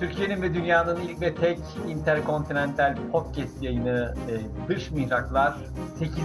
[0.00, 1.58] Türkiye'nin ve dünyanın ilk ve tek
[1.88, 5.54] interkontinental podcast yayını e, Dış Mihraklar
[5.98, 6.20] 8.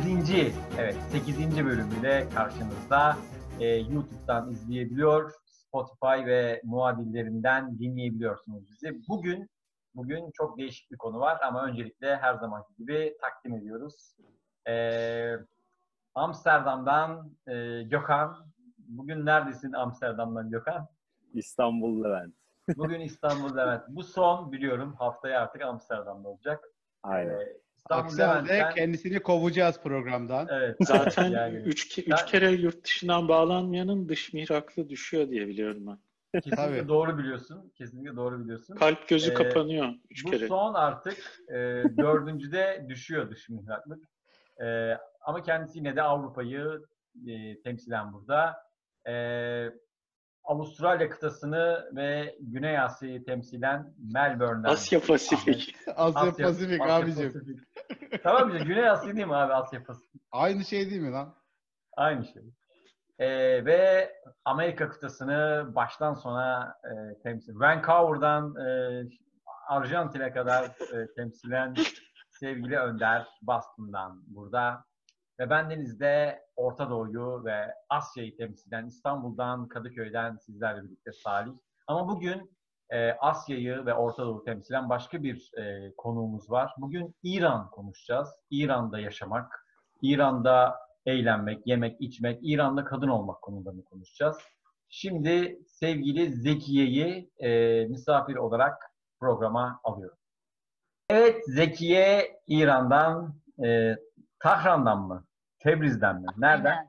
[0.79, 1.65] evet 8.
[1.65, 3.17] bölümüyle karşınızda.
[3.59, 8.99] E, YouTube'dan izleyebiliyor, Spotify ve muadillerinden dinleyebiliyorsunuz bizi.
[9.09, 9.49] Bugün
[9.95, 14.15] bugün çok değişik bir konu var ama öncelikle her zamanki gibi takdim ediyoruz.
[14.67, 15.35] E,
[16.15, 18.45] Amsterdam'dan e, Gökhan.
[18.77, 20.87] Bugün neredesin Amsterdam'dan Gökhan?
[21.33, 22.44] İstanbul Levent.
[22.77, 23.83] Bugün İstanbul Levent.
[23.87, 24.93] Bu son biliyorum.
[24.93, 26.63] Haftaya artık Amsterdam'da olacak.
[27.03, 27.39] Aynen.
[27.39, 28.73] Ee, İstanbul Levent'ten...
[28.73, 30.47] kendisini kovacağız programdan.
[30.51, 30.77] Evet.
[30.81, 35.97] Zaten yani, üç, Ben- üç kere yurt dışından bağlanmayanın dış mihraklı düşüyor diye biliyorum ben.
[36.41, 36.87] kesinlikle Tabii.
[36.87, 37.71] doğru biliyorsun.
[37.75, 38.75] Kesinlikle doğru biliyorsun.
[38.75, 40.47] Kalp gözü Ee, kapanıyor üç Bu kere.
[40.47, 41.17] son artık
[41.49, 41.53] e,
[41.97, 44.03] dördüncüde düşüyor dış mihraklık.
[44.61, 46.81] E, ama kendisi yine de Avrupa'yı
[47.27, 48.55] e, temsilen burada.
[49.07, 49.13] E,
[50.45, 54.69] Avustralya kıtasını ve Güney Asya'yı temsilen Melbourne'den.
[54.69, 55.75] Asya Pasifik.
[55.95, 57.33] Asya Pasifik Asya abicim.
[57.33, 58.23] Pasifik.
[58.23, 60.21] tamam işte Güney Asya değil mi abi Asya Pasifik?
[60.31, 61.35] Aynı şey değil mi lan?
[61.97, 62.43] Aynı şey.
[63.19, 64.11] Ee, ve
[64.45, 67.59] Amerika kıtasını baştan sona e, temsil.
[67.59, 68.67] Vancouver'dan e,
[69.67, 71.75] Arjantin'e kadar e, temsilen
[72.39, 74.85] sevgili Önder Boston'dan burada.
[75.39, 81.51] Ve bendeniz de Orta Doğu'yu ve Asya'yı temsilen İstanbul'dan, Kadıköy'den sizlerle birlikte Salih.
[81.87, 82.51] Ama bugün
[82.89, 86.73] e, Asya'yı ve Orta Doğu temsilen başka bir e, konuğumuz var.
[86.77, 88.29] Bugün İran konuşacağız.
[88.49, 89.65] İran'da yaşamak,
[90.01, 90.75] İran'da
[91.05, 94.37] eğlenmek, yemek, içmek, İran'da kadın olmak konularını konuşacağız.
[94.89, 100.17] Şimdi sevgili Zekiye'yi e, misafir olarak programa alıyorum.
[101.09, 103.35] Evet Zekiye İran'dan,
[103.65, 103.95] e,
[104.39, 105.25] Tahran'dan mı?
[105.59, 106.27] Tebriz'den mi?
[106.37, 106.69] Nereden?
[106.71, 106.81] Aynen.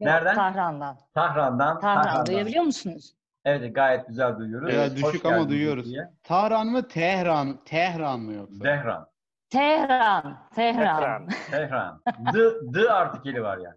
[0.00, 0.34] Yok, Nereden?
[0.34, 0.98] Tahran'dan.
[1.14, 1.80] Tahran'dan.
[1.80, 2.26] Tahran.
[2.26, 3.14] Duyabiliyor musunuz?
[3.44, 4.74] Evet gayet güzel duyuyoruz.
[4.74, 5.84] Hoş düşük ama duyuyoruz.
[5.84, 6.10] Zekiye.
[6.22, 7.64] Tahran mı Tehran?
[7.64, 8.58] Tehran mı yoksa?
[8.64, 9.08] Tehran.
[9.50, 10.48] Tehran.
[10.54, 11.28] Tehran.
[11.50, 12.02] Tehran.
[12.34, 12.38] D,
[12.74, 13.76] D artikeli var yani.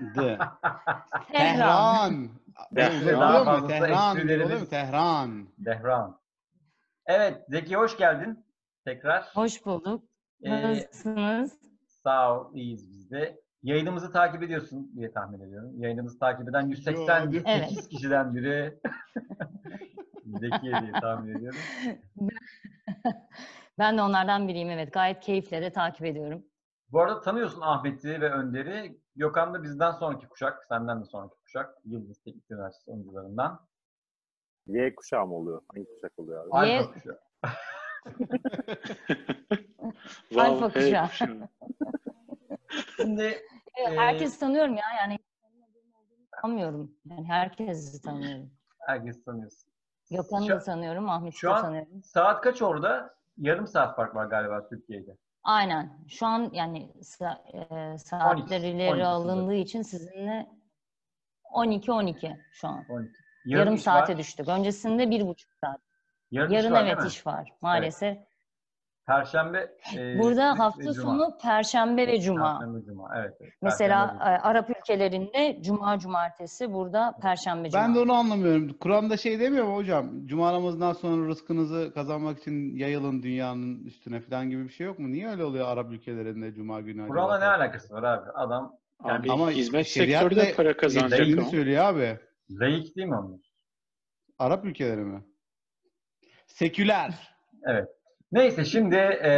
[0.00, 0.14] D.
[1.32, 1.32] Tehran.
[1.32, 2.28] Tehran.
[2.74, 3.28] Tehran.
[3.28, 3.44] Oluyor mu?
[3.44, 4.16] Fazlası Tehran.
[4.16, 4.68] esprilerimiz- Oluyor mu?
[4.68, 5.48] Tehran.
[5.64, 6.20] Tehran.
[7.06, 8.46] Evet Zeki hoş geldin.
[8.84, 9.24] Tekrar.
[9.34, 10.04] Hoş bulduk.
[10.42, 11.58] Ee, Nasılsınız?
[12.04, 13.40] Sağ ol, iyiyiz biz de.
[13.62, 15.70] Yayınımızı takip ediyorsun diye tahmin ediyorum.
[15.80, 17.88] Yayınımızı takip eden 188 Evet.
[17.88, 18.80] kişiden biri
[20.40, 21.58] Zekiye diye tahmin ediyorum.
[23.78, 24.92] Ben de onlardan biriyim evet.
[24.92, 26.44] Gayet keyifle de takip ediyorum.
[26.92, 28.98] Bu arada tanıyorsun Ahmet'i ve Önder'i.
[29.16, 31.74] Gökhan da bizden sonraki kuşak, senden de sonraki kuşak.
[31.84, 33.60] Yıldız Teknik Üniversitesi oyuncularından.
[34.66, 35.62] Y kuşağı mı oluyor?
[35.74, 36.50] Hangi kuşak oluyor abi?
[36.52, 37.18] Alfa Y- kuşağı.
[40.32, 41.08] Vav, Alfa kuşağı.
[42.96, 43.24] Şimdi
[43.76, 45.18] Evet, Ee, herkes tanıyorum ya yani
[46.42, 46.96] tanımıyorum.
[47.10, 48.50] Yani herkesi tanıyorum.
[48.86, 49.70] herkes tanıyorsun.
[50.10, 52.02] Gökhan'ı da tanıyorum, Ahmet'i şu de an- tanıyorum.
[52.04, 53.14] Saat kaç orada?
[53.36, 55.16] Yarım saat fark var galiba Türkiye'de.
[55.42, 56.04] Aynen.
[56.08, 60.46] Şu an yani sa- e, saatler 12, ileri 12 alındığı için sizinle
[61.54, 62.84] 12-12 şu an.
[62.88, 63.12] 12.
[63.44, 64.18] Yarım iş saate var.
[64.18, 64.48] düştük.
[64.48, 65.80] Öncesinde bir buçuk saat.
[66.30, 67.06] Yarın, iş Yarın var, evet mi?
[67.06, 68.18] iş var maalesef.
[69.06, 69.76] Perşembe.
[69.96, 70.94] e, Burada hafta Cuma.
[70.94, 72.58] sonu Perşembe ve Cuma.
[72.58, 73.08] Perşembe, Cuma.
[73.16, 73.34] Evet.
[73.40, 73.52] evet.
[73.62, 77.82] Mesela Perşembe, e, Arap ülkelerinde Cuma Cumartesi, burada Perşembe Cuma.
[77.82, 78.72] Ben de onu anlamıyorum.
[78.80, 80.26] Kur'an'da şey demiyor mu hocam?
[80.26, 85.08] Cuma namazından sonra rızkınızı kazanmak için yayılın dünyanın üstüne falan gibi bir şey yok mu?
[85.12, 87.08] Niye öyle oluyor Arap ülkelerinde Cuma günü?
[87.08, 88.30] Kur'an'la ne alakası var abi?
[88.30, 88.72] Adam
[89.04, 91.50] Abi Ama hizmet şeriatla sektörü de para kazanacak ama.
[91.50, 92.18] söylüyor abi.
[92.50, 93.40] layık değil mi onlar?
[94.38, 95.22] Arap ülkeleri mi?
[96.46, 97.14] Seküler.
[97.66, 97.88] Evet.
[98.34, 99.30] Neyse şimdi e,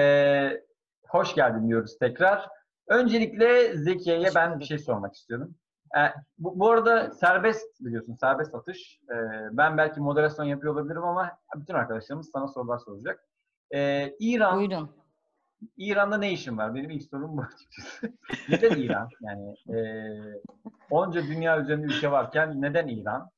[1.09, 2.49] hoş geldin diyoruz tekrar.
[2.89, 5.55] Öncelikle Zekiye'ye ben bir şey sormak istiyorum.
[5.97, 6.01] E,
[6.39, 9.01] bu, bu arada serbest biliyorsun, serbest atış.
[9.11, 9.17] E,
[9.53, 13.21] ben belki moderasyon yapıyor olabilirim ama bütün arkadaşlarımız sana sorular soracak.
[13.75, 14.91] E, İran, Buyurun.
[15.77, 16.75] İran'da ne işin var?
[16.75, 18.13] Benim ilk sorum bu açıkçası.
[18.49, 19.09] neden İran?
[19.21, 19.79] Yani e,
[20.91, 23.31] onca dünya üzerinde ülke varken neden İran?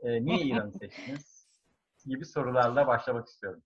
[0.00, 1.48] E, niye İran'ı seçtiniz?
[2.06, 3.62] Gibi sorularla başlamak istiyorum.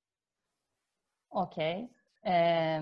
[1.35, 1.89] Okey.
[2.27, 2.81] Ee,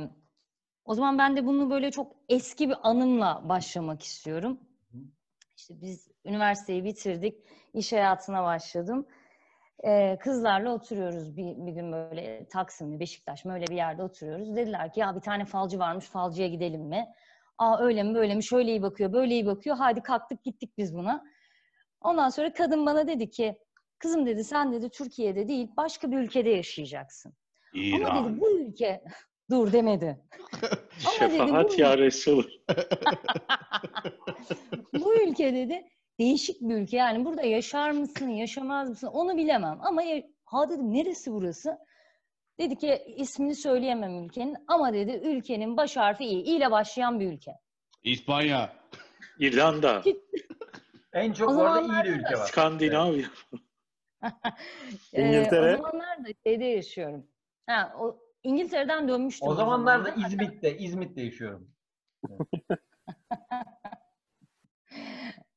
[0.85, 4.61] o zaman ben de bunu böyle çok eski bir anımla başlamak istiyorum.
[5.57, 7.45] İşte biz üniversiteyi bitirdik,
[7.75, 9.07] iş hayatına başladım.
[9.85, 14.57] Ee, kızlarla oturuyoruz bir, bir gün böyle Taksim'de, Beşiktaş mı öyle bir yerde oturuyoruz.
[14.57, 17.09] Dediler ki ya bir tane falcı varmış, falcıya gidelim mi?
[17.59, 19.77] Aa öyle mi, böyle mi, şöyle iyi bakıyor, böyle iyi bakıyor.
[19.77, 21.25] Hadi kalktık gittik biz buna.
[22.01, 23.59] Ondan sonra kadın bana dedi ki,
[23.99, 27.35] kızım dedi sen dedi Türkiye'de değil başka bir ülkede yaşayacaksın.
[27.77, 29.03] Ama dedi bu ülke
[29.51, 30.19] dur demedi.
[30.63, 32.45] Ama dedi, Şefaat bu- ya Resul.
[35.01, 35.85] bu ülke dedi
[36.19, 36.97] değişik bir ülke.
[36.97, 39.79] Yani burada yaşar mısın, yaşamaz mısın onu bilemem.
[39.83, 40.03] Ama
[40.45, 41.79] ha dedim neresi burası?
[42.59, 46.41] Dedi ki ismini söyleyemem ülkenin ama dedi ülkenin baş harfi İ.
[46.43, 47.53] İ ile başlayan bir ülke.
[48.05, 48.73] İspanya.
[49.39, 50.03] İrlanda,
[51.13, 52.47] En çok O bu arada zamanlarda iyi bir ülke var.
[52.47, 53.27] Skandinavya.
[55.13, 55.75] İngiltere.
[55.75, 57.27] o zamanlar da şeyde yaşıyorum.
[57.67, 59.49] Ha, o, İngiltere'den dönmüştüm.
[59.49, 60.11] O zamanlar da.
[60.27, 61.71] İzmit'te, İzmit'te yaşıyorum.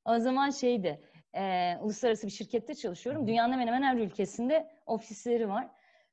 [0.05, 1.01] O zaman şeydi,
[1.35, 3.27] e, uluslararası bir şirkette çalışıyorum.
[3.27, 5.67] Dünyanın hemen hemen her ülkesinde ofisleri var.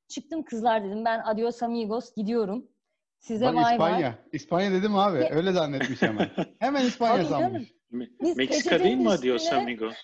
[0.09, 2.69] Çıktım kızlar dedim ben adios amigos gidiyorum.
[3.19, 3.73] Size Bak bay.
[3.73, 4.19] İspanya.
[4.33, 5.19] İspanya dedim abi.
[5.19, 6.31] Ya- Öyle zannetmiş hemen.
[6.59, 7.73] Hemen İspanya sanmış.
[7.93, 9.94] Me- Biz Meksika değil mi Adios üstüne- Amigos?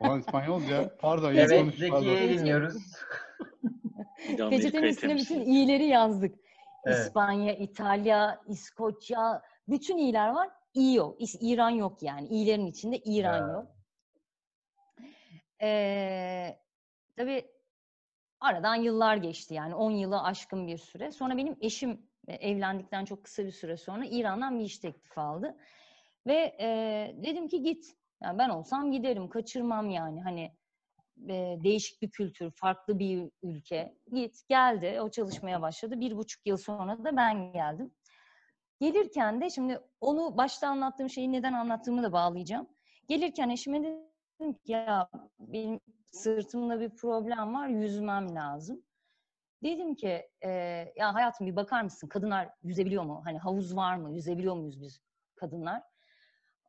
[0.00, 0.96] Olan İspanyol ya.
[0.98, 1.34] Pardon.
[1.34, 1.74] Evet.
[1.74, 2.74] Zekiye'yi dinliyoruz.
[4.50, 6.34] Peçetenin üstüne bütün iyileri yazdık.
[6.84, 6.98] Evet.
[6.98, 10.50] İspanya, İtalya, İskoçya, bütün iyiler var.
[10.74, 11.16] İyi yok.
[11.40, 12.28] İran yok yani.
[12.28, 13.52] İyilerin içinde İran Ya.
[13.52, 13.66] yok.
[15.62, 16.58] Ee,
[17.16, 17.50] tabii
[18.40, 21.12] aradan yıllar geçti yani 10 yılı aşkın bir süre.
[21.12, 25.56] Sonra benim eşim e, evlendikten çok kısa bir süre sonra İran'dan bir iş teklifi aldı.
[26.26, 26.68] Ve e,
[27.16, 27.96] dedim ki git.
[28.22, 30.22] Yani ben olsam giderim, kaçırmam yani.
[30.22, 30.52] Hani
[31.64, 33.94] değişik bir kültür, farklı bir ülke.
[34.12, 35.00] Git, geldi.
[35.00, 36.00] O çalışmaya başladı.
[36.00, 37.90] Bir buçuk yıl sonra da ben geldim.
[38.80, 42.68] Gelirken de şimdi onu başta anlattığım şeyi neden anlattığımı da bağlayacağım.
[43.08, 45.08] Gelirken eşime dedim ki ya
[45.38, 45.80] benim
[46.12, 48.82] sırtımda bir problem var, yüzmem lazım.
[49.62, 50.48] Dedim ki e,
[50.96, 53.20] ya hayatım bir bakar mısın kadınlar yüzebiliyor mu?
[53.24, 54.14] Hani havuz var mı?
[54.14, 55.00] Yüzebiliyor muyuz biz
[55.34, 55.82] kadınlar?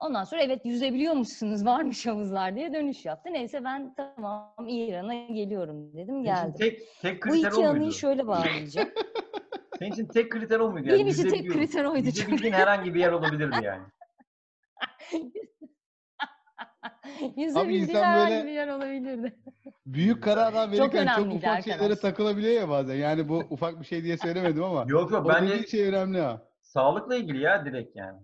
[0.01, 1.65] Ondan sonra evet yüzebiliyor musunuz?
[1.65, 3.33] Varmış havuzlar diye dönüş yaptı.
[3.33, 6.53] Neyse ben tamam İran'a geliyorum dedim geldim.
[6.57, 8.89] tek, tek Bu kriter iki o anıyı şöyle bağlayacağım.
[9.79, 10.89] Senin için tek kriter o muydu?
[10.89, 12.19] Benim için tek kriter oydu çünkü.
[12.19, 13.83] Yüzebildiğin herhangi bir yer olabilirdi yani.
[17.37, 19.39] Yüzebildiği insan herhangi böyle- bir yer olabilirdi.
[19.85, 22.09] Büyük kararlar Çok verirken çok, önemliydi ufak şeylere arkadaşlar.
[22.09, 22.95] takılabiliyor ya bazen.
[22.95, 24.85] Yani bu ufak bir şey diye söylemedim ama.
[24.87, 26.41] Yok yok o bence şey önemli ha.
[26.61, 28.19] sağlıkla ilgili ya direkt yani.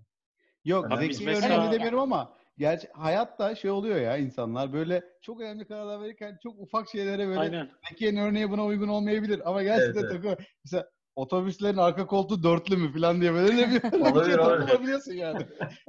[0.68, 5.04] Yok Abi biz zeki mesela- önemli demiyorum ama gerçi hayatta şey oluyor ya insanlar böyle
[5.22, 7.70] çok önemli kararlar verirken çok ufak şeylere böyle Aynen.
[7.90, 10.12] Zekiye'nin örneği buna uygun olmayabilir ama gerçekten Evet, evet.
[10.12, 10.38] takıyor.
[10.66, 15.14] Mesela otobüslerin arka koltuğu dörtlü mü falan diye böyle ne bir, Olabilir, şey olabilir.
[15.16, 15.40] yani.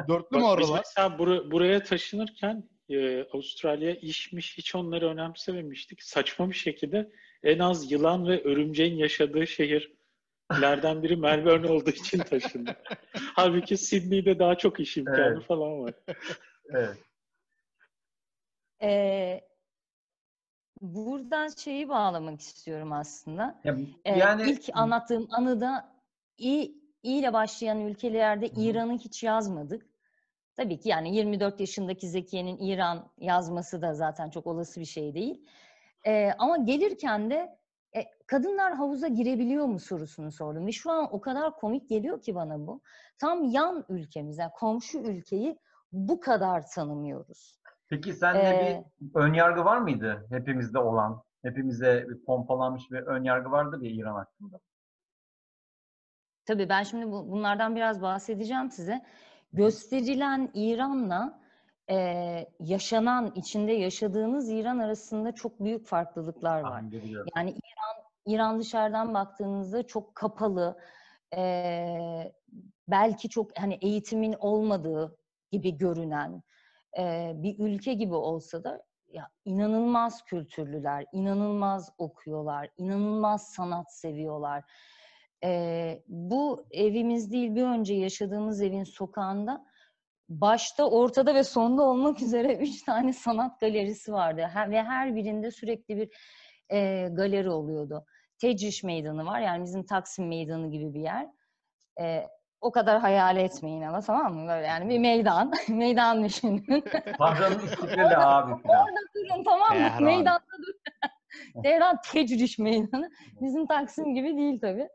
[0.08, 0.82] Dörtlü mü Bak biz oralar?
[0.86, 6.02] mesela bura- buraya taşınırken e, Avustralya işmiş hiç onları önemsememiştik.
[6.02, 7.10] Saçma bir şekilde
[7.42, 9.46] en az yılan ve örümceğin yaşadığı
[10.58, 12.76] şehirlerden biri Melbourne olduğu için taşındık.
[13.34, 15.42] Halbuki Sydney'de daha çok iş imkanı Evet.
[15.42, 15.94] falan var.
[16.70, 16.96] Evet.
[18.82, 19.40] Ee,
[20.80, 23.60] buradan şeyi bağlamak istiyorum aslında.
[23.64, 25.92] Ya, Ee, yani ilk anlattığım anıda
[26.38, 26.62] İ,
[27.02, 28.46] İ ile başlayan ülkelerde.
[28.48, 29.86] İran'ı hiç yazmadık.
[30.56, 35.46] Tabii ki yani 24 yaşındaki Zekiye'nin İran yazması da zaten çok olası bir şey değil.
[36.06, 37.58] Ee, ama gelirken de
[38.32, 40.66] kadınlar havuza girebiliyor mu sorusunu sordum.
[40.66, 42.80] Ve şu an o kadar komik geliyor ki bana bu.
[43.18, 45.58] Tam yan ülkemiz, yani komşu ülkeyi
[45.92, 47.58] bu kadar tanımıyoruz.
[47.88, 51.22] peki sende Ee, bir ön yargı var mıydı hepimizde olan?
[51.42, 54.60] Hepimize bir pompalanmış bir ön yargı vardı ya İran hakkında.
[56.46, 59.04] Tabii ben şimdi bu- bunlardan biraz bahsedeceğim size.
[59.52, 61.40] Gösterilen İran'la
[61.88, 66.82] eee, yaşanan, içinde yaşadığınız İran arasında çok büyük farklılıklar var.
[67.36, 67.87] Yani İran,
[68.32, 70.78] İran dışarıdan baktığınızda çok kapalı,
[71.36, 72.32] eee,
[72.88, 75.18] belki çok hani eğitimin olmadığı
[75.52, 76.42] gibi görünen
[76.98, 78.82] eee, bir ülke gibi olsa da
[79.12, 84.64] ya inanılmaz kültürlüler, inanılmaz okuyorlar, inanılmaz sanat seviyorlar.
[85.42, 89.64] Eee, bu evimiz değil, bir önce yaşadığımız evin sokağında
[90.28, 94.50] başta, ortada ve sonda olmak üzere üç tane sanat galerisi vardı.
[94.70, 96.10] Ve her birinde sürekli bir
[96.72, 98.04] eee, galeri oluyordu.
[98.38, 101.26] Tecriş Meydanı var, yani bizim Taksim Meydanı gibi bir yer.
[101.98, 102.28] Eee,
[102.60, 104.48] o kadar hayal etmeyin ama tamam mı?
[104.48, 106.64] Böyle yani bir meydan, meydan düşünün.
[107.18, 108.84] Tahran'ın istiklali abi falan.
[108.84, 109.88] Orada durun tamam mı?
[109.88, 110.02] Tehran.
[110.02, 111.62] Meydanda durun.
[111.62, 113.10] Tehran Tecriş Meydanı.
[113.40, 114.88] Bizim Taksim gibi değil tabii.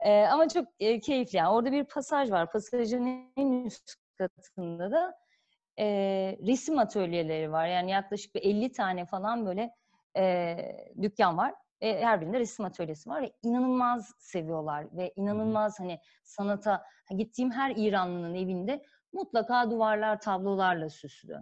[0.00, 1.48] Ee, ama çok e, keyifli yani.
[1.48, 2.52] Orada bir pasaj var.
[2.52, 5.14] Pasajın en üst katında da
[5.78, 5.86] e,
[6.46, 7.66] resim atölyeleri var.
[7.66, 9.70] Yani yaklaşık bir 50 tane falan böyle
[10.16, 10.56] e,
[11.02, 11.54] dükkan var.
[11.80, 16.84] E, her birinde resim atölyesi var ve inanılmaz seviyorlar ve inanılmaz hani sanata
[17.16, 21.38] gittiğim her İranlının evinde mutlaka duvarlar tablolarla süslü.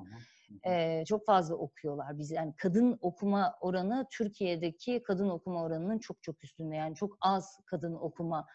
[0.66, 2.18] Ee, çok fazla okuyorlar.
[2.18, 6.76] Biz yani kadın okuma oranı Türkiye'deki kadın okuma oranının çok çok üstünde.
[6.76, 8.46] Yani çok az kadın okuma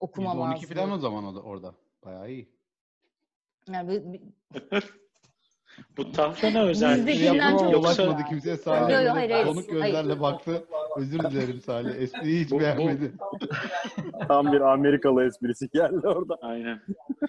[0.00, 0.74] okuma %12 mazlığı.
[0.74, 1.74] falan o zaman orada.
[2.04, 2.60] Bayağı iyi.
[3.68, 4.20] Yani
[5.96, 8.56] Bu Tahran'a özel bir Bizdekinden çok- Yoksa ulaşmadı kimseye.
[8.56, 9.46] Salih yok, hayır, hayır.
[9.46, 10.20] donuk gözlerle Hayır.
[10.20, 10.64] baktı.
[10.96, 11.94] Özür dilerim Salih.
[12.02, 13.12] Espriyi hiç Bu- bu- beğenmedi.
[14.28, 16.34] Tam bir Amerikalı esprisi geldi orada.
[16.42, 16.80] Aynen.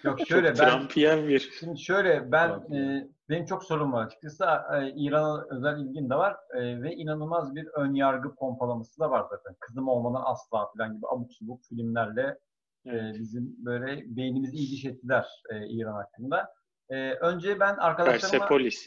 [0.03, 4.43] Yok şöyle ben Trumpiyen bir Şimdi şöyle ben e, benim çok sorum var açıkçası.
[4.43, 9.25] E, İran'a özel ilgin de var E, ve inanılmaz bir ön yargı pompalaması da var
[9.29, 9.55] zaten.
[9.59, 12.37] Kızım olmadan asla falan gibi abuk subuk filmlerle
[12.85, 16.49] e, bizim böyle beynimizi iyi diş ettiler e, İran hakkında.
[16.91, 18.85] E, önce ben arkadaşlarıma Persepolis.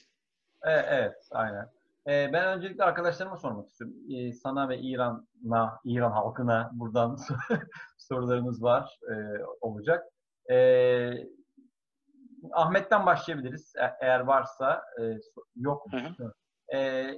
[0.65, 1.69] e, evet aynen.
[2.07, 3.97] E, ben öncelikle arkadaşlarıma sormak istiyorum.
[4.11, 7.19] E, sana ve İran'a, İran halkına buradan
[7.99, 9.15] sorularımız var e,
[9.61, 10.05] olacak.
[10.51, 10.57] E,
[12.53, 14.83] Ahmet'ten başlayabiliriz E- eğer varsa.
[15.01, 15.19] E,
[15.57, 15.87] yok.
[15.91, 16.33] Hı.
[16.77, 17.11] E,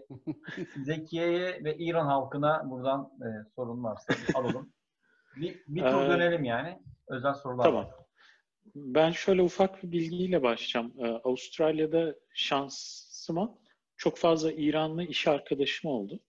[0.85, 4.73] Zekiye'ye ve İran halkına buradan e, sorun varsa alalım.
[5.37, 6.83] Bir, bir tur dönelim yani.
[7.09, 7.85] Özel sorular Tamam.
[7.85, 7.95] var.
[8.77, 10.93] Ben şöyle ufak bir bilgiyle başlayacağım.
[10.99, 13.59] Ee, Avustralya'da şansıma
[13.97, 16.21] çok fazla İranlı iş arkadaşım oldu.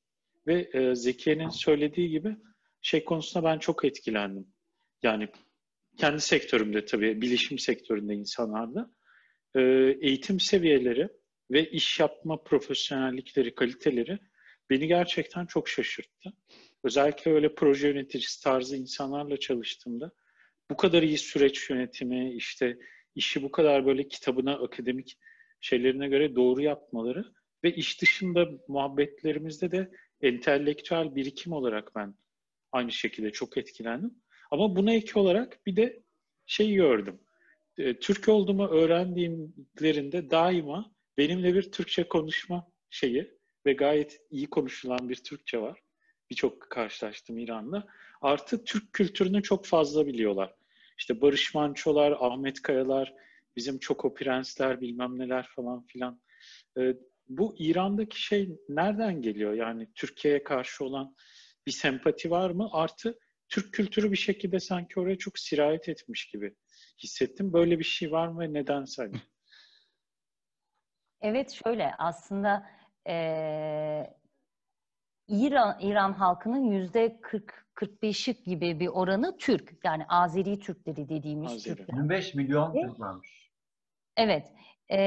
[0.48, 2.36] Ve e, Zekiye'nin söylediği gibi
[2.82, 4.48] şey konusunda ben çok etkilendim.
[5.04, 5.28] Yani
[5.98, 8.92] kendi sektörümde tabii, bilişim sektöründe insanlarda
[9.56, 9.62] e,
[10.02, 11.10] eğitim seviyeleri
[11.52, 14.20] ve iş yapma profesyonellikleri, kaliteleri
[14.70, 16.34] beni gerçekten çok şaşırttı.
[16.84, 20.12] Özellikle öyle proje yöneticisi tarzı insanlarla çalıştığımda
[20.72, 22.78] bu kadar iyi süreç yönetimi, işte
[23.16, 25.18] işi bu kadar böyle kitabına, akademik
[25.62, 27.26] şeylerine göre doğru yapmaları
[27.64, 32.16] ve iş dışında muhabbetlerimizde de entelektüel birikim olarak ben
[32.72, 34.16] aynı şekilde çok etkilendim.
[34.52, 36.04] Ama buna ek olarak bir de
[36.46, 37.20] şey gördüm.
[37.78, 45.16] E, Türk olduğumu öğrendiğimlerinde daima benimle bir Türkçe konuşma şeyi ve gayet iyi konuşulan bir
[45.16, 45.80] Türkçe var.
[46.30, 47.88] Birçok karşılaştım İran'da.
[48.22, 50.56] Artı Türk kültürünü çok fazla biliyorlar.
[50.98, 53.14] İşte Barış Manço'lar, Ahmet Kayalar,
[53.56, 56.22] bizim Çoko Prensler bilmem neler falan filan.
[56.78, 56.94] Ee,
[57.28, 59.54] bu İran'daki şey nereden geliyor?
[59.54, 61.16] Yani Türkiye'ye karşı olan
[61.66, 62.70] bir sempati var mı?
[62.72, 66.56] Artı Türk kültürü bir şekilde sanki oraya çok sirayet etmiş gibi
[67.04, 67.54] hissettim.
[67.54, 69.20] Böyle bir şey var mı ve neden sence?
[71.22, 72.70] Evet şöyle aslında
[73.08, 74.18] eee,
[75.28, 79.74] İran İran halkının yüzde 40 45'lik gibi bir oranı Türk.
[79.84, 81.76] Yani Azeri Türkleri dediğimiz Azeri.
[81.76, 81.94] Türkler.
[81.98, 82.74] 25 milyon?
[82.74, 83.52] Türk varmış.
[84.18, 84.54] Evet.
[84.90, 84.98] Eee,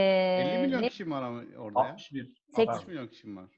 [0.57, 1.93] 50 milyon ve kişi mi var ama orada ya?
[1.93, 2.35] 61.
[2.57, 3.51] Seks- 60 milyon kişi mi var?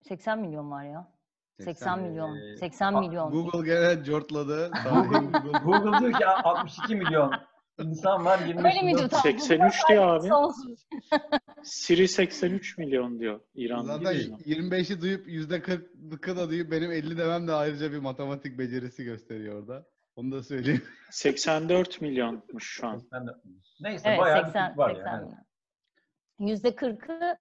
[0.00, 1.12] 80 milyon var ya.
[1.60, 2.36] 80 milyon.
[2.36, 3.30] Ee, 80 a- milyon.
[3.32, 4.70] Google gene cortladı.
[5.64, 7.32] Google diyor ki 62 milyon
[7.82, 8.84] insan var 25 Öyle milyon.
[9.00, 9.08] miydi?
[9.10, 10.28] Tamam, 83 diyor abi.
[11.62, 13.98] Siri 83 milyon diyor İran'da.
[13.98, 14.36] Zaten değil mi?
[14.36, 19.86] 25'i duyup %40'lıkı da duyup benim 50 demem de ayrıca bir matematik becerisi gösteriyor orada.
[20.16, 20.82] Onu da söyleyeyim.
[21.10, 22.98] 84 milyonmuş şu an.
[22.98, 23.62] 84 milyon.
[23.80, 25.24] Neyse Evet bayağı 80, bir var 80 yani.
[25.24, 25.44] milyon.
[26.50, 27.36] Yüzde 40'ı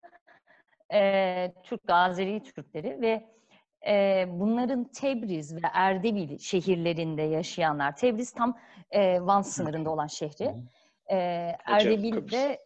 [0.93, 3.29] e, Türk, Azeri Türkleri ve
[3.87, 7.95] e, bunların Tebriz ve Erdebil şehirlerinde yaşayanlar.
[7.95, 8.57] Tebriz tam
[8.91, 10.53] e, Van sınırında olan şehri.
[11.11, 11.17] E,
[11.65, 12.31] Erdebil Kıbrıs.
[12.31, 12.65] de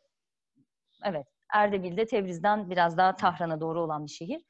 [1.03, 4.41] evet Erdebil de Tebriz'den biraz daha Tahran'a doğru olan bir şehir.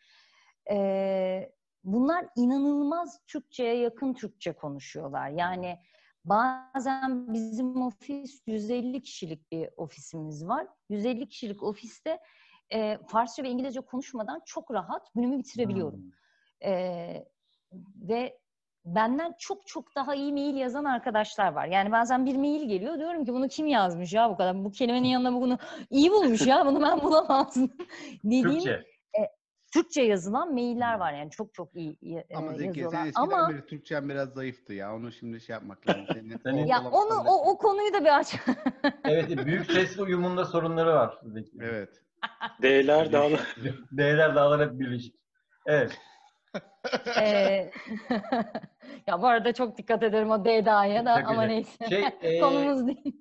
[0.71, 1.51] E,
[1.83, 5.29] bunlar inanılmaz Türkçe'ye yakın Türkçe konuşuyorlar.
[5.29, 5.79] Yani
[6.25, 10.67] bazen bizim ofis 150 kişilik bir ofisimiz var.
[10.89, 12.19] 150 kişilik ofiste
[12.69, 15.99] e, Farsça ve İngilizce konuşmadan çok rahat günümü bitirebiliyorum.
[15.99, 16.11] Hmm.
[16.63, 17.25] Ee,
[18.01, 18.37] ve
[18.85, 21.65] benden çok çok daha iyi mail yazan arkadaşlar var.
[21.65, 24.63] Yani bazen bir mail geliyor diyorum ki bunu kim yazmış ya bu kadar?
[24.63, 25.57] Bu kelimenin yanına bunu
[25.89, 27.71] iyi bulmuş ya bunu ben bulamazdım.
[28.23, 28.83] Dediğim Türkçe.
[29.73, 33.07] Türkçe yazılan mailler var yani çok çok iyi e, Ama Zeki senin yazıyorlar.
[33.07, 34.95] eskiden Ama beri Türkçen biraz zayıftı ya.
[34.95, 36.05] Onu şimdi şey yapmak lazım.
[36.13, 38.35] Senin Senin- ya onu o, o konuyu da bir aç.
[39.03, 41.19] Evet büyük sesli uyumunda sorunları var.
[41.23, 41.57] Zeki.
[41.61, 42.01] Evet.
[42.61, 43.55] D'ler dağlar.
[43.97, 45.15] D'ler dağlar hep birleşik.
[45.65, 45.99] Evet.
[47.21, 47.71] Ee,
[49.07, 51.47] ya bu arada çok dikkat ederim o DDA'ya da Çok ama güzel.
[51.47, 51.87] neyse.
[51.89, 53.15] Şey, e, Konumuz değil.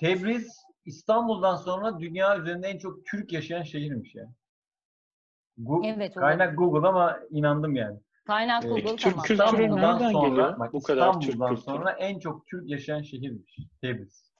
[0.00, 0.48] Tebriz
[0.84, 4.24] İstanbul'dan sonra dünya üzerinde en çok Türk yaşayan şehirmiş ya.
[5.58, 7.98] Gu- Evet, Kaynak Google ama inandım yani.
[8.26, 9.24] Kaynak Ee, Google Türk tamam.
[9.24, 10.58] kültürü İstanbul'dan nereden sonra, geliyor?
[10.58, 11.64] bak, Bu kadar Türk İstanbul'dan kültürü.
[11.76, 14.32] sonra en çok Türk yaşayan şehirmiş Tebriz.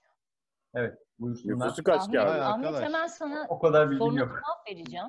[0.73, 0.97] Evet.
[1.19, 1.55] Buyursunlar.
[1.67, 2.29] Nüfusu kaç Ahmet, ki abi?
[2.29, 4.27] Vay Ahmet hemen sana O kadar bilgim yok.
[4.29, 5.07] cevap vereceğim.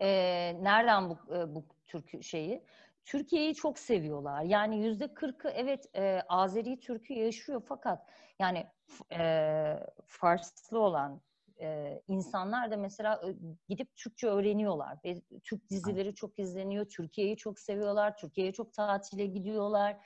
[0.00, 2.64] Ee, nereden bu, e, bu Türk şeyi?
[3.04, 4.42] Türkiye'yi çok seviyorlar.
[4.42, 8.06] Yani yüzde kırkı evet e, Azeri Türk'ü yaşıyor fakat
[8.38, 8.66] yani
[9.12, 9.74] e,
[10.06, 11.20] Farslı olan
[11.60, 13.22] e, insanlar da mesela
[13.68, 14.98] gidip Türkçe öğreniyorlar.
[15.04, 16.88] Ve Türk dizileri çok izleniyor.
[16.88, 18.16] Türkiye'yi çok seviyorlar.
[18.16, 19.96] Türkiye'ye çok tatile gidiyorlar.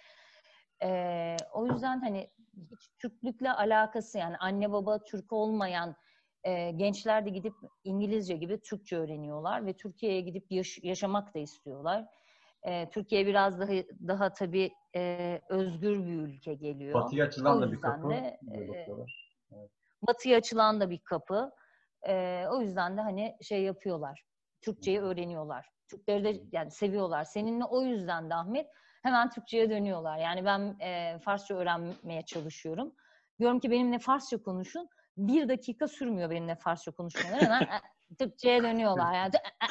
[0.82, 2.30] E, o yüzden hani
[2.70, 5.96] hiç Türklükle alakası yani anne baba Türk olmayan
[6.44, 12.04] e, gençler de gidip İngilizce gibi Türkçe öğreniyorlar ve Türkiye'ye gidip yaş- yaşamak da istiyorlar.
[12.62, 13.72] E, Türkiye biraz daha
[14.08, 17.02] daha tabii e, özgür bir ülke geliyor.
[17.02, 18.10] Batıya açılan da bir kapı.
[18.10, 18.86] de, e,
[20.08, 21.50] batıya açılan da bir kapı.
[22.08, 24.22] Ee, o yüzden de hani şey yapıyorlar.
[24.60, 25.68] Türkçeyi öğreniyorlar.
[25.88, 27.24] Türkleri de yani seviyorlar.
[27.24, 28.66] Seninle o yüzden de Ahmet
[29.02, 30.18] hemen Türkçe'ye dönüyorlar.
[30.18, 32.94] Yani ben e, Farsça öğrenmeye çalışıyorum.
[33.38, 34.88] Diyorum ki benimle Farsça konuşun.
[35.16, 37.40] Bir dakika sürmüyor benimle Farsça konuşmaları.
[37.44, 37.80] Hemen e,
[38.18, 39.14] Türkçe'ye dönüyorlar.
[39.14, 39.64] Yani, e,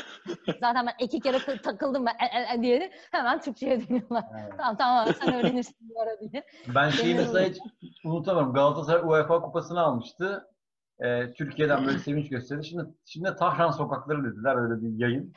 [0.51, 0.57] e.
[0.59, 4.23] zaten ben iki kere kı- takıldım ben e, e, e diye hemen Türkçe'ye dönüyorlar.
[4.41, 4.53] Evet.
[4.57, 6.43] Tamam tamam sen öğrenirsin bu ara diye.
[6.75, 7.47] Ben şeyi mesela
[7.81, 8.53] hiç unutamıyorum.
[8.53, 10.47] Galatasaray UEFA kupasını almıştı.
[10.99, 12.65] Ee, Türkiye'den böyle sevinç gösterdi.
[12.65, 15.33] Şimdi şimdi Tahran sokakları dediler öyle bir yayın.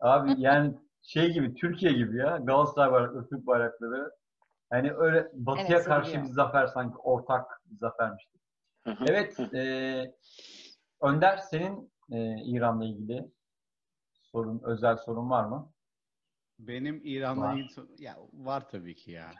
[0.00, 2.36] Abi yani şey gibi Türkiye gibi ya.
[2.36, 4.10] Galatasaray bayrakları, Türk bayrakları.
[4.72, 8.28] Yani öyle batıya Evet, karşı bir zafer sanki ortak bir zafermiş.
[9.08, 9.40] Evet.
[9.54, 10.14] e,
[11.02, 13.30] Önder senin e, İran'la ilgili
[14.12, 15.72] sorun, özel sorun var mı?
[16.58, 19.30] Benim İran'la ilgili ya var tabii ki ya.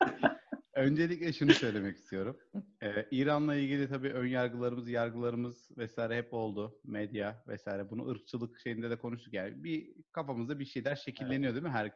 [0.74, 2.36] Öncelikle şunu söylemek istiyorum.
[2.82, 6.80] Ee, İran'la ilgili tabii ön yargılarımız, yargılarımız vesaire hep oldu.
[6.84, 7.90] Medya vesaire.
[7.90, 9.64] Bunu ırkçılık şeyinde de konuştuk yani.
[9.64, 11.70] Bir kafamızda bir şeyler şekilleniyor değil mi?
[11.70, 11.92] Her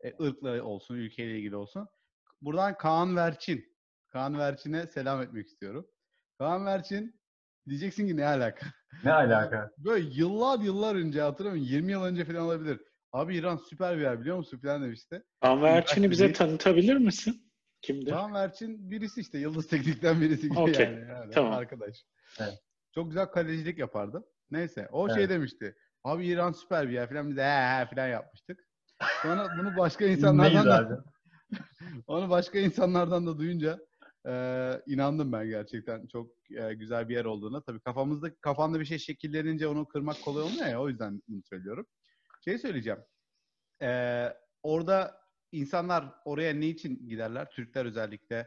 [0.00, 1.88] e, ırkla olsun, ülkeyle ilgili olsun.
[2.42, 3.64] Buradan Kaan Verçin.
[4.08, 5.86] Kaan Verçin'e selam etmek istiyorum.
[6.38, 7.20] Kaan Verçin
[7.68, 8.66] diyeceksin ki ne alaka?
[9.04, 9.70] Ne alaka?
[9.78, 12.80] Böyle yıllar yıllar önce hatırlamıyorum 20 yıl önce falan olabilir.
[13.12, 15.22] Abi İran süper bir yer biliyor musun falan demişti.
[15.40, 17.52] Anver Erçin'i bize Üniversiteyi- tanıtabilir misin?
[17.82, 18.10] Kimdir?
[18.10, 21.52] Kaan Verçin birisi işte Yıldız Teknik'ten birisi gibi Okey, yani, yani tamam.
[21.52, 21.96] arkadaş.
[22.40, 22.58] Evet.
[22.94, 24.24] Çok güzel kalecilik yapardı.
[24.50, 25.30] Neyse o şey Evet.
[25.30, 25.76] demişti.
[26.04, 28.60] Abi İran süper bir yer falan biz de he he falan yapmıştık.
[29.22, 31.04] Sonra bunu başka insanlardan da
[32.06, 33.78] onu başka insanlardan da duyunca
[34.26, 34.32] e,
[34.86, 37.62] inandım ben gerçekten çok e, güzel bir yer olduğuna.
[37.62, 41.86] Tabii kafamızda kafanda bir şey şekillenince onu kırmak kolay olmuyor ya o yüzden bunu söylüyorum.
[42.44, 42.98] Şey söyleyeceğim.
[43.82, 44.28] E,
[44.62, 45.20] orada
[45.52, 47.50] insanlar oraya ne için giderler?
[47.50, 48.46] Türkler özellikle.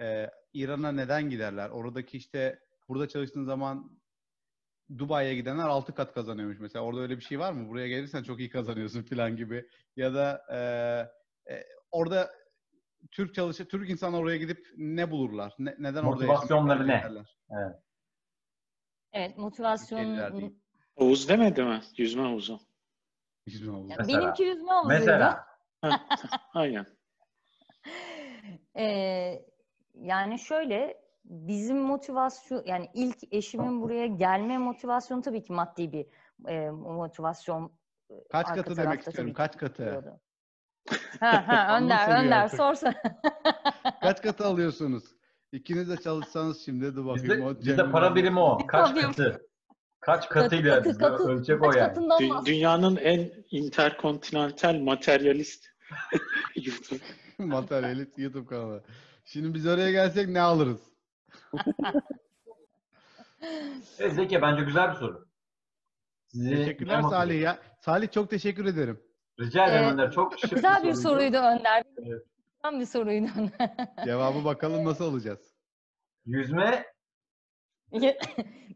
[0.00, 1.70] E, İran'a neden giderler?
[1.70, 2.58] Oradaki işte
[2.88, 4.00] burada çalıştığın zaman
[4.98, 6.84] Dubai'ye gidenler 6 kat kazanıyormuş mesela.
[6.84, 7.68] Orada öyle bir şey var mı?
[7.68, 9.68] Buraya gelirsen çok iyi kazanıyorsun falan gibi.
[9.96, 10.58] Ya da e,
[11.54, 12.30] e, orada
[13.10, 15.54] Türk çalışır, Türk insanlar oraya gidip ne bulurlar?
[15.58, 16.98] Ne- neden orada Motivasyonları ne?
[16.98, 17.36] ederler?
[19.12, 20.52] Evet motivasyon.
[20.98, 21.80] Havuz demedi mi?
[21.96, 22.60] Yüzme havuzu.
[23.46, 23.96] Zaman olmaz.
[23.98, 24.20] Mesela.
[24.20, 25.00] benimki yüzme havuzuydu.
[25.00, 25.46] Mesela
[26.54, 26.86] Aynen.
[28.76, 29.46] Ee,
[29.94, 36.06] yani şöyle bizim motivasyon yani ilk eşimin buraya gelme motivasyonu tabii ki maddi bir
[36.48, 37.72] e, motivasyon.
[38.30, 39.34] Kaç katı demek istiyorum.
[39.34, 39.82] Kaç katı?
[39.82, 40.20] oluyordu.
[41.20, 42.94] Ha ha Onu Önder Önder sorsa.
[44.02, 45.04] Kaç katı alıyorsunuz?
[45.52, 47.30] İkiniz de çalışsanız şimdi dur bakayım.
[47.30, 48.58] bizde, o bizde para birimi o.
[48.66, 49.46] Kaç katı?
[50.00, 51.28] Kaç Katı, katıyla katı, katı.
[51.28, 51.88] ölçek o Kaç yani.
[51.88, 55.66] katından Dü- dünyanın en interkontinental materyalist
[56.56, 57.00] YouTube.
[57.38, 58.82] Materyalist YouTube kanalı.
[59.24, 60.80] Şimdi biz oraya gelsek ne alırız?
[63.98, 65.26] Evet, Zeki bence güzel bir soru.
[66.26, 67.58] Sizi Teşekkürler Salih ya.
[67.80, 69.00] Salih çok teşekkür ederim.
[69.40, 70.10] Rica ederim Ee, Önder.
[70.12, 71.82] Çok şık Güzel bir soruydu Önder.
[71.98, 72.22] Evet.
[72.64, 73.70] Güzel bir soruydu Önder.
[74.04, 75.54] Cevabı bakalım nasıl alacağız?
[76.26, 76.86] Yüzme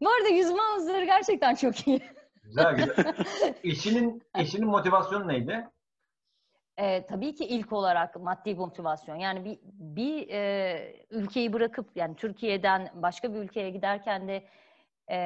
[0.01, 2.01] Bu arada yüzme havuzları gerçekten çok iyi.
[2.43, 3.15] güzel güzel.
[3.63, 5.67] eşinin, eşinin motivasyonu neydi?
[6.77, 9.15] Ee, tabii ki ilk olarak maddi motivasyon.
[9.15, 9.59] Yani bir,
[9.95, 14.43] bir e, ülkeyi bırakıp yani Türkiye'den başka bir ülkeye giderken de
[15.09, 15.17] e,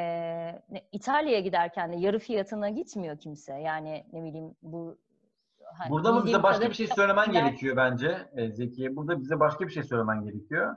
[0.70, 3.54] ne- İtalya'ya giderken de yarı fiyatına gitmiyor kimse.
[3.54, 4.98] Yani ne bileyim bu
[5.78, 8.96] hani Burada mı bize başka bir şey söylemen ben- gerekiyor bence e, Zekiye.
[8.96, 10.76] Burada bize başka bir şey söylemen gerekiyor.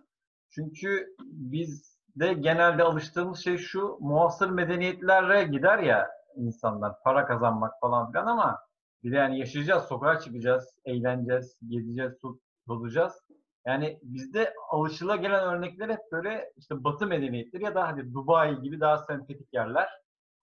[0.51, 8.13] Çünkü biz de genelde alıştığımız şey şu muhasır medeniyetlere gider ya insanlar para kazanmak falan
[8.13, 8.59] filan ama
[9.05, 13.13] bir de yani yaşayacağız, sokağa çıkacağız, eğleneceğiz, gezeceğiz, su olacağız.
[13.67, 15.17] Yani bizde alışıla
[15.53, 19.89] örnekler hep böyle işte Batı medeniyetleri ya da hadi Dubai gibi daha sempatik yerler.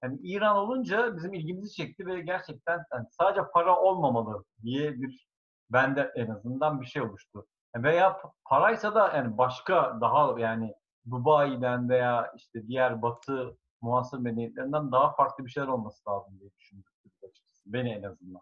[0.04, 5.28] Yani İran olunca bizim ilgimizi çekti ve gerçekten yani sadece para olmamalı diye bir
[5.70, 7.48] bende en azından bir şey oluştu.
[7.76, 10.76] Veya pa- paraysa da yani başka daha yani
[11.12, 16.86] Dubai'den veya işte diğer Batı muhasır medeniyetlerinden daha farklı bir şeyler olması lazım diye düşündüm
[17.26, 17.62] açıkçası.
[17.66, 18.42] Beni en azından.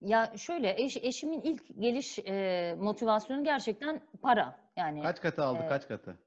[0.00, 4.56] Ya şöyle eş, eşimin ilk geliş e, motivasyonu gerçekten para.
[4.76, 5.58] Yani Kaç katı aldı?
[5.60, 5.68] Evet.
[5.68, 6.18] Kaç katı?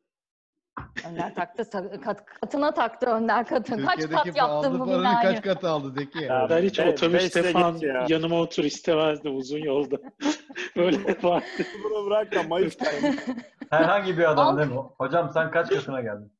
[1.10, 1.70] Önder taktı
[2.02, 3.86] kat, katına taktı Önder katı.
[3.86, 5.18] Kaç kat yaptın bu binayı?
[5.22, 6.20] kaç katı aldı Zeki?
[6.20, 8.06] Ya, Ben hiç be- otobüste falan ya.
[8.10, 9.98] yanıma otur istemezdim uzun yolda.
[10.76, 11.46] Böyle vardı.
[11.84, 12.86] Bunu bırak da Mayıs'ta.
[13.70, 14.58] Herhangi bir adam Al.
[14.58, 14.82] değil mi?
[14.98, 16.34] Hocam sen kaç katına geldin?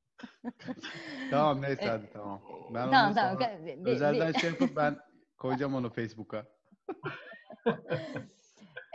[1.32, 2.42] Tamam neyse hadi tamam.
[2.74, 3.38] Ben tamam onu tamam.
[3.40, 3.52] sonra
[3.86, 4.98] özelden şey yapıp ben
[5.38, 6.46] koyacağım onu Facebook'a.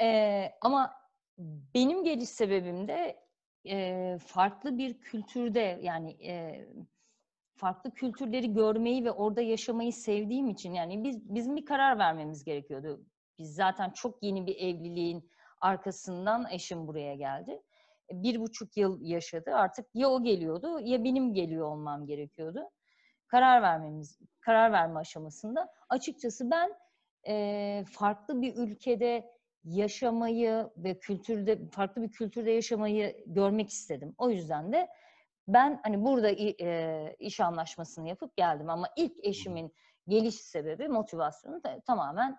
[0.02, 0.94] Ee, ama
[1.74, 3.16] benim geliş sebebim de
[3.66, 6.66] e, farklı bir kültürde yani e,
[7.54, 13.06] farklı kültürleri görmeyi ve orada yaşamayı sevdiğim için yani biz bizim bir karar vermemiz gerekiyordu.
[13.38, 17.62] Biz zaten çok yeni bir evliliğin arkasından eşim buraya geldi.
[18.12, 19.50] Bir buçuk yıl yaşadı.
[19.54, 22.70] Artık ya o geliyordu ya benim geliyor olmam gerekiyordu.
[23.26, 26.74] Karar vermemiz, karar verme aşamasında açıkçası ben
[27.28, 29.30] e, farklı bir ülkede
[29.64, 34.14] yaşamayı ve kültürde farklı bir kültürde yaşamayı görmek istedim.
[34.18, 34.88] O yüzden de
[35.48, 39.74] ben hani burada e, iş anlaşmasını yapıp geldim ama ilk eşimin
[40.08, 42.38] geliş sebebi motivasyonu da tamamen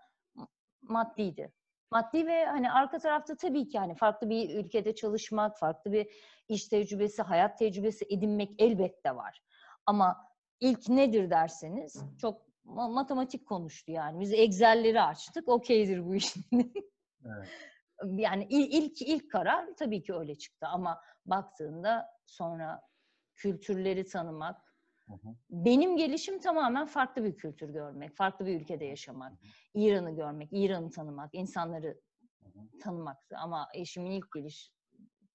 [0.81, 1.53] maddiydi.
[1.91, 6.07] Maddi ve hani arka tarafta tabii ki hani farklı bir ülkede çalışmak, farklı bir
[6.47, 9.43] iş tecrübesi, hayat tecrübesi edinmek elbette var.
[9.85, 10.27] Ama
[10.59, 14.19] ilk nedir derseniz çok ma- matematik konuştu yani.
[14.19, 15.47] Biz Excel'leri açtık.
[15.47, 16.35] Okeydir bu iş.
[17.25, 17.47] Evet.
[18.03, 22.81] yani il- ilk ilk karar tabii ki öyle çıktı ama baktığında sonra
[23.35, 24.61] kültürleri tanımak
[25.49, 29.33] benim gelişim tamamen farklı bir kültür görmek, farklı bir ülkede yaşamak,
[29.73, 32.01] İran'ı görmek, İran'ı tanımak, insanları
[32.81, 34.71] tanımaktı ama eşimin ilk geliş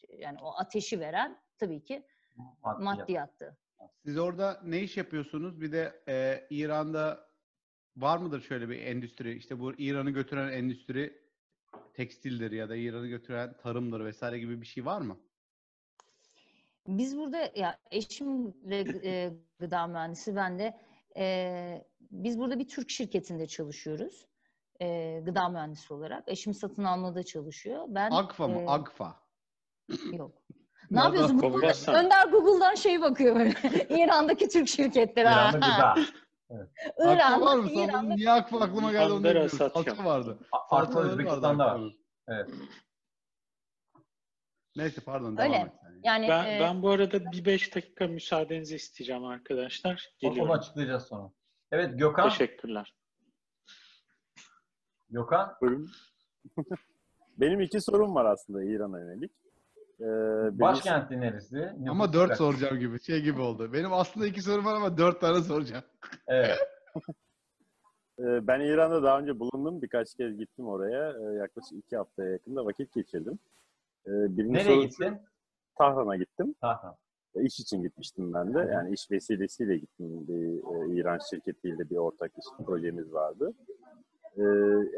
[0.08, 2.80] yani o ateşi veren tabii ki Maddiyat.
[2.98, 3.58] maddiyattı.
[4.04, 5.60] Siz orada ne iş yapıyorsunuz?
[5.60, 7.30] Bir de e, İran'da
[7.96, 9.36] var mıdır şöyle bir endüstri?
[9.36, 11.25] İşte bu İran'ı götüren endüstri
[11.96, 15.16] tekstildir ya da İran'ı götüren tarımdır vesaire gibi bir şey var mı?
[16.88, 20.78] Biz burada ya eşim de e, gıda mühendisi ben de
[21.16, 24.26] e, biz burada bir Türk şirketinde çalışıyoruz.
[24.80, 26.24] E, gıda mühendisi olarak.
[26.26, 27.84] Eşim satın almada çalışıyor.
[27.88, 28.60] Ben Agfa mı?
[28.60, 29.16] e, Agfa.
[30.12, 30.32] Yok.
[30.90, 31.38] Ne yapıyorsun?
[31.38, 32.00] Google'da.
[32.00, 33.54] Önder Google'dan şey bakıyor böyle.
[34.04, 35.26] İran'daki Türk şirketleri.
[35.26, 35.94] İran'da ha.
[36.48, 36.68] Gıda.
[37.08, 37.70] Agfa var mı?
[37.70, 38.14] İran'da.
[38.14, 39.48] niye Agfa aklıma geldi onu bilmiyorum.
[39.48, 40.38] Salça vardı.
[40.70, 41.80] Farklı Özbekistan'da var.
[42.28, 42.50] Evet.
[44.76, 45.38] Neyse pardon Öyle.
[45.42, 45.72] devam et.
[46.04, 49.90] Yani Ben, e, ben bu arada bir beş dakika müsaadenizi isteyeceğim arkadaşlar.
[50.22, 50.50] Onu Geliyorum.
[50.52, 51.30] açıklayacağız sonra.
[51.72, 52.28] Evet Gökhan.
[52.28, 52.94] Teşekkürler.
[55.10, 55.56] Gökhan.
[55.60, 55.90] Buyurun.
[57.36, 59.32] Benim iki sorum var aslında İran'a yönelik.
[60.00, 61.72] Ee, birincisi- Başkenti neresi?
[61.88, 62.38] Ama Nüfus dört kaç?
[62.38, 63.00] soracağım gibi.
[63.00, 63.72] Şey gibi oldu.
[63.72, 65.84] Benim aslında iki sorum var ama dört tane soracağım.
[66.26, 66.58] Evet.
[68.18, 69.82] Ee, Ben İran'da daha önce bulundum.
[69.82, 71.10] Birkaç kez gittim oraya.
[71.12, 73.38] Ee, Yaklaşık iki haftaya yakında vakit geçirdim.
[74.06, 75.18] Ee, Birinci Nereye gittin?
[75.78, 76.54] Tahran'a gittim.
[76.60, 76.96] Tahran.
[77.34, 78.58] İş için gitmiştim ben de.
[78.72, 80.28] Yani iş vesilesiyle gittim.
[80.28, 83.52] Bir e, İran şirketiyle bir ortak iş projemiz vardı.
[84.36, 84.42] Ee,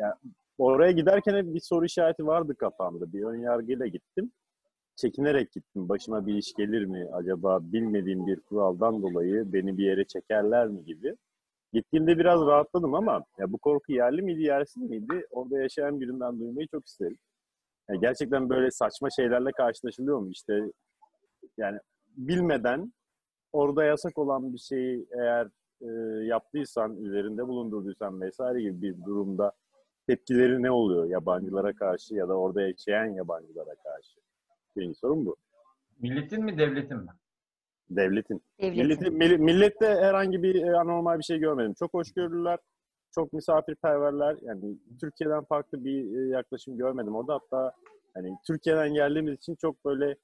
[0.00, 0.14] yani
[0.58, 3.12] oraya giderken hep bir soru işareti vardı kafamda.
[3.12, 4.32] Bir ön yargıyla gittim.
[4.98, 5.88] Çekinerek gittim.
[5.88, 7.08] Başıma bir iş gelir mi?
[7.12, 11.16] Acaba bilmediğim bir kuraldan dolayı beni bir yere çekerler mi gibi.
[11.72, 15.26] Gittiğimde biraz rahatladım ama ya bu korku yerli miydi, yersiz miydi?
[15.30, 17.18] Orada yaşayan birinden duymayı çok isterim.
[17.88, 20.30] Yani gerçekten böyle saçma şeylerle karşılaşılıyor mu?
[20.30, 20.72] İşte
[21.56, 21.78] yani
[22.16, 22.92] bilmeden
[23.52, 25.48] orada yasak olan bir şeyi eğer
[25.80, 25.88] e,
[26.24, 29.52] yaptıysan, üzerinde bulundurduysan vesaire gibi bir durumda
[30.06, 34.27] tepkileri ne oluyor yabancılara karşı ya da orada yaşayan yabancılara karşı?
[34.78, 35.36] Birinci sorun bu.
[36.00, 37.10] Milletin mi devletin mi?
[37.90, 38.42] Devletin.
[38.60, 38.82] devletin.
[38.82, 41.74] Milleti, milli- millette herhangi bir e, anormal bir şey görmedim.
[41.78, 42.58] Çok hoşgörülüler,
[43.14, 44.36] çok misafirperverler.
[44.42, 47.34] Yani Türkiye'den farklı bir e, yaklaşım görmedim orada.
[47.34, 47.72] Hatta
[48.14, 50.16] hani Türkiye'den geldiğimiz için çok böyle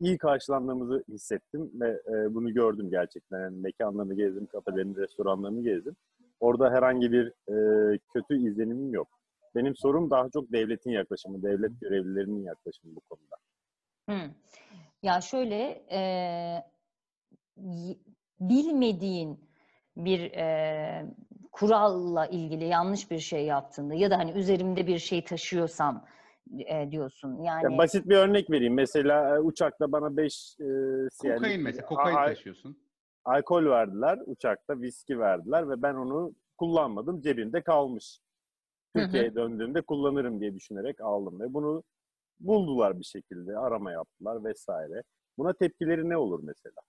[0.00, 3.40] iyi karşılandığımızı hissettim ve e, bunu gördüm gerçekten.
[3.40, 5.96] Yani mekanlarını gezdim, kafelerini, restoranlarını gezdim.
[6.40, 9.08] Orada herhangi bir e, kötü izlenimim yok.
[9.54, 13.36] Benim sorum daha çok devletin yaklaşımı, devlet görevlilerinin yaklaşımı bu konuda.
[14.08, 14.30] Hı.
[15.02, 16.00] Ya şöyle e,
[18.40, 19.40] bilmediğin
[19.96, 21.06] bir e,
[21.52, 26.06] kuralla ilgili yanlış bir şey yaptığında ya da hani üzerimde bir şey taşıyorsam
[26.66, 27.42] e, diyorsun.
[27.42, 28.74] Yani Ya basit bir örnek vereyim.
[28.74, 30.64] Mesela uçakta bana 5 e,
[31.18, 31.86] Kokain mesela.
[31.86, 32.76] Kokain taşıyorsun.
[33.24, 34.18] alkol verdiler.
[34.26, 37.20] Uçakta viski verdiler ve ben onu kullanmadım.
[37.20, 38.20] Cebimde kalmış.
[38.96, 41.82] Türkiye'ye döndüğümde kullanırım diye düşünerek aldım ve bunu
[42.40, 43.58] buldular bir şekilde.
[43.58, 45.02] Arama yaptılar vesaire.
[45.38, 46.80] Buna tepkileri ne olur mesela?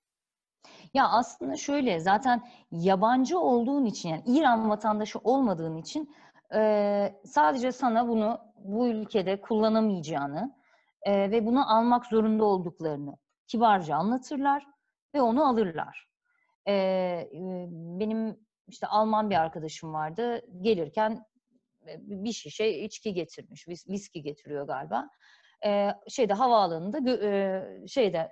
[0.94, 6.16] Ya aslında şöyle zaten yabancı olduğun için yani İran vatandaşı olmadığın için
[6.56, 10.56] e, sadece sana bunu bu ülkede kullanamayacağını
[11.02, 14.68] e, ve bunu almak zorunda olduklarını kibarca anlatırlar
[15.16, 16.08] ve onu alırlar.
[16.68, 16.74] E,
[17.72, 21.26] benim işte Alman bir arkadaşım vardı gelirken
[21.98, 25.10] bir şişe içki getirmiş, vis- viski getiriyor galiba.
[25.66, 28.32] E, şeyde havaalanında e, şeyde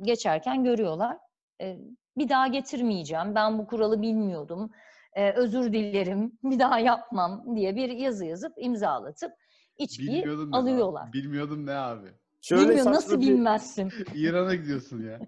[0.00, 1.16] geçerken görüyorlar.
[1.60, 1.78] e,
[2.16, 3.34] bir daha getirmeyeceğim.
[3.34, 4.70] Ben bu kuralı bilmiyordum.
[5.12, 6.38] E, özür dilerim.
[6.44, 9.32] Bir daha yapmam diye bir yazı yazıp imzalatıp
[9.78, 11.08] içkiyi Bilmiyordum ne alıyorlar.
[11.08, 11.12] Abi.
[11.12, 12.08] Bilmiyordum ne abi?
[12.42, 13.92] Şöyle Bilmiyorum nasıl bir, bilmezsin.
[14.14, 15.20] İran'a gidiyorsun ya.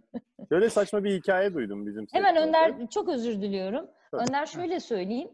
[0.49, 2.49] Şöyle saçma bir hikaye duydum bizim Hemen sektörde.
[2.49, 3.87] Önder çok özür diliyorum.
[4.13, 5.31] Önder şöyle söyleyeyim.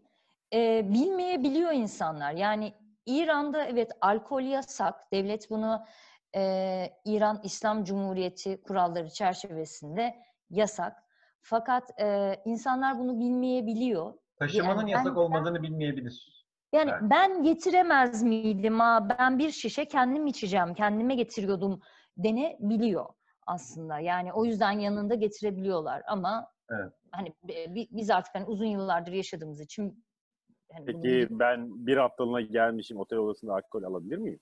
[0.53, 2.33] Ee, bilmeyebiliyor insanlar.
[2.33, 2.73] Yani
[3.07, 5.13] İran'da evet alkol yasak.
[5.13, 5.85] Devlet bunu
[6.37, 10.15] e, İran İslam Cumhuriyeti kuralları çerçevesinde
[10.51, 11.05] yasak.
[11.43, 14.15] Fakat e, insanlar bunu bilmeyebiliyor.
[14.39, 16.45] Taşımanın Yani yasak ben- olmadığını bilmeyebilir.
[16.73, 17.03] Yani Evet.
[17.03, 21.81] ben getiremez miydim ha ben bir şişe kendim içeceğim, kendime getiriyordum
[22.17, 23.07] denebiliyor
[23.47, 23.99] aslında.
[23.99, 26.93] Yani o yüzden yanında getirebiliyorlar ama Evet.
[27.11, 30.04] hani bi- bi- biz artık hani uzun yıllardır yaşadığımız için
[30.73, 34.41] hani Peki ben bir haftalığına gelmişim otel odasında alkol alabilir miyim?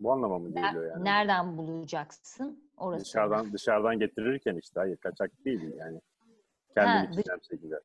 [0.00, 1.04] Bu anlama mı geliyor yani?
[1.04, 3.04] nereden bulacaksın orası?
[3.04, 6.00] Dışarıdan dışarıdan getirirken işte hayır kaçak değil yani.
[6.74, 7.80] Kendim Ha, dış- içeceğim şekilde.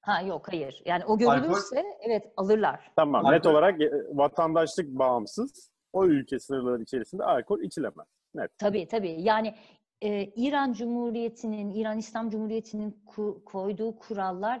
[0.00, 0.82] Ha yok hayır.
[0.84, 2.90] Yani o görülürse evet alırlar.
[2.96, 8.06] Tamam Alkol- net olarak e, vatandaşlık bağımsız o ülke sınırları içerisinde alkol içilemez.
[8.34, 8.58] Net.
[8.58, 9.16] Tabii tabii.
[9.22, 9.54] Yani
[10.02, 14.60] e, İran Cumhuriyeti'nin, İran İslam Cumhuriyeti'nin ku- koyduğu kurallar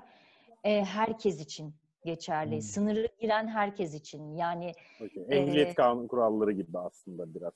[0.64, 2.54] e, herkes için geçerli.
[2.54, 2.60] Hmm.
[2.62, 4.34] Sınırı giren herkes için.
[4.36, 5.24] Yani Okey.
[5.28, 7.52] Ee, Ehliyet kanun kuralları gibi aslında biraz.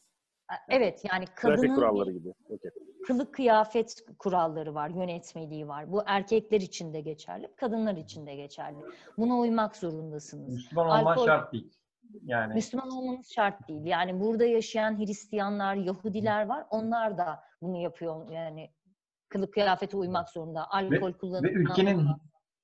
[0.52, 2.32] e, evet yani Trafik kadının kuralları gibi.
[2.50, 2.70] Okey.
[3.06, 5.92] kılık kıyafet kuralları var, yönetmeliği var.
[5.92, 8.76] Bu erkekler için de geçerli, kadınlar için de geçerli.
[9.18, 10.54] Buna uymak zorundasınız.
[10.54, 11.70] Müslüman olman Alkol- şart değil.
[12.24, 13.84] Yani Müslüman olmanız şart değil.
[13.84, 16.66] Yani burada yaşayan Hristiyanlar, Yahudiler var.
[16.70, 18.30] Onlar da bunu yapıyor.
[18.30, 18.70] Yani
[19.28, 20.70] kılık kıyafete uymak zorunda.
[20.70, 22.06] Alkol kullanımına ve ülkenin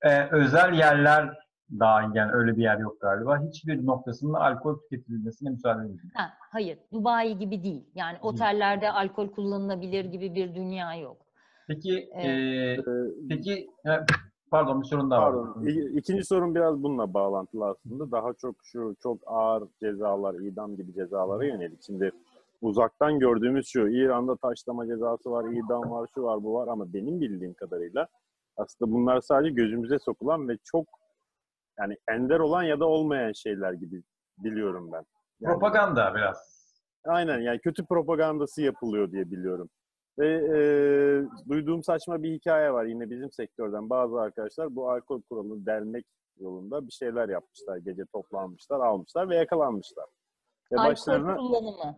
[0.02, 1.43] e, özel yerler
[1.80, 3.42] dahil yani öyle bir yer yok galiba.
[3.48, 6.10] Hiçbir noktasında alkol tüketilmesine müsaade edilmiyor.
[6.14, 7.84] Ha, hayır, Dubai gibi değil.
[7.94, 11.16] Yani otellerde alkol kullanılabilir gibi bir dünya yok.
[11.68, 12.26] Peki Evet.
[12.26, 13.70] e, Ee, peki
[14.50, 15.32] pardon bir sorun daha var.
[15.54, 15.66] Pardon.
[15.96, 18.10] İkinci sorun biraz bununla bağlantılı aslında.
[18.10, 21.82] Daha çok şu çok ağır cezalar, idam gibi cezalara yönelik.
[21.86, 22.10] Şimdi
[22.62, 27.20] uzaktan gördüğümüz şu, İran'da taşlama cezası var, idam var, şu var, bu var ama benim
[27.20, 28.06] bildiğim kadarıyla
[28.56, 30.86] aslında bunlar sadece gözümüze sokulan ve çok
[31.78, 34.02] yani ender olan ya da olmayan şeyler gibi
[34.38, 35.04] biliyorum ben.
[35.40, 36.54] Yani- Propaganda biraz.
[37.06, 39.70] Aynen yani kötü propagandası yapılıyor diye biliyorum.
[40.18, 40.58] Ve e,
[41.48, 46.06] duyduğum saçma bir hikaye var yine bizim sektörden bazı arkadaşlar bu alkol kuralını delmek
[46.40, 47.76] yolunda bir şeyler yapmışlar.
[47.76, 50.06] Gece toplanmışlar, almışlar ve yakalanmışlar.
[50.72, 51.96] Ve Alkol başlarına kullanımı.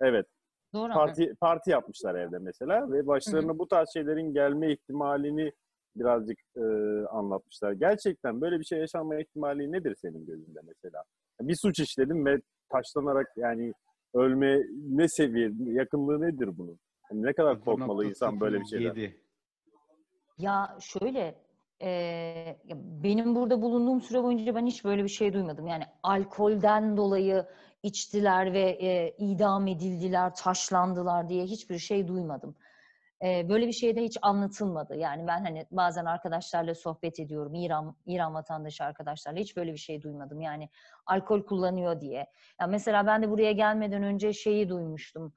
[0.00, 0.26] evet
[0.74, 5.52] Doğru parti parti yapmışlar evde mesela ve başlarına bu tarz şeylerin gelme ihtimalini
[6.00, 6.62] birazcık e,
[7.06, 7.72] anlatmışlar.
[7.72, 11.02] Gerçekten böyle bir şey yaşanma ihtimali nedir senin gözünde mesela?
[11.40, 13.72] Bir suç işledim ve taşlanarak yani
[14.14, 16.78] ölme ne seviye, yakınlığı nedir bunun?
[17.10, 18.94] Yani ne kadar korkmalı insan böyle bir şeyden?
[18.94, 19.12] 0.07.
[20.38, 21.34] Ya şöyle,
[21.82, 22.56] e,
[23.02, 25.66] benim burada bulunduğum süre boyunca ben hiç böyle bir şey duymadım.
[25.66, 27.46] Yani alkolden dolayı
[27.82, 32.56] içtiler ve e, idam edildiler, taşlandılar diye hiçbir şey duymadım.
[33.22, 34.96] E, böyle bir şey de hiç anlatılmadı.
[34.96, 40.02] Yani ben hani bazen arkadaşlarla sohbet ediyorum, İran İran vatandaşı arkadaşlarla hiç böyle bir şey
[40.02, 40.40] duymadım.
[40.40, 40.68] Yani
[41.06, 42.26] alkol kullanıyor diye.
[42.60, 45.34] Ya mesela ben de buraya gelmeden önce şeyi duymuştum.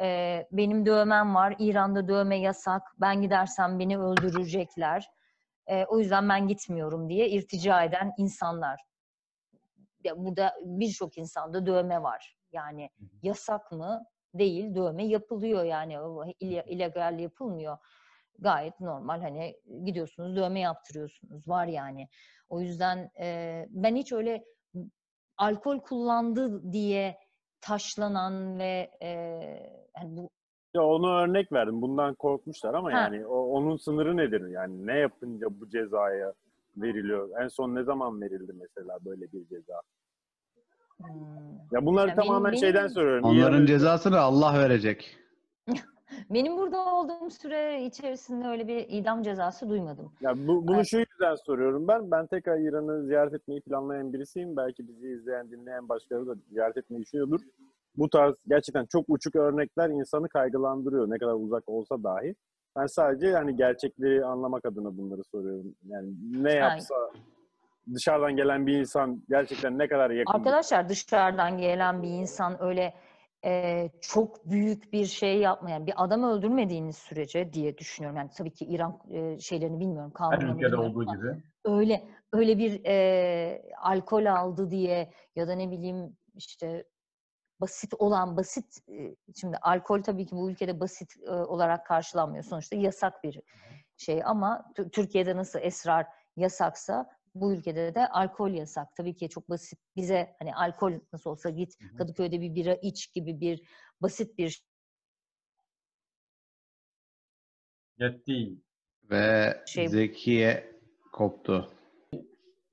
[0.00, 1.56] Ee, benim dövmem var.
[1.58, 2.82] İran'da dövme yasak.
[3.00, 5.10] Ben gidersem beni öldürecekler.
[5.66, 8.80] Ee, o yüzden ben gitmiyorum diye irtica eden insanlar.
[10.04, 12.36] Ya burada birçok insanda dövme var.
[12.52, 12.90] Yani
[13.22, 14.04] yasak mı?
[14.34, 14.74] Değil.
[14.74, 15.96] Dövme yapılıyor yani.
[16.40, 17.76] İllegal yapılmıyor.
[18.38, 19.20] Gayet normal.
[19.20, 21.48] Hani gidiyorsunuz dövme yaptırıyorsunuz.
[21.48, 22.08] Var yani.
[22.48, 24.44] O yüzden e, ben hiç öyle
[25.36, 27.18] alkol kullandı diye
[27.60, 29.08] taşlanan ve e,
[29.96, 30.30] yani bu
[30.74, 31.82] Ya onu örnek verdim.
[31.82, 32.96] Bundan korkmuşlar ama Ha.
[32.98, 34.48] yani o, onun sınırı nedir?
[34.48, 36.32] Yani ne yapınca bu cezaya
[36.76, 37.30] veriliyor?
[37.42, 39.80] En son ne zaman verildi mesela böyle bir ceza?
[41.08, 43.24] Hmm, Ya bunları Ya tamamen benim- şeyden soruyorum.
[43.24, 45.16] Onların cezasını Allah verecek.
[46.30, 50.12] benim burada olduğum süre içerisinde öyle bir idam cezası duymadım.
[50.20, 50.86] Ya bu, bunu Evet.
[50.88, 52.10] şu yüzden soruyorum ben.
[52.10, 54.56] Ben tekrar İran'ı ziyaret etmeyi planlayan birisiyim.
[54.56, 57.40] Belki bizi izleyen, dinleyen başkaları da ziyaret etmeyi düşünüyordur.
[57.96, 61.10] Bu tarz gerçekten çok uçuk örnekler insanı kaygılandırıyor.
[61.10, 62.34] Ne kadar uzak olsa dahi.
[62.78, 65.74] Ben sadece yani gerçekleri anlamak adına bunları soruyorum.
[65.88, 66.94] Yani ne yapsa
[67.94, 70.32] dışarıdan gelen bir insan gerçekten ne kadar yakın.
[70.32, 72.94] Arkadaşlar dışarıdan gelen bir insan öyle
[73.44, 78.16] e, çok büyük bir şey yapmayan bir adam öldürmediğiniz sürece diye düşünüyorum.
[78.18, 81.42] Yani tabii ki İran e, şeylerini bilmiyorum, Her ülkede bilmiyorum olduğu ama gibi.
[81.64, 86.84] öyle öyle bir e, alkol aldı diye ya da ne bileyim işte
[87.60, 92.76] basit olan basit e, şimdi alkol tabii ki bu ülkede basit e, olarak karşılanmıyor sonuçta
[92.76, 93.40] yasak bir
[93.96, 98.96] şey ama Tü- Türkiye'de nasıl esrar yasaksa bu ülkede de alkol yasak.
[98.96, 101.96] Tabii ki çok basit bize hani alkol nasıl olsa git Hı hı.
[101.96, 103.62] Kadıköy'de bir bira iç gibi bir
[104.00, 104.62] basit bir
[107.98, 108.52] Yetti.
[109.10, 110.80] Ve Şey- Zekiye
[111.12, 111.72] koptu.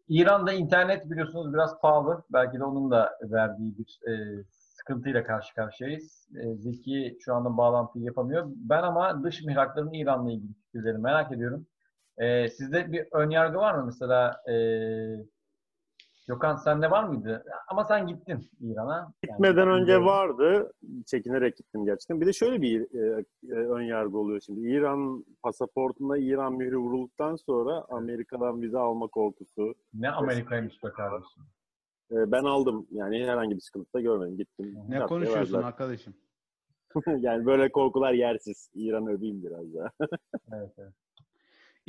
[0.08, 2.24] İran'da internet biliyorsunuz biraz pahalı.
[2.30, 6.28] Belki de onun da verdiği bir e, sıkıntıyla karşı karşıyayız.
[6.44, 8.46] E, Zeki şu anda bağlantıyı yapamıyor.
[8.56, 11.68] Ben ama dış mihrakların İran'la ilgili fikirlerini merak ediyorum.
[12.20, 13.86] E, sizde bir ön yargı var mı?
[13.86, 14.56] Mesela e,
[16.30, 17.46] Gökhan sende var mıydı?
[17.68, 18.98] Ama sen gittin İran'a.
[18.98, 20.08] Yani Gitmeden önce biliyorum.
[20.08, 20.72] vardı.
[21.06, 22.22] Çekinerek gittim gerçekten.
[22.22, 24.60] Bir de şöyle bir e, e, ön yargı oluyor şimdi.
[24.60, 29.76] İran pasaportuna İran mührü vurulduktan sonra Amerika'dan vize alma korkusu.
[29.94, 31.44] Ne Amerika'ymış be kardeşim.
[32.12, 32.88] E, ben aldım.
[32.92, 34.38] Yani herhangi bir sıkıntı da görmedim.
[34.38, 34.76] Gittim.
[34.88, 35.68] Ne diye konuşuyorsun verdiler.
[35.68, 36.14] arkadaşım?
[37.18, 38.70] yani böyle korkular yersiz.
[38.74, 39.92] İran öveyim biraz daha.
[40.54, 40.94] Evet, evet.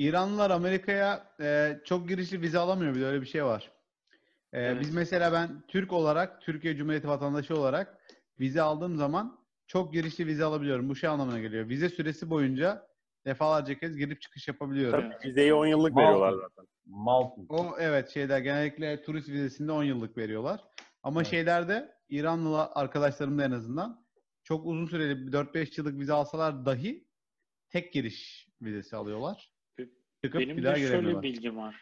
[0.04, 3.70] İranlılar Amerika'ya e, çok girişli vize alamıyor bir de öyle bir şey var.
[4.52, 4.80] E, Evet.
[4.80, 7.98] Biz mesela ben Türk olarak, Türkiye Cumhuriyeti vatandaşı olarak
[8.40, 10.88] vize aldığım zaman çok girişli vize alabiliyorum.
[10.88, 11.68] Bu şey anlamına geliyor.
[11.68, 12.86] Vize süresi boyunca
[13.26, 15.00] defalarca kez girip çıkış yapabiliyorum.
[15.10, 16.66] Tabii vizeyi 10 yıllık Mal- veriyorlar zaten.
[16.86, 17.40] Malta.
[17.48, 20.64] O evet şeyler genellikle turist vizesinde 10 yıllık veriyorlar.
[21.02, 21.30] Ama Evet.
[21.30, 24.06] şeylerde İranlı arkadaşlarım da en azından
[24.44, 27.06] çok uzun süreli 4-5 yıllık vize alsalar dahi
[27.68, 29.50] tek giriş vizesi alıyorlar.
[30.24, 31.76] Çıkıp Benim bir daha de şöyle bilgim var.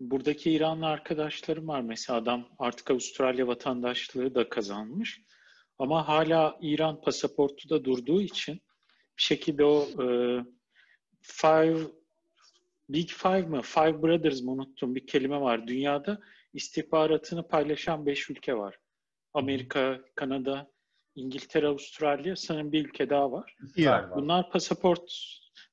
[0.00, 1.80] Buradaki İranlı arkadaşlarım var.
[1.80, 5.20] Mesela adam artık Avustralya vatandaşlığı da kazanmış.
[5.78, 8.54] Ama hala İran pasaportu da durduğu için
[9.18, 10.06] bir şekilde o e,
[11.22, 11.78] Five
[12.88, 13.62] Big Five mı?
[13.62, 15.66] Five Brothers mı unuttum bir kelime var.
[15.66, 16.20] Dünyada
[16.54, 18.76] istihbaratını paylaşan beş ülke var.
[19.34, 20.70] Amerika, Kanada,
[21.14, 22.36] İngiltere, Avustralya.
[22.36, 23.56] Sanırım bir ülke daha var.
[23.76, 24.10] İran.
[24.16, 24.50] Bunlar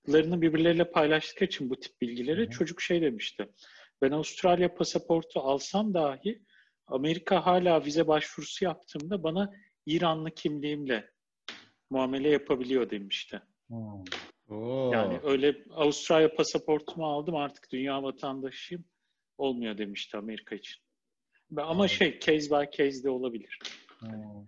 [0.08, 3.50] pasaportlarını birbirleriyle paylaştıkları için bu tip bilgileri Hı çocuk şey demişti.
[4.02, 6.42] Ben Avustralya pasaportu alsam dahi
[6.88, 9.54] Amerika hala vize başvurusu yaptığımda bana
[9.86, 11.10] İranlı kimliğimle
[11.90, 13.42] muamele yapabiliyor demişti.
[13.68, 14.04] Hmm.
[14.50, 14.92] Oo.
[14.94, 18.86] Yani öyle Avustralya pasaportumu aldım artık dünya vatandaşıyım
[19.38, 20.82] olmuyor demişti Amerika için.
[21.52, 21.90] Ama Anladım.
[21.90, 23.60] şey case by case de olabilir.
[24.00, 24.48] Hmm.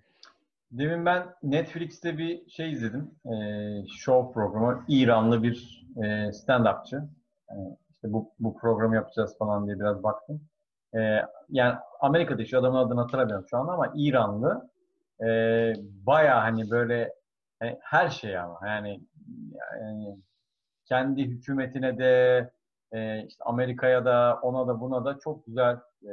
[0.72, 3.12] Demin ben Netflix'te bir şey izledim.
[3.26, 4.86] Ee, show programı.
[4.88, 6.02] İranlı bir e,
[6.32, 6.96] stand-upçı.
[7.50, 10.42] Yani işte bu, bu programı yapacağız falan diye biraz baktım.
[10.96, 11.00] Ee,
[11.50, 14.70] yani Amerika'da şu adamın adını hatırlamıyorum şu anda ama İranlı.
[15.22, 15.28] E,
[16.06, 17.14] Baya hani böyle
[17.60, 19.02] hani her şey ama yani,
[19.82, 20.18] yani
[20.86, 22.52] kendi hükümetine de
[22.92, 26.12] e, işte Amerika'ya da ona da buna da çok güzel e,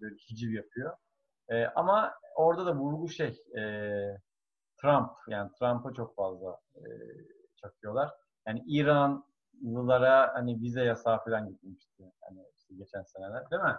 [0.00, 0.92] böyle hiciv yapıyor.
[1.48, 3.62] E, ama orada da vurgu şey e,
[4.82, 6.82] Trump yani Trump'a çok fazla e,
[7.56, 8.10] çakıyorlar.
[8.48, 12.12] Yani İranlılara hani vize yasağı falan gitmişti.
[12.20, 13.76] Hani işte geçen seneler değil mi?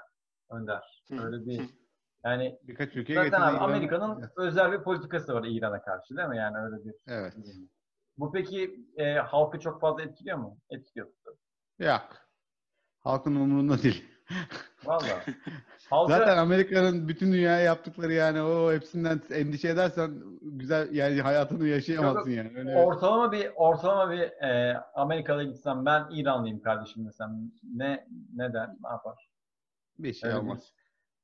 [0.51, 1.03] Önder.
[1.11, 1.69] Öyle bir
[2.25, 6.37] yani Birkaç ülkeye zaten abi İran- Amerika'nın özel bir politikası var İran'a karşı değil mi?
[6.37, 7.33] Yani öyle bir Evet.
[8.17, 10.57] bu peki e, halkı çok fazla etkiliyor mu?
[10.69, 11.07] Etkiliyor.
[11.79, 12.09] Yok.
[12.99, 14.14] Halkın umurunda değil.
[14.85, 15.23] Valla.
[15.89, 22.31] Halka, Zaten Amerika'nın bütün dünyaya yaptıkları yani o hepsinden endişe edersen güzel yani hayatını yaşayamazsın
[22.31, 22.51] yani.
[22.57, 28.69] Öyle ortalama bir ortalama bir e, Amerika'da gitsem ben İranlıyım kardeşim desem ne ne der?
[28.83, 29.29] Ne yapar?
[29.99, 30.73] bir şey Öyle olmaz.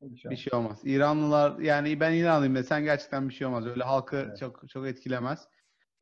[0.01, 0.39] Bir şey Bir olmaz.
[0.39, 0.79] şey olmaz.
[0.83, 3.67] İranlılar yani ben İranlıyım desen gerçekten bir şey olmaz.
[3.67, 4.37] Öyle halkı Evet.
[4.39, 5.47] çok çok etkilemez.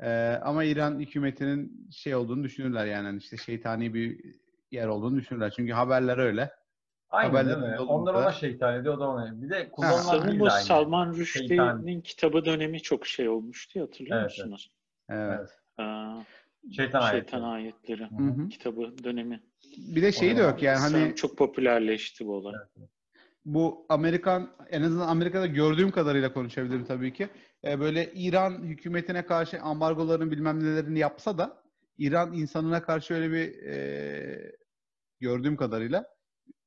[0.01, 4.35] Ee, ama İran hükümetinin şey olduğunu düşünürler yani Hani işte şeytani bir
[4.71, 5.53] yer olduğunu düşünürler.
[5.55, 6.51] Çünkü haberler öyle.
[7.10, 7.76] Aynen Haberlerin değil mi?
[7.78, 9.41] yolunda- Onlar ona şeytan ediyor, o da ona.
[9.41, 10.63] Bir de kullanılan dil de aynı.
[10.65, 11.13] Salman.
[11.13, 14.45] Rushdie'nin kitabı dönemi çok şey olmuştu hatırlıyor Evet, evet.
[14.45, 14.72] musunuz?
[15.10, 15.40] Evet.
[15.40, 15.50] Evet.
[15.77, 16.15] Aa,
[16.71, 17.44] Şeytan, Şeytan ayetleri.
[17.44, 19.44] ayetleri kitabı dönemi.
[19.77, 22.54] Bir de şey de yok yani hani çok popülerleşti bu olay.
[23.46, 27.29] bu Amerikan en azından Amerika'da gördüğüm kadarıyla konuşabilirim tabii ki.
[27.63, 31.63] Ee, böyle İran hükümetine karşı ambargoların bilmem nelerini yapsa da
[31.98, 34.52] İran insanına karşı öyle bir e,
[35.19, 36.06] gördüğüm kadarıyla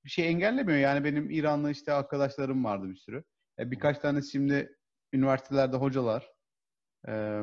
[0.05, 0.79] bir şey engellemiyor.
[0.79, 3.25] Yani benim İranlı işte arkadaşlarım vardı bir sürü.
[3.59, 4.77] E, birkaç tane şimdi
[5.13, 6.33] üniversitelerde hocalar.
[7.09, 7.43] Ee,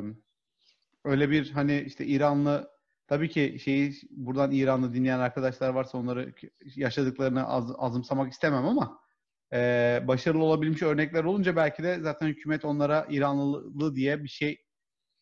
[1.06, 2.72] öyle bir hani işte İranlı
[3.08, 6.34] tabii ki şeyi buradan İranlı dinleyen arkadaşlar varsa onları
[6.76, 9.00] yaşadıklarını az, azımsamak istemem ama
[9.54, 9.58] e,
[10.08, 14.58] başarılı olabilmiş örnekler olunca belki de zaten hükümet onlara İranlı diye bir şey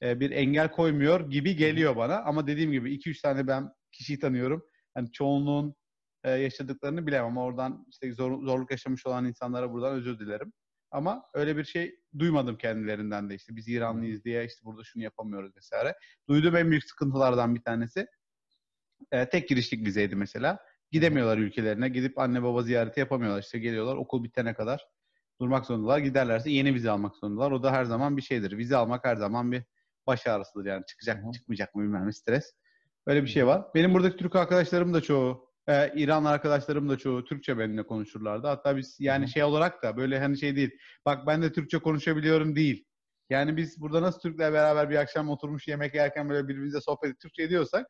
[0.01, 2.17] e, bir engel koymuyor gibi geliyor bana.
[2.23, 4.63] Ama dediğim gibi 2-3 tane ben kişiyi tanıyorum.
[4.93, 5.75] Hani çoğunluğun
[6.23, 10.53] e, yaşadıklarını bilemem oradan işte zor, zorluk yaşamış olan insanlara buradan özür dilerim.
[10.91, 15.55] Ama öyle bir şey duymadım kendilerinden de işte biz İranlıyız diye işte burada şunu yapamıyoruz
[15.55, 15.95] vesaire.
[16.29, 18.07] Duyduğum en büyük sıkıntılardan bir tanesi
[19.11, 20.59] e, tek girişlik vizeydi mesela.
[20.91, 21.89] Gidemiyorlar ülkelerine.
[21.89, 23.41] Gidip anne baba ziyareti yapamıyorlar.
[23.41, 24.87] İşte geliyorlar okul bitene kadar
[25.41, 25.99] durmak zorundalar.
[25.99, 27.51] Giderlerse yeni vize almak zorundalar.
[27.51, 28.57] O da her zaman bir şeydir.
[28.57, 29.63] Vize almak her zaman bir
[30.07, 30.85] baş ağrısıdır yani.
[30.85, 32.53] Çıkacak mı çıkmayacak mı bilmem ne stres.
[33.05, 33.65] Öyle bir şey var.
[33.75, 38.47] Benim buradaki Türk arkadaşlarım da çoğu, e, İran arkadaşlarım da çoğu Türkçe benimle konuşurlardı.
[38.47, 40.71] Hatta biz yani şey olarak da böyle hani şey değil.
[41.05, 42.85] Bak ben de Türkçe konuşabiliyorum değil.
[43.29, 47.43] Yani biz burada nasıl Türkler beraber bir akşam oturmuş yemek yerken böyle birbirimize sohbet Türkçe
[47.43, 47.87] ediyorsak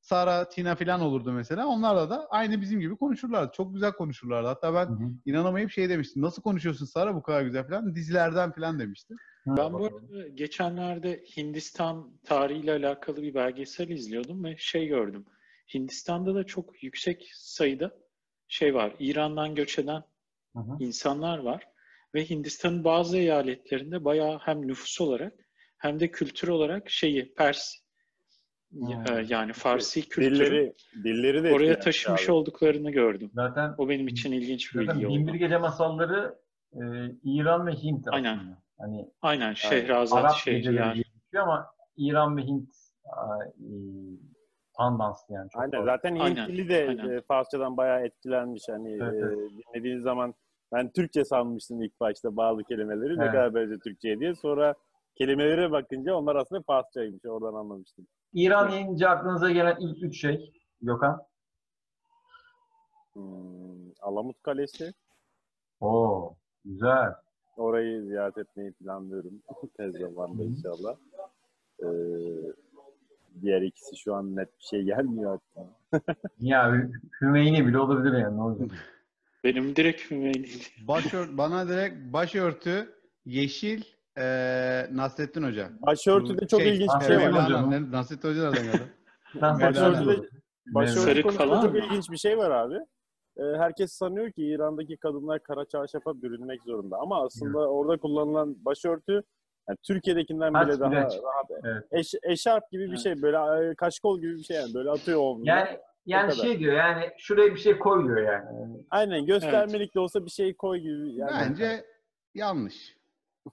[0.00, 1.66] Sara, Tina falan olurdu mesela.
[1.66, 3.52] Onlarla da aynı bizim gibi konuşurlardı.
[3.56, 4.48] Çok güzel konuşurlardı.
[4.48, 5.10] Hatta ben Hı hı.
[5.24, 6.22] inanamayıp şey demiştim.
[6.22, 7.94] Nasıl konuşuyorsun Sara bu kadar güzel falan.
[7.94, 9.14] Dizilerden falan demişti.
[9.46, 15.24] Ben bu arada geçenlerde Hindistan tarihiyle alakalı bir belgesel izliyordum ve şey gördüm.
[15.74, 17.90] Hindistan'da da çok yüksek sayıda
[18.48, 18.92] şey var.
[18.98, 20.02] İran'dan göç eden
[20.56, 20.76] Hı hı.
[20.80, 21.68] insanlar var.
[22.14, 25.32] Ve Hindistan'ın bazı eyaletlerinde bayağı hem nüfus olarak
[25.78, 27.74] hem de kültür olarak şeyi Pers
[28.70, 28.88] Hmm.
[28.90, 32.32] e, yani Farsi kültürü Dilleri, dilleri de oraya taşımış abi.
[32.32, 33.30] olduklarını gördüm.
[33.34, 35.36] Zaten O benim için ilginç bir bilgi Binbir oldu.
[35.38, 36.38] Gece masalları
[36.72, 36.80] e,
[37.24, 38.14] İran ve Hint aslında.
[38.30, 38.56] Aynen.
[38.78, 40.58] Hani Aynen Şehrazat, Arap Şehriyer.
[40.62, 42.70] geceleri diye geçiyor ama İran ve Hint
[44.76, 45.50] tandanslı yani.
[45.50, 47.08] Çok Aynen zaten Hint Aynen, dili de aynen.
[47.08, 48.62] e, Farsçadan bayağı etkilenmiş.
[48.68, 49.38] Hani Evet, e, evet.
[49.50, 50.34] dinlediğiniz zaman
[50.72, 53.18] ben Türkçe sanmıştım ilk başta bazı kelimeleri.
[53.18, 53.32] Ne Evet.
[53.32, 54.34] kadar benziyor Türkçe'ye diye.
[54.34, 54.74] Sonra
[55.14, 57.24] kelimelere bakınca onlar aslında Farsçaymış.
[57.24, 58.06] Oradan anlamıştım.
[58.32, 60.52] İran deyince aklınıza gelen ilk üç şey.
[60.82, 61.22] Gökhan.
[63.12, 64.92] Hmm, Alamut Kalesi.
[65.80, 67.12] Oo, güzel.
[67.56, 69.42] Orayı ziyaret etmeyi planlıyorum.
[69.76, 70.96] Tez zamanda inşallah.
[71.82, 71.86] Ee,
[73.42, 75.68] diğer ikisi şu an net bir şey gelmiyor aklıma.
[76.40, 78.70] Ya Hü- Hümeyni bile olabilir yani ne olacak?
[79.44, 80.46] Benim direkt Hümeyni.
[80.88, 83.82] Başört, bana direkt başörtü, yeşil,
[84.16, 85.70] eee Nasrettin Hoca.
[85.86, 87.44] Başörtüde çok Şey, ilginç bir şey var.
[87.44, 87.92] Hocam.
[87.92, 88.82] Nasrettin Hoca nereden geldi?
[89.34, 90.28] Başörtülü-
[90.74, 92.74] Başörtü konusunda falan çok ilginç bir şey var abi.
[93.38, 96.96] Herkes sanıyor ki İran'daki kadınlar kara çarşafa bürünmek zorunda.
[96.96, 99.22] Ama aslında orada kullanılan başörtü
[99.68, 101.50] yani Türkiye'dekinden Kaç bile daha rahat.
[101.64, 101.84] Evet.
[101.90, 102.98] Eş, eşarp gibi bir Evet.
[103.00, 103.22] şey.
[103.22, 104.74] Böyle e, kaşkol gibi bir şey yani.
[104.74, 105.50] Böyle atıyor omzuna.
[105.50, 108.76] Yani yani şey diyor yani şuraya bir şey koy diyor yani.
[108.90, 111.14] Aynen göstermelik de olsa bir şey koy gibi.
[111.14, 111.84] Yani Bence
[112.34, 112.96] yanlış.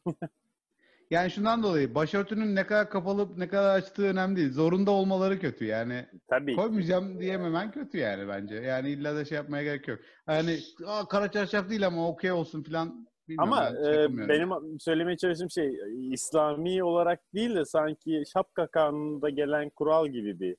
[1.11, 4.51] yani şundan dolayı başörtünün ne kadar kapalı ne kadar açtığı önemli değil.
[4.51, 6.05] Zorunda olmaları kötü yani.
[6.28, 6.55] Tabii.
[6.55, 8.55] Koymayacağım diyememen kötü yani bence.
[8.55, 9.99] Yani illa da şey yapmaya gerek yok.
[10.28, 13.07] Yani Aa, kara çarşaf değil ama okey olsun filan.
[13.28, 15.80] Bilmiyorum, Ama ben e, benim söylemeye çalıştığım şey
[16.11, 20.55] İslami olarak değil de sanki şapka kanununda gelen kural gibi bir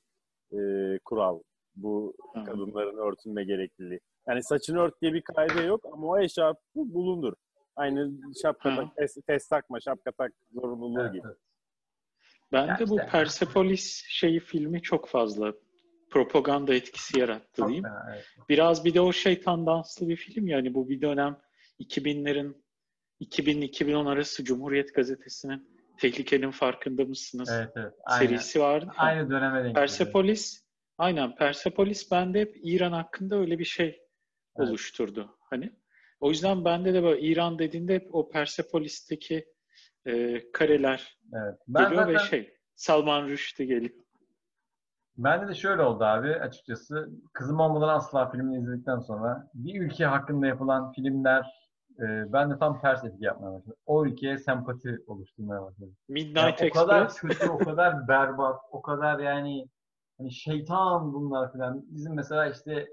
[0.59, 1.39] e, kural.
[1.75, 3.99] Bu kadınların örtünme gerekliliği.
[4.27, 7.33] Yani saçını ört diye bir kaide yok ama o eşarp bulunur.
[7.75, 8.11] Aynı
[8.41, 11.27] şapka tak, fes takma, şapka tak zorunluluğu Evet, gibi.
[12.51, 13.09] Ben de bu işte.
[13.11, 15.53] Persepolis şeyi filmi çok fazla
[16.09, 17.83] propaganda etkisi yarattı Çok diyeyim.
[17.83, 18.25] fena, evet.
[18.49, 21.37] Biraz bir de o şeytan danslı bir film yani bu bir dönem
[21.79, 22.55] 2000'lerin
[23.21, 27.49] 2000-2010 arası Cumhuriyet Gazetesi'nin Tehlikenin Farkında mısınız?
[27.53, 27.93] Evet, evet.
[28.05, 28.27] Aynen.
[28.27, 28.91] serisi vardı.
[28.97, 29.73] Aynı döneme denk geliyor.
[29.75, 30.65] Persepolis
[30.97, 34.69] aynen Persepolis bende hep İran hakkında öyle bir şey Evet.
[34.69, 35.37] oluşturdu.
[35.49, 35.71] Hani
[36.19, 39.45] o yüzden bende de böyle İran dediğinde hep o Persepolis'teki
[40.05, 41.55] e, kareler Evet.
[41.67, 43.93] Ben geliyor zaten, ve şey Salman Rushdie geliyor.
[45.17, 47.09] bende de şöyle oldu abi açıkçası.
[47.33, 51.64] Kızım olmadan asla filmini izledikten sonra bir ülke hakkında yapılan filmler
[51.99, 53.75] e, ben de tam ters etki yapmaya başladı.
[53.85, 55.91] O ülkeye sempati oluşturmaya başladı.
[56.09, 57.37] Midnight Yani o kadar Express.
[57.37, 59.69] kötü, o kadar berbat, o kadar yani
[60.17, 61.85] hani şeytan bunlar filan.
[61.87, 62.87] Bizim mesela işte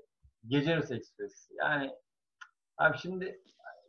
[0.46, 1.48] Gece Yarısı Express.
[1.58, 1.90] Yani
[2.78, 3.40] abi şimdi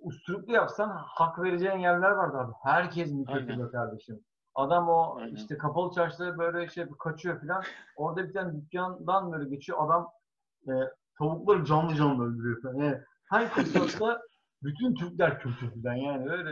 [0.02, 2.54] usturuplu yapsan hak vereceğin yerler vardı abi.
[2.64, 4.20] Herkes be kardeşim?
[4.56, 5.36] Adam o Aynen.
[5.36, 7.64] işte kapalı çarşıda böyle şey kaçıyor filan.
[7.96, 9.78] Orada bir tane dükkandan böyle geçiyor.
[9.86, 10.12] Adam
[10.68, 10.74] e,
[11.18, 12.76] tavukları canlı canlı öldürüyor falan.
[12.76, 14.22] Yani hangi fırsatta
[14.64, 16.50] bütün Türkler filan yani öyle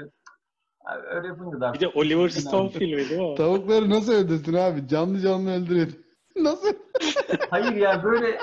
[0.85, 3.25] abi öyle yapınca da Bir de Oliver Stone filmi değil mi?
[3.25, 3.35] o?
[3.35, 4.87] Tavukları nasıl öldürsün abi?
[4.87, 5.87] Canlı canlı öldürüyor.
[6.35, 6.73] nasıl?
[7.49, 8.39] Hayır ya böyle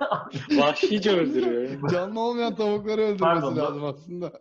[0.58, 1.88] Vahşice öldürüyor.
[1.90, 4.32] Canlı olmayan tavukları öldürmesi Pardon, lazım aslında.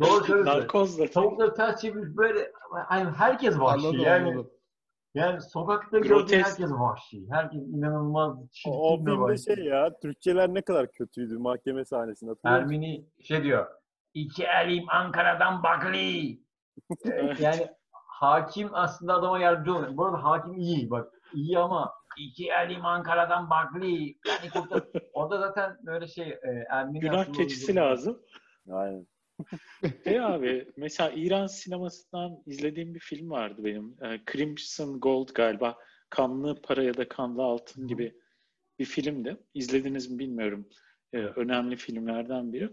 [0.00, 0.60] doğru söylüyorsun.
[0.60, 1.06] Narkozla.
[1.06, 2.52] Tavukları ters çevirmiş böyle
[2.88, 4.50] hani herkes vahşi Anladım yani anladım.
[5.14, 7.26] Yani sokakta gördüğün herkes vahşi.
[7.30, 9.42] Herkes inanılmaz çirkin O, o filmde vahşi.
[9.42, 12.30] şey ya, Türkçeler ne kadar kötüydü mahkeme sahnesinde.
[12.44, 13.66] Ermeni şey diyor.
[14.14, 16.40] İki elim Ankara'dan bakli.
[17.40, 19.96] Yani hakim aslında adama yardımcı oluyor.
[19.96, 21.12] Bu arada hakim iyi bak.
[21.34, 24.16] iyi ama iki elim Ankara'dan bakli.
[24.28, 24.82] Yani kurtar.
[25.12, 28.22] Orada zaten böyle şey e, Ermeni Günah keçisi lazım.
[28.70, 29.06] Aynen.
[30.06, 33.96] E abi mesela İran sinemasından izlediğim bir film vardı benim.
[34.02, 35.78] E, Crimson Gold galiba.
[36.10, 38.14] Kanlı para ya da kanlı altın gibi
[38.78, 39.36] bir filmdi.
[39.54, 40.68] İzlediniz mi bilmiyorum.
[41.12, 42.70] Ee, önemli filmlerden biri.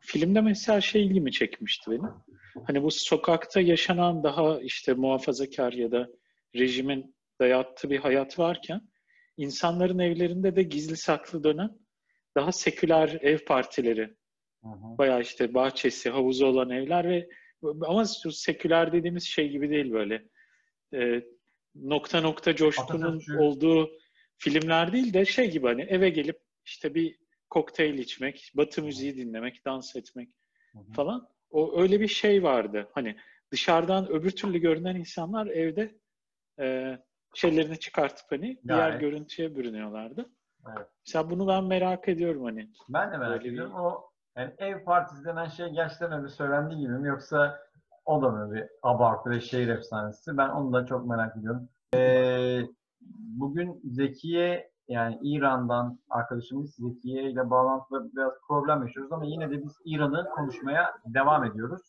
[0.00, 2.10] Filmde mesela şey ilgimi çekmişti benim.
[2.66, 6.08] Hani bu sokakta yaşanan daha işte muhafazakar ya da
[6.56, 8.80] rejimin dayattığı bir hayat varken
[9.36, 11.70] insanların evlerinde de gizli saklı dönen
[12.36, 14.16] daha seküler ev partileri
[14.72, 14.98] Hı hı.
[14.98, 17.28] bayağı işte bahçesi, havuzu olan evler ve
[17.82, 20.24] ama seküler dediğimiz şey gibi değil böyle.
[20.94, 21.22] E,
[21.74, 23.36] nokta nokta coşkunun Atatürkçü.
[23.38, 23.90] olduğu
[24.38, 27.18] filmler değil de şey gibi hani eve gelip işte bir
[27.50, 30.28] kokteyl içmek, batı müziği dinlemek, dans etmek
[30.72, 30.92] Hı hı.
[30.92, 31.28] falan.
[31.50, 32.88] O öyle bir şey vardı.
[32.92, 33.16] Hani
[33.52, 35.98] dışarıdan öbür türlü görünen insanlar evde
[36.60, 36.98] e,
[37.34, 39.00] şeylerini çıkartıp hani diğer Gayet.
[39.00, 40.30] görüntüye bürünüyorlardı.
[40.76, 40.86] Evet.
[41.06, 42.68] Mesela bunu ben merak ediyorum hani.
[42.88, 43.72] Ben de merak Böyle bir- ediyorum.
[43.74, 47.58] O yani ev partisi denen şey gerçekten öyle söylendiği gibi mi yoksa
[48.04, 50.36] o da mı bir abartı ve şehir efsanesi?
[50.36, 51.68] Ben onu da çok merak ediyorum.
[51.94, 52.60] Ee,
[53.38, 59.76] bugün Zekiye yani İran'dan arkadaşımız Zekiye ile bağlantıda biraz problem yaşıyoruz ama yine de biz
[59.84, 61.82] İran'ı konuşmaya devam ediyoruz.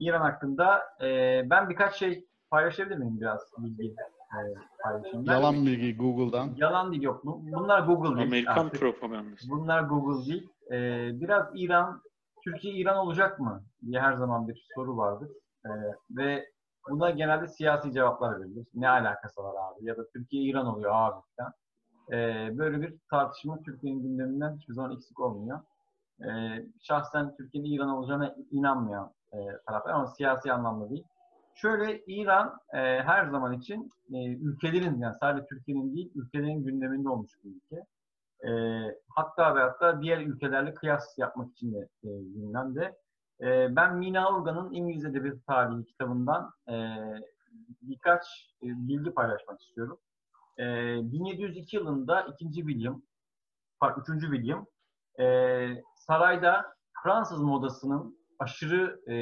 [0.00, 1.06] İran hakkında e,
[1.50, 4.38] ben birkaç şey paylaşabilir miyim biraz bilgi e,
[4.82, 5.26] paylaşayım?
[5.26, 6.50] Ben- Yalan bilgi Google'dan.
[6.56, 7.24] Yalan değil yok.
[7.26, 8.26] Bu- Bunlar Google değil.
[8.26, 9.50] Amerikan propagandası.
[9.50, 10.48] Bunlar Google değil.
[10.72, 12.02] Ee, biraz İran,
[12.44, 15.30] Türkiye İran olacak mı diye her zaman bir soru vardır.
[15.66, 15.70] Ee,
[16.10, 16.46] ve
[16.90, 18.66] buna genelde siyasi cevaplar verilir.
[18.74, 19.84] Ne alakası var abi?
[19.84, 21.52] Ya da Türkiye İran oluyor abi falan.
[22.12, 25.60] Ee, böyle bir tartışma Türkiye'nin gündeminden hiçbir zaman eksik olmuyor.
[26.20, 31.04] Ee, şahsen Türkiye'nin İran olacağına inanmayan e, taraflar ama siyasi anlamda değil.
[31.54, 37.32] Şöyle İran e, her zaman için e, ülkelerin yani sadece Türkiye'nin değil ülkelerin gündeminde olmuş
[37.44, 37.84] bir ülke.
[38.46, 38.50] E,
[39.08, 42.96] hatta ve hatta diğer ülkelerle kıyas yapmak için de e, gündemde.
[43.40, 46.74] E, ben Mina Urgan'ın İngiliz Edebiyatı Tarihi kitabından e,
[47.82, 48.24] birkaç
[48.62, 49.98] e, bilgi paylaşmak istiyorum.
[50.58, 50.64] E,
[51.12, 52.52] 1702 yılında 2.
[52.52, 53.02] William,
[53.80, 54.20] pardon 3.
[54.20, 54.66] William
[55.20, 59.14] e, sarayda Fransız modasının aşırı e,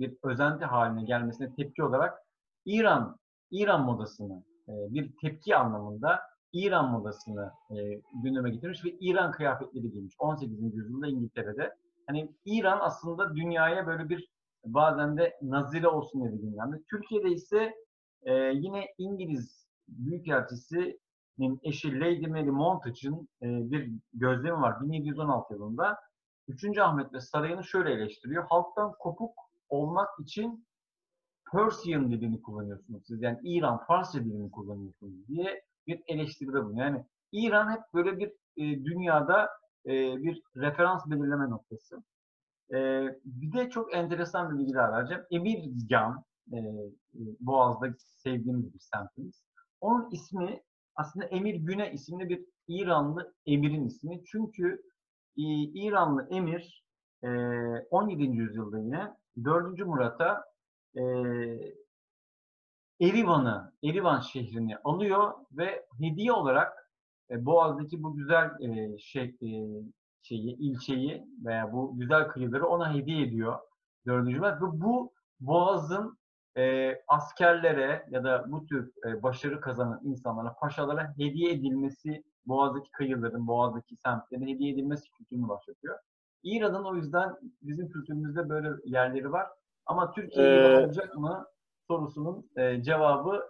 [0.00, 2.18] bir özenti haline gelmesine tepki olarak
[2.64, 3.18] İran
[3.50, 6.20] İran modasını e, bir tepki anlamında
[6.52, 10.74] İran modasını e, gündeme getirmiş ve İran kıyafetleri giymiş 18.
[10.74, 11.74] yüzyılda İngiltere'de.
[12.06, 14.28] Hani İran aslında dünyaya böyle bir
[14.64, 16.82] bazen de nazire olsun diye gündemde.
[16.90, 17.74] Türkiye'de ise
[18.22, 25.98] e, yine İngiliz Büyükelçisi'nin eşi Lady Mary Montague'ın e, bir gözlemi var 1716 yılında.
[26.48, 26.78] 3.
[26.78, 28.44] Ahmet ve sarayını şöyle eleştiriyor.
[28.48, 29.34] Halktan kopuk
[29.68, 30.66] olmak için
[31.52, 33.22] Persian dilini kullanıyorsunuz siz.
[33.22, 36.86] Yani İran Farsça dilini kullanıyorsunuz diye bir eleştiride bulunuyor.
[36.86, 39.48] Yani İran hep böyle bir e, dünyada
[39.86, 42.02] e, bir referans belirleme noktası.
[42.72, 45.22] E, bir de çok enteresan bir bilgi daha vereceğim.
[45.30, 46.62] Emirgan, e, e,
[47.40, 49.42] Boğaz'da sevdiğimiz bir semtimiz.
[49.80, 50.62] Onun ismi
[50.94, 54.24] aslında Emir Güne isimli bir İranlı emirin ismi.
[54.24, 54.82] Çünkü
[55.36, 56.84] e, İranlı emir
[57.24, 57.28] e,
[57.90, 58.22] 17.
[58.22, 59.86] yüzyılda yine 4.
[59.86, 60.44] Murat'a
[60.96, 61.02] e,
[63.00, 66.90] Erivan'ı, Erivan şehrini alıyor ve hediye olarak
[67.30, 69.50] e, Boğaz'daki bu güzel e, şey, e,
[70.22, 73.58] şeyi, ilçeyi veya bu güzel kıyıları ona hediye ediyor
[74.06, 74.28] 4.
[74.28, 76.18] Murat ve bu Boğaz'ın
[76.56, 83.46] e, askerlere ya da bu tür e, başarı kazanan insanlara, paşalara hediye edilmesi, Boğaz'daki kıyıların,
[83.46, 85.98] Boğaz'daki semtlerin hediye edilmesi kültürünü başlatıyor.
[86.42, 89.46] İran'ın o yüzden bizim kültürümüzde böyle yerleri var.
[89.86, 91.46] Ama Türkiye Ee, olacak mı
[91.88, 93.44] sorusunun e, cevabı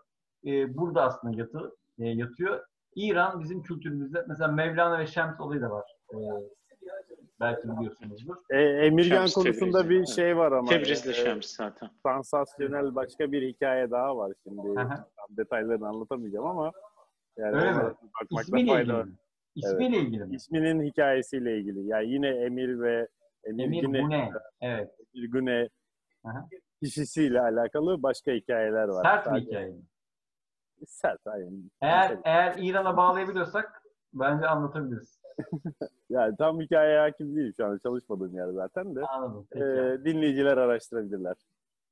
[0.46, 2.64] e, burada aslında yatı, e, yatıyor.
[2.94, 5.96] İran bizim kültürümüzde mesela Mevlana ve Şems olayı da var.
[6.14, 6.16] E,
[7.40, 8.36] belki biliyorsunuzdur.
[8.50, 10.08] E, Emirgan Şems konusunda Tebrizi, bir evet.
[10.08, 10.68] şey var ama.
[10.68, 11.90] Tebrizli e, Şems zaten.
[12.02, 14.74] sansasyonel başka bir hikaye daha var şimdi.
[14.74, 16.72] Tam detaylarını anlatamayacağım ama
[17.36, 17.76] yani Öyle mi?
[17.76, 19.04] bakmakta İsmiyle fayda ilgili var.
[19.04, 19.12] mi?
[19.54, 20.34] İsmiyle ilgili mi?
[20.36, 21.86] İsminin hikayesiyle ilgili.
[21.86, 23.08] Yani yine Emir ve
[23.44, 24.30] Emir, Emir Güne, Gune.
[24.60, 24.90] Evet.
[25.14, 25.68] Emir Güne
[26.26, 26.44] Hı hı.
[26.82, 29.02] Kişisiyle alakalı başka hikayeler var.
[29.02, 29.68] Sert bir hikaye.
[29.68, 29.82] mi?
[30.86, 31.70] Sert aynen.
[31.80, 35.20] Eğer, eğer İran'a bağlayabiliyorsak bence anlatabiliriz.
[36.10, 39.00] Yani tam hikayeye hakim değilim şu an çalışmadığım yer zaten de.
[39.00, 39.46] Anladım.
[39.52, 40.04] Ee, Peki.
[40.04, 41.36] dinleyiciler araştırabilirler.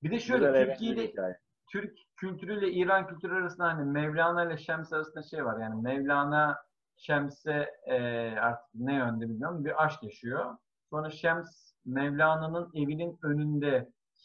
[0.02, 1.38] bir de Güzel, şöyle eğlenceli Türkiye bir ile hikaye.
[1.72, 5.60] Türk kültürüyle İran kültürü arasında hani Mevlana ile Şems arasında şey var.
[5.60, 6.56] Yani Mevlana
[6.96, 7.96] Şems'e e,
[8.38, 10.56] artık ne yönde bilmiyorum bir aşk yaşıyor.
[10.90, 13.16] Sonra Şems Mevlana'nın evinin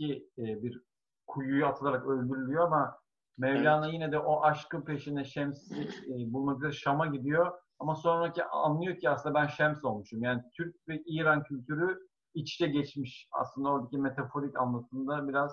[0.01, 0.81] önündeki e, bir
[1.27, 3.01] kuyuya atılarak öldürülüyor ama
[3.37, 7.51] Mevlana yine de o aşkın peşinde Şems'i e, bulmak üzere Şam'a gidiyor.
[7.79, 10.23] Ama sonraki anlıyor ki aslında ben Şems olmuşum.
[10.23, 11.99] Yani Türk ve İran kültürü
[12.33, 13.27] iç içe geçmiş.
[13.31, 15.51] Aslında oradaki metaforik anlatımda biraz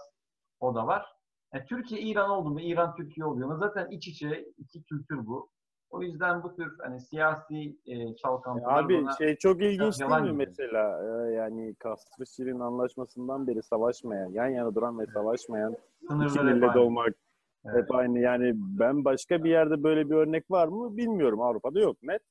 [0.60, 1.06] o da var.
[1.54, 3.58] Yani Türkiye İran oldu mu İran Türkiye oluyor mu?
[3.58, 5.50] Zaten iç içe iki kültür bu.
[5.90, 10.22] O yüzden bu tür hani siyasi e, çalkantılar Abi bana şey çok ilginç değil mi
[10.22, 10.32] gibi.
[10.32, 11.00] mesela?
[11.02, 15.72] Ee, yani Castro Şirin anlaşmasından beri savaşmayan, yan yana duran ve savaşmayan
[16.02, 17.14] iki sınırları hep millet olmak
[17.64, 17.82] Evet.
[17.82, 18.18] hep aynı.
[18.18, 21.40] Yani ben başka bir yerde böyle bir örnek var mı bilmiyorum.
[21.42, 22.22] Avrupa'da yok net.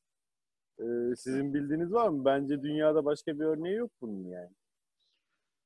[0.79, 2.25] Ee, sizin bildiğiniz var mı?
[2.25, 4.49] Bence dünyada başka bir örneği yok bunun yani.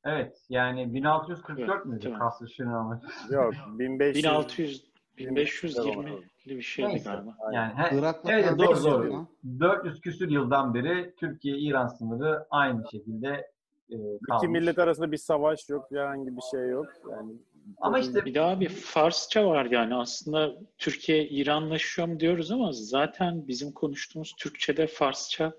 [0.05, 2.19] Evet yani 1644 müydü Tamam.
[2.19, 3.33] Kasr Şirin anlaşması?
[3.33, 4.90] Yok 1500 1600
[5.29, 7.09] 1520'li bir şeydi Neyse.
[7.09, 7.35] galiba.
[7.53, 9.13] Yani he, Irak'la Evet, doğru, doğru.
[9.13, 9.27] lan.
[9.59, 13.51] 400 küsür yıldan beri Türkiye-İran sınırı aynı şekilde
[13.89, 14.43] e, kalmış.
[14.43, 16.87] İki millet arasında bir savaş yok, herhangi bir şey yok.
[17.11, 17.31] Yani
[17.77, 23.47] Ama işte Bir daha bir Farsça var yani aslında Türkiye İranlaşıyor mu diyoruz ama zaten
[23.47, 25.53] bizim konuştuğumuz Türkçe'de Farsça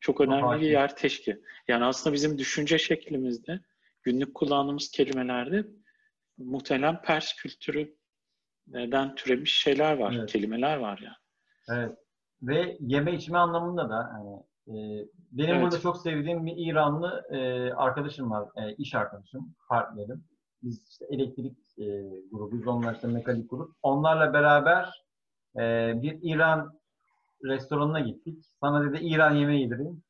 [0.00, 1.36] çok önemli bir yer teşkil.
[1.68, 3.60] Yani aslında bizim düşünce şeklimizde
[4.02, 5.64] günlük kullandığımız kelimelerde
[6.38, 7.32] muhtemelen Pers
[8.66, 10.32] kültürüden türemiş şeyler var, Evet.
[10.32, 11.16] kelimeler var yani.
[11.80, 11.98] Evet.
[12.42, 14.36] Ve yeme içme anlamında da hani
[14.68, 15.62] e, benim Evet.
[15.62, 18.48] burada çok sevdiğim bir İranlı e, arkadaşım var.
[18.56, 20.24] E, iş arkadaşım, partnerim.
[20.62, 21.84] Biz işte elektrik e,
[22.32, 22.66] grubuyuz.
[22.66, 23.74] Onlar işte mekanik grup.
[23.82, 25.04] Onlarla beraber
[25.56, 26.80] e, bir İran
[27.44, 28.44] restoranına gittik.
[28.60, 30.02] Sana dedi İran yemeği yedireyim.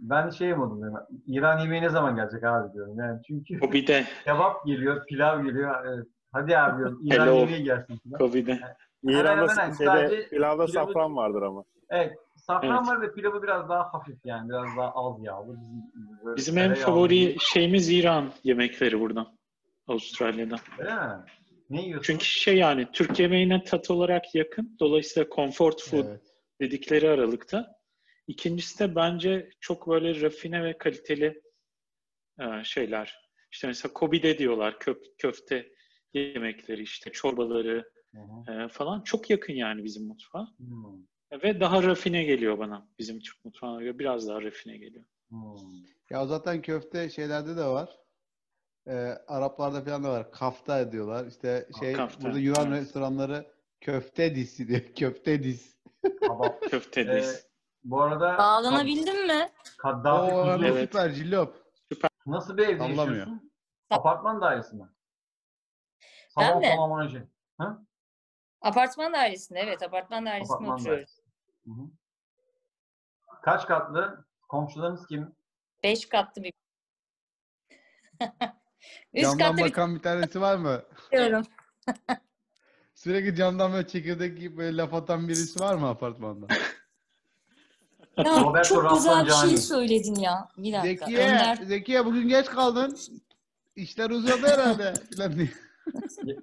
[0.00, 1.06] Ben şey modum diyorum.
[1.26, 2.98] İran yemeği ne zaman gelecek abi diyorum.
[2.98, 5.84] Yani çünkü Covid'e, kebap geliyor, pilav geliyor.
[5.86, 6.06] Evet.
[6.32, 7.00] Hadi abi diyorum.
[7.06, 7.34] İran Hello.
[7.38, 8.00] yemeği gelsin.
[8.18, 8.60] Covid'e.
[9.02, 11.64] İran'da hemen şeyde, pilavda pilavı- safran vardır ama.
[11.90, 12.18] Evet.
[12.36, 12.86] Safran Evet.
[12.88, 14.48] var ve pilavı biraz daha hafif yani.
[14.48, 15.56] Biraz daha az yağlı.
[15.56, 17.38] Bizim, Bizim en favori değil.
[17.40, 19.36] şeyimiz İran yemekleri buradan.
[19.88, 20.58] Avustralya'dan.
[20.78, 21.00] Öyle mi?
[21.70, 22.02] Ne yiyorsun?
[22.12, 24.76] Çünkü şey yani Türk yemeğine tat olarak yakın.
[24.80, 26.20] Dolayısıyla comfort food Evet.
[26.60, 27.76] dedikleri aralıkta.
[28.26, 31.42] İkincisi de bence çok böyle rafine ve kaliteli
[32.40, 33.30] e, şeyler.
[33.52, 35.68] İşte mesela Kobe'de diyorlar köp, köfte
[36.18, 38.52] yemekleri işte çorbaları Hı hı.
[38.64, 40.48] e, falan çok yakın yani bizim mutfağa.
[40.56, 45.04] Hmm, Ve daha rafine geliyor bana bizim Türk mutfağına göre biraz daha rafine geliyor.
[45.28, 45.56] hmm.
[46.10, 47.98] Ya zaten köfte şeylerde de var.
[48.88, 48.92] Ee,
[49.26, 50.30] Araplarda falan da var.
[50.32, 51.26] Kafta diyorlar.
[51.26, 52.82] İşte şey Kafta, burada Yunan evet.
[52.82, 53.46] restoranları
[53.80, 54.80] köfte disi diyor.
[54.96, 55.40] Köfte.
[56.20, 56.62] Kabap.
[56.70, 57.46] Köfte Ee, diz.
[57.84, 59.48] bu arada Bağlanabildin mi?
[59.78, 60.80] Kaddafi Oo, Evet.
[60.90, 61.66] süper cillop.
[62.26, 63.06] Nasıl bir evde Sallamıyor.
[63.06, 63.50] yaşıyorsun?
[63.90, 64.84] Apartman dairesi mi?
[66.36, 66.68] Ben mi?
[66.68, 67.28] tamamlayıcı.
[67.60, 67.78] Hı?
[68.60, 70.96] Apartman dairesinde evet apartman dairesinde Apartman oturuyoruz.
[70.96, 71.22] dairesi.
[71.66, 71.90] Hı hı.
[73.42, 74.24] Kaç katlı?
[74.48, 75.36] Komşularınız kim?
[75.82, 76.52] Beş katlı bir
[79.14, 80.82] Üst Camdan katta bakan bir tanesi var mı?
[81.06, 81.42] bitiriyorum.
[82.94, 86.46] Sürekli camdan böyle çekirdek gibi böyle laf atan birisi var mı apartmanda?
[88.16, 90.48] Ya Roberto çok güzel bir şey söyledin ya.
[90.56, 91.06] Bir dakika.
[91.06, 92.98] Zekiye, Önder Zekiye bugün geç kaldın.
[93.76, 94.94] İşler uzadı herhalde.
[95.16, 95.48] Falan diye.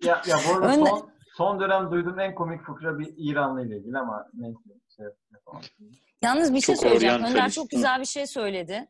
[0.04, 3.78] Ya, ya bu arada Önde- son, son dönem duyduğum en komik fıkra bir İranlı ile
[3.78, 4.58] ilgili ama neyse.
[4.96, 5.06] Şey.
[6.22, 7.16] Yalnız bir şey Çok söyleyeceğim.
[7.16, 8.88] oryantalist, Önder çok güzel bir şey söyledi.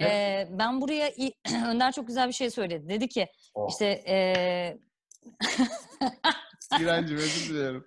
[0.00, 1.10] Ee, ben buraya
[1.66, 2.88] Önder çok güzel bir şey söyledi.
[2.88, 3.68] Dedi ki Oh.
[3.70, 4.78] işte ee,
[6.80, 7.84] İrancım özür dilerim.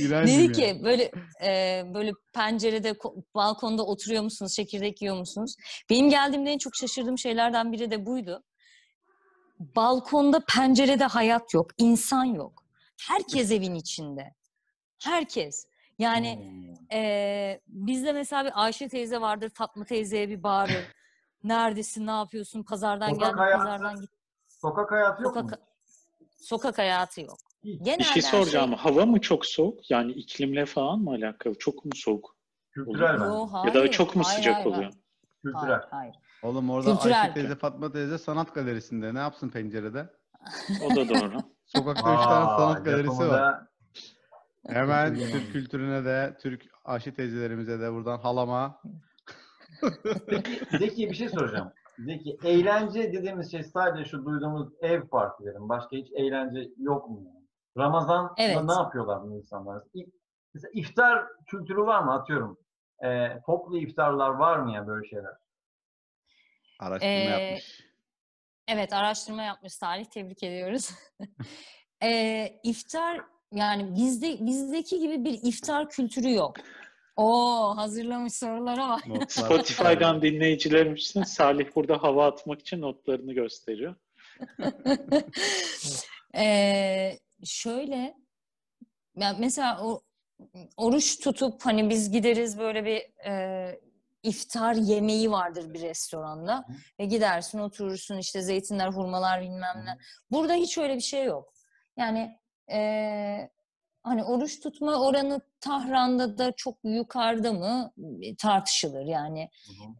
[0.00, 0.74] İrancım dedi ya.
[0.76, 1.10] ki böyle
[1.44, 5.56] ee, böyle pencerede ko- balkonda oturuyor musunuz, çekirdek yiyor musunuz?
[5.90, 8.42] Benim geldiğimde en çok şaşırdığım şeylerden biri de buydu.
[9.58, 12.64] Balkonda, pencerede hayat yok, insan yok.
[13.08, 14.34] Herkes evin içinde.
[15.04, 15.66] Herkes.
[15.98, 16.74] Yani Hmm.
[16.92, 20.84] Ee, bizde mesela bir Ayşe teyze vardır, Fatma teyzeye bir bağırır.
[21.44, 24.10] Neredesin, ne yapıyorsun, pazardan Sokak geldim, hayatı pazardan git.
[24.48, 25.40] Sokak hayatı yok mu?
[25.42, 25.60] Sokak,
[26.40, 27.38] sokak hayatı yok.
[27.64, 27.84] Hiç.
[27.84, 28.72] Genelde Bir şey her soracağım.
[28.72, 29.90] Hava mı çok soğuk?
[29.90, 31.54] Yani iklimle falan mı alakalı?
[31.58, 32.36] Çok mu soğuk?
[32.70, 33.18] Kültürel.
[33.20, 34.82] Yo, ya da çok mu hayır, sıcak hayır, oluyor?
[34.82, 34.94] Hayır,
[35.42, 35.62] Kültürel.
[35.66, 36.14] hayır, hayır.
[36.44, 37.20] Oğlum orada Kültürel.
[37.20, 39.14] Ayşe teyze, Fatma teyze sanat galerisinde.
[39.14, 40.10] Ne yapsın pencerede?
[40.84, 41.38] O da doğru.
[41.66, 43.66] Sokakta üç tane sanat galerisi var.
[44.66, 48.80] Hemen Türk kültürüne de, Türk Ayşe teyzelerimize de buradan halama.
[50.78, 51.72] Zeki bir şey soracağım.
[51.98, 55.68] Zeki, eğlence dediğimiz şey sadece şu duyduğumuz ev partileri mi?
[55.68, 57.22] Başka hiç eğlence yok mu?
[57.26, 57.44] yani?
[57.76, 58.64] Ramazan'da Evet.
[58.64, 59.82] ne yapıyorlar bu insanlar?
[60.54, 62.12] Mesela iftar kültürü var mı?
[62.12, 62.58] Atıyorum.
[63.04, 65.43] Ee, toplu iftarlar var mı ya böyle şeyler?
[66.78, 67.80] Araştırma Ee, yapmış.
[68.68, 70.90] Evet, araştırma yapmış Salih, tebrik ediyoruz.
[72.02, 73.20] ee, iftar,
[73.52, 76.56] yani bizde bizdeki gibi bir iftar kültürü yok.
[77.16, 79.02] Oo, hazırlamış sorulara bak.
[79.30, 83.94] Spotify'dan dinleyicilerimizin Salih burada hava atmak için notlarını gösteriyor.
[86.36, 88.14] Ee, şöyle
[89.16, 90.00] ya mesela o
[90.76, 93.80] oruç tutup hani biz gideriz böyle bir e,
[94.24, 96.64] iftar yemeği vardır bir restoranda
[97.00, 99.98] ve gidersin oturursun işte zeytinler, hurmalar bilmem ne.
[100.30, 101.52] Burada hiç öyle bir şey yok.
[101.96, 102.38] Yani
[102.72, 103.50] e,
[104.02, 107.92] hani oruç tutma oranı Tahran'da da çok yukarıda mı
[108.38, 109.04] tartışılır.
[109.04, 109.50] Yani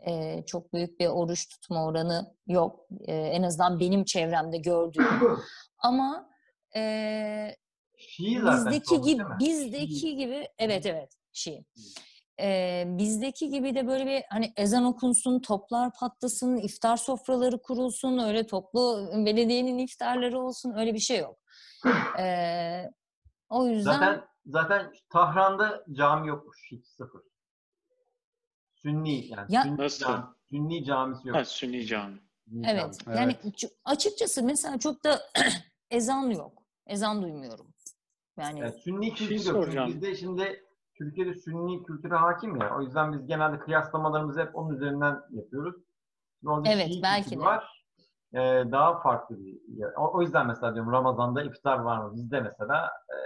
[0.07, 2.87] e, çok büyük bir oruç tutma oranı yok.
[3.07, 5.39] E, en azından benim çevremde gördüğüm.
[5.79, 6.31] Ama
[6.77, 7.57] e,
[7.99, 11.65] Şii zaten bizdeki gibi bizdeki gibi evet evet Şii.
[12.41, 18.47] Ee, bizdeki gibi de böyle bir hani ezan okunsun, toplar patlasın, iftar sofraları kurulsun, öyle
[18.47, 21.39] toplu belediyenin iftarları olsun öyle bir şey yok.
[22.19, 22.91] Ee,
[23.49, 27.23] o yüzden Zaten zaten Tahran'da cami yokmuş hiç sıfır.
[28.83, 30.05] Sünni yani Ya- Sünni, Nasıl?
[30.05, 31.37] cami, Sünni camisi yok.
[31.37, 32.19] Ha, Sünni cami.
[32.49, 33.19] Sünni evet, cami.
[33.19, 33.37] yani
[33.85, 35.21] açıkçası mesela çok da
[35.91, 36.63] ezan yok.
[36.87, 37.75] Ezan duymuyorum.
[38.39, 39.69] Yani Yani Sünni Bir şey yok.
[39.89, 40.64] Bizde şimdi
[40.99, 42.77] Türkiye'de Sünni kültüre hakim ya.
[42.77, 45.75] O yüzden biz genelde kıyaslamalarımızı hep onun üzerinden yapıyoruz.
[46.41, 47.41] Şimdi orada Evet, Şii belki de.
[47.41, 47.85] var.
[48.35, 48.39] Ee,
[48.73, 49.93] daha farklı bir yer.
[49.97, 52.13] O, o yüzden mesela diyorum Ramazan'da iftar var mı?
[52.15, 53.17] Bizde mesela e,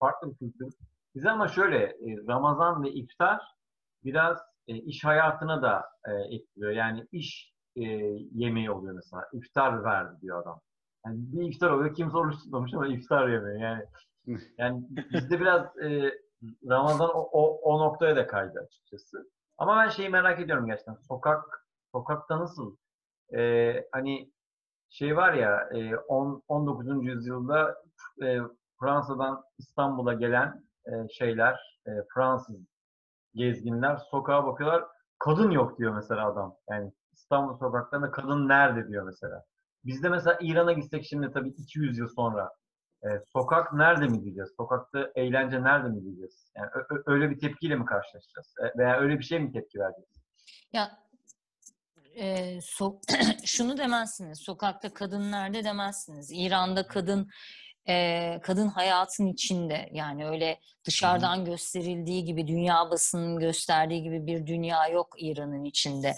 [0.00, 0.74] farklı bir kültür.
[1.14, 3.40] Bize ama şöyle e, Ramazan ve iftar
[4.04, 6.72] biraz e, iş hayatına da e, etkiliyor.
[6.72, 7.82] Yani iş e,
[8.32, 9.22] yemeği oluyor mesela.
[9.32, 10.60] İftar verdi diyor adam.
[11.06, 11.94] Yani bir iftar oluyor.
[11.94, 13.60] Kimse oruç tutmamış ama iftar yemeği.
[13.60, 13.84] Yani
[14.58, 16.12] yani bizde biraz e,
[16.68, 19.30] Ramazan o, o, o noktaya da kaydı açıkçası.
[19.58, 20.94] Ama ben şeyi merak ediyorum gerçekten.
[20.94, 22.76] Sokak sokakta nasıl?
[23.36, 24.32] E, hani
[24.90, 27.04] şey var ya e, on, 19.
[27.04, 27.82] yüzyılda
[28.22, 28.38] e,
[28.80, 32.56] Fransa'dan İstanbul'a gelen e, şeyler e, Fransız
[33.34, 34.84] gezginler sokağa bakıyorlar.
[35.18, 36.56] Kadın yok diyor mesela adam.
[36.70, 39.44] Yani İstanbul sokaklarında kadın nerede diyor mesela.
[39.84, 42.50] Bizde mesela İran'a gitsek şimdi tabii 200 yıl sonra
[43.04, 44.50] e, sokak nerede mi diyeceğiz?
[44.56, 46.52] Sokakta eğlence nerede mi diyeceğiz?
[46.56, 46.70] Yani
[47.06, 48.54] öyle bir tepkiyle mi karşılaşacağız?
[48.62, 50.22] E, veya öyle bir şey mi tepki vereceğiz?
[50.72, 50.98] Ya
[52.14, 53.00] e, so-
[53.46, 54.38] şunu demezsiniz.
[54.40, 56.30] Sokakta kadın nerede demezsiniz.
[56.32, 57.30] İran'da kadın
[57.88, 59.88] e, kadın hayatın içinde.
[59.92, 66.14] Yani öyle dışarıdan gösterildiği gibi dünya basının gösterdiği gibi bir dünya yok İran'ın içinde.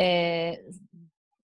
[0.00, 0.54] E,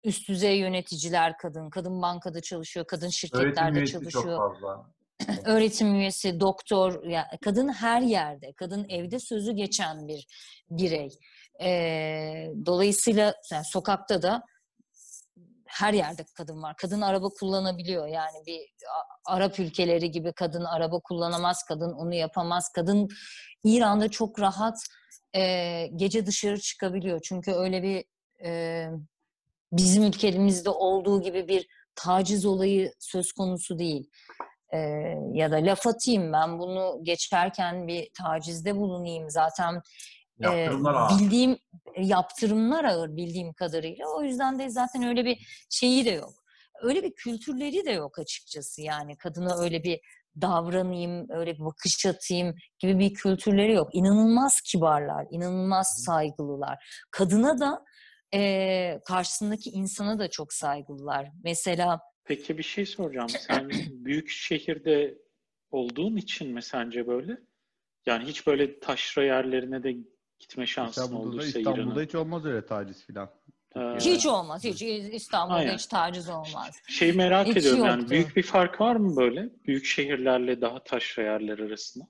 [0.08, 4.90] üst düzey yöneticiler kadın, kadın bankada çalışıyor, kadın Öğretim şirketlerde üyesi çok çalışıyor fazla.
[5.44, 10.26] öğretim üyesi, doktor, ya kadın her yerde, kadın evde sözü geçen bir
[10.70, 11.10] birey.
[11.62, 14.42] Ee, dolayısıyla yani sokakta da
[15.66, 16.74] her yerde kadın var.
[16.76, 18.06] Kadın araba kullanabiliyor.
[18.06, 18.60] Yani bir
[19.26, 22.72] Arap ülkeleri gibi kadın araba kullanamaz, kadın onu yapamaz.
[22.74, 23.08] Kadın
[23.64, 24.78] İran'da çok rahat
[25.36, 27.20] e, gece dışarı çıkabiliyor.
[27.24, 28.04] Çünkü öyle bir
[28.44, 28.88] e,
[29.72, 34.10] bizim ülkemizde olduğu gibi bir taciz olayı söz konusu değil.
[34.72, 34.78] Ee,
[35.32, 39.30] ya da laf atayım ben bunu geçerken bir tacizde bulunayım.
[39.30, 39.74] Zaten
[40.40, 41.10] e, Yaptırımlar ağır.
[41.18, 41.58] bildiğim
[41.96, 44.06] yaptırımlar ağır bildiğim kadarıyla.
[44.16, 46.32] O yüzden de zaten öyle bir şeyi de yok.
[46.82, 48.82] Öyle bir kültürleri de yok açıkçası.
[48.82, 50.00] Yani kadına öyle bir
[50.40, 53.88] davranayım öyle bir bakış atayım gibi bir kültürleri yok.
[53.92, 57.04] İnanılmaz kibarlar inanılmaz saygılılar.
[57.10, 57.84] Kadına da
[58.34, 63.28] e, karşısındaki insana da çok saygılılar mesela Peki bir şey soracağım.
[63.40, 63.68] Sen
[64.04, 65.18] büyük şehirde
[65.70, 67.38] olduğun için mi sence böyle?
[68.06, 69.96] Yani hiç böyle taşra yerlerine de
[70.38, 72.02] gitme şansın İstanbul'da, olursa İstanbul'da İran'a.
[72.02, 73.30] hiç olmaz öyle taciz filan.
[73.76, 75.74] Ee, hiç olmaz hiç İstanbul'da Aynen.
[75.74, 78.10] hiç taciz olmaz Şeyi merak Hiç ediyorum yani yoktu.
[78.14, 79.48] büyük bir fark var mı böyle?
[79.66, 82.04] Büyük şehirlerle daha taşra yerler arasında.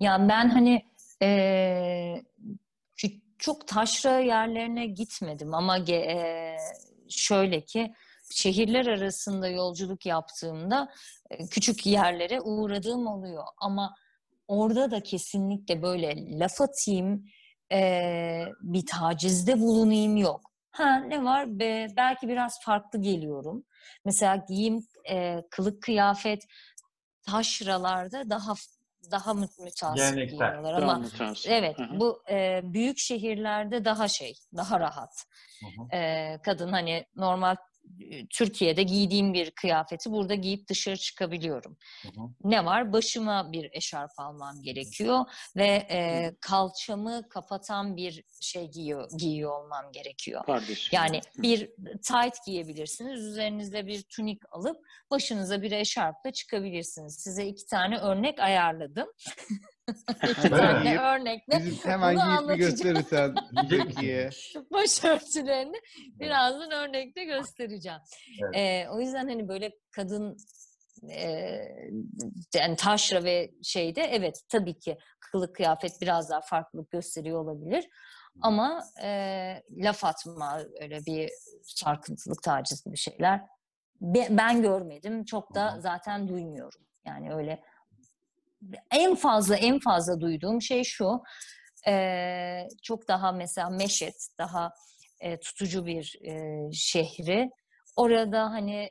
[0.00, 0.86] Ya ben hani
[1.22, 2.56] eee, kü-
[3.38, 6.56] çok taşra yerlerine gitmedim ama eee,
[7.08, 7.92] şöyle ki
[8.30, 10.88] şehirler arasında yolculuk yaptığımda
[11.30, 13.44] e, küçük yerlere uğradığım oluyor.
[13.58, 13.94] Ama
[14.48, 17.24] orada da kesinlikle böyle laf atayım,
[17.70, 20.40] eee, bir tacizde bulunayım yok.
[20.70, 21.58] Ha ne var?
[21.58, 23.64] Be, belki biraz farklı geliyorum.
[24.04, 26.42] Mesela giyim, eee, kılık kıyafet
[27.26, 28.52] taşralarda daha
[29.10, 31.50] daha mü- mütasip Daha ama mütehassıp.
[31.52, 32.00] evet Hı hı.
[32.00, 35.24] bu e, büyük şehirlerde daha şey daha rahat
[35.60, 35.96] Hı hı.
[35.96, 37.56] E, kadın hani normal
[38.30, 41.76] Türkiye'de giydiğim bir kıyafeti burada giyip dışarı çıkabiliyorum.
[42.02, 42.28] Hı hı.
[42.44, 42.92] Ne var?
[42.92, 45.24] Başıma bir eşarp almam gerekiyor
[45.56, 50.44] ve e, kalçamı kapatan bir şey giyiyor, giyiyor olmam gerekiyor.
[50.46, 50.90] Kardeşim.
[50.92, 53.24] Yani bir tight giyebilirsiniz.
[53.24, 54.76] Üzerinize bir tunik alıp
[55.10, 57.14] başınıza bir eşarpla çıkabilirsiniz.
[57.14, 59.08] Size iki tane örnek ayarladım.
[60.30, 63.34] iki tane örnekle Bizim hemen giyip bir gösterirsen
[63.68, 64.30] Zekiye.
[64.72, 65.76] başörtülerini
[66.20, 67.98] birazdan örnekle göstereceğim.
[68.44, 68.56] Evet.
[68.56, 70.36] Ee, o yüzden hani böyle kadın
[71.10, 71.58] e,
[72.54, 77.88] yani taşra ve şeyde evet tabii ki kılık kıyafet biraz daha farklılık gösteriyor olabilir.
[78.42, 79.08] Ama e,
[79.76, 81.30] laf atma öyle bir
[81.62, 83.40] sarkıntılık taciz gibi şeyler
[84.00, 85.24] be- ben görmedim.
[85.24, 86.80] Çok da zaten duymuyorum.
[87.06, 87.62] Yani öyle
[88.90, 91.22] en fazla en fazla duyduğum şey şu.
[91.88, 94.72] e, çok daha mesela Meşet daha
[95.20, 97.50] e, tutucu bir e, şehri.
[97.96, 98.90] Orada hani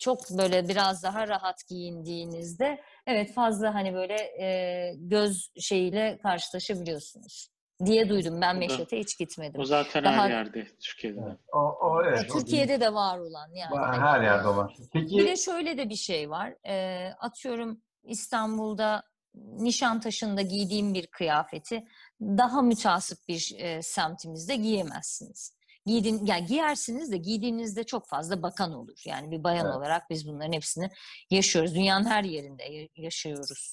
[0.00, 7.48] çok böyle biraz daha rahat giyindiğinizde evet fazla hani böyle e, göz şeyiyle karşılaşabiliyorsunuz
[7.84, 8.40] diye duydum.
[8.40, 9.60] Ben O Meşet'e hiç gitmedim.
[9.60, 11.20] O zaten Daha- her yerde Türkiye'de.
[11.26, 11.38] Evet.
[11.52, 12.30] O, o evet.
[12.30, 13.72] o Türkiye'de de var olan yani.
[13.72, 14.70] Var, hani, her yerde e, olan.
[14.92, 16.54] Peki Bir de şöyle de bir şey var.
[16.66, 19.02] Ee, atıyorum İstanbul'da
[19.34, 21.84] Nişantaşı'nda giydiğim bir kıyafeti
[22.20, 25.56] daha mütasip bir e, semtimizde giyemezsiniz.
[25.86, 29.02] Giydin, yani giyersiniz de giydiğinizde çok fazla bakan olur.
[29.06, 29.76] Yani bir bayan Evet.
[29.76, 30.90] olarak biz bunların hepsini
[31.30, 31.74] yaşıyoruz.
[31.74, 33.70] Dünyanın her yerinde ya- yaşıyoruz.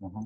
[0.00, 0.20] Hı hı.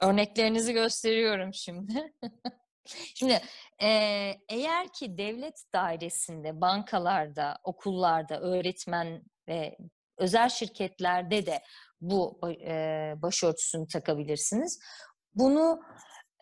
[0.00, 2.12] Örneklerinizi gösteriyorum şimdi.
[3.14, 3.40] şimdi
[3.82, 9.76] eee, eğer ki devlet dairesinde, bankalarda, okullarda, öğretmen ve
[10.18, 11.62] özel şirketlerde de
[12.00, 14.80] bu eee, başörtüsünü takabilirsiniz.
[15.34, 15.80] Bunu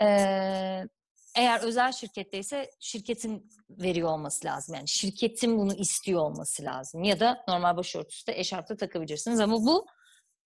[0.01, 0.89] eee,
[1.37, 4.75] eğer özel şirketteyse şirketin veriyor olması lazım.
[4.75, 7.03] Yani şirketin bunu istiyor olması lazım.
[7.03, 9.41] Ya da normal başörtüsü de eşarpta takabilirsiniz.
[9.41, 9.87] Ama bu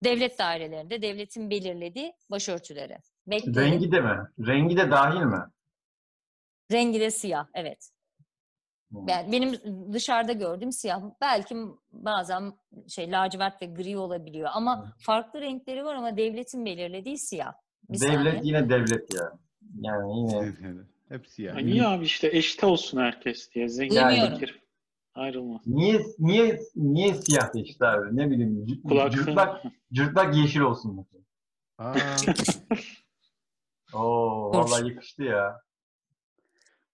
[0.05, 2.99] devlet dairelerinde devletin belirlediği başörtüleri.
[3.27, 3.73] Bekleyin.
[3.73, 4.17] rengi de mi?
[4.47, 5.41] Rengi de dahil mi?
[6.73, 7.91] Rengi de siyah, evet.
[8.95, 9.11] Hı.
[9.11, 9.53] Yani benim
[9.93, 11.03] dışarıda gördüğüm siyah.
[11.21, 11.57] Belki
[11.93, 12.53] bazen
[12.89, 17.53] şey lacivert ve gri olabiliyor ama farklı renkleri var ama devletin belirlediği siyah.
[17.89, 18.41] Bir devlet saniye.
[18.43, 19.33] yine devlet ya.
[19.81, 20.53] Yani yine
[21.09, 21.57] Hep siyah.
[21.57, 23.69] Ay niye abi işte eşit olsun herkes diye.
[23.69, 24.63] Zengin fakir
[25.15, 25.67] ayrılmaz.
[25.67, 28.17] niye niye niye siyah işte abi?
[28.17, 31.25] Ne bileyim Kulak cırtlak cırtlak yeşil olsun mesela.
[31.79, 32.17] Aa,
[33.93, 35.61] Oo vallahi yakıştı ya.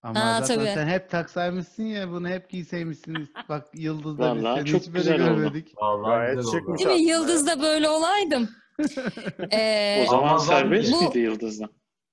[0.03, 0.67] Ama Ha, zaten tabii.
[0.73, 3.27] sen hep taksaymışsın ya bunu hep giyseymişsiniz.
[3.49, 5.35] Bak Yıldız'da biz Vallahi seni çok hiç böyle güzel oldu.
[5.35, 5.73] görmedik.
[5.77, 6.77] Vallahi Gayet güzel oldu.
[6.77, 7.09] Değil mi?
[7.09, 8.49] Yıldız'da böyle olaydım.
[9.51, 11.01] Ee, O zaman Almazlar serbest mı?
[11.01, 11.69] miydi Yıldız'dan?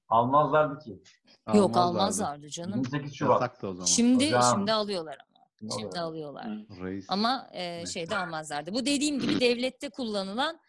[0.09, 0.91] Almazlardı ki.
[0.91, 1.79] yok Almazlardı.
[1.81, 2.75] almazlardı canım.
[2.75, 3.65] 28 Şubat.
[3.65, 3.85] O zaman.
[3.87, 4.43] Şimdi Hocam.
[4.55, 5.19] şimdi alıyorlar
[5.61, 5.71] ama.
[5.81, 6.47] Şimdi alıyorlar.
[6.83, 7.07] Reis.
[7.09, 8.75] Ama e, şeyde almazlardı.
[8.75, 10.61] Bu dediğim gibi devlette kullanılan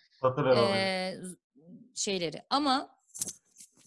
[0.76, 1.14] e,
[1.96, 2.44] şeyleri.
[2.50, 2.90] Ama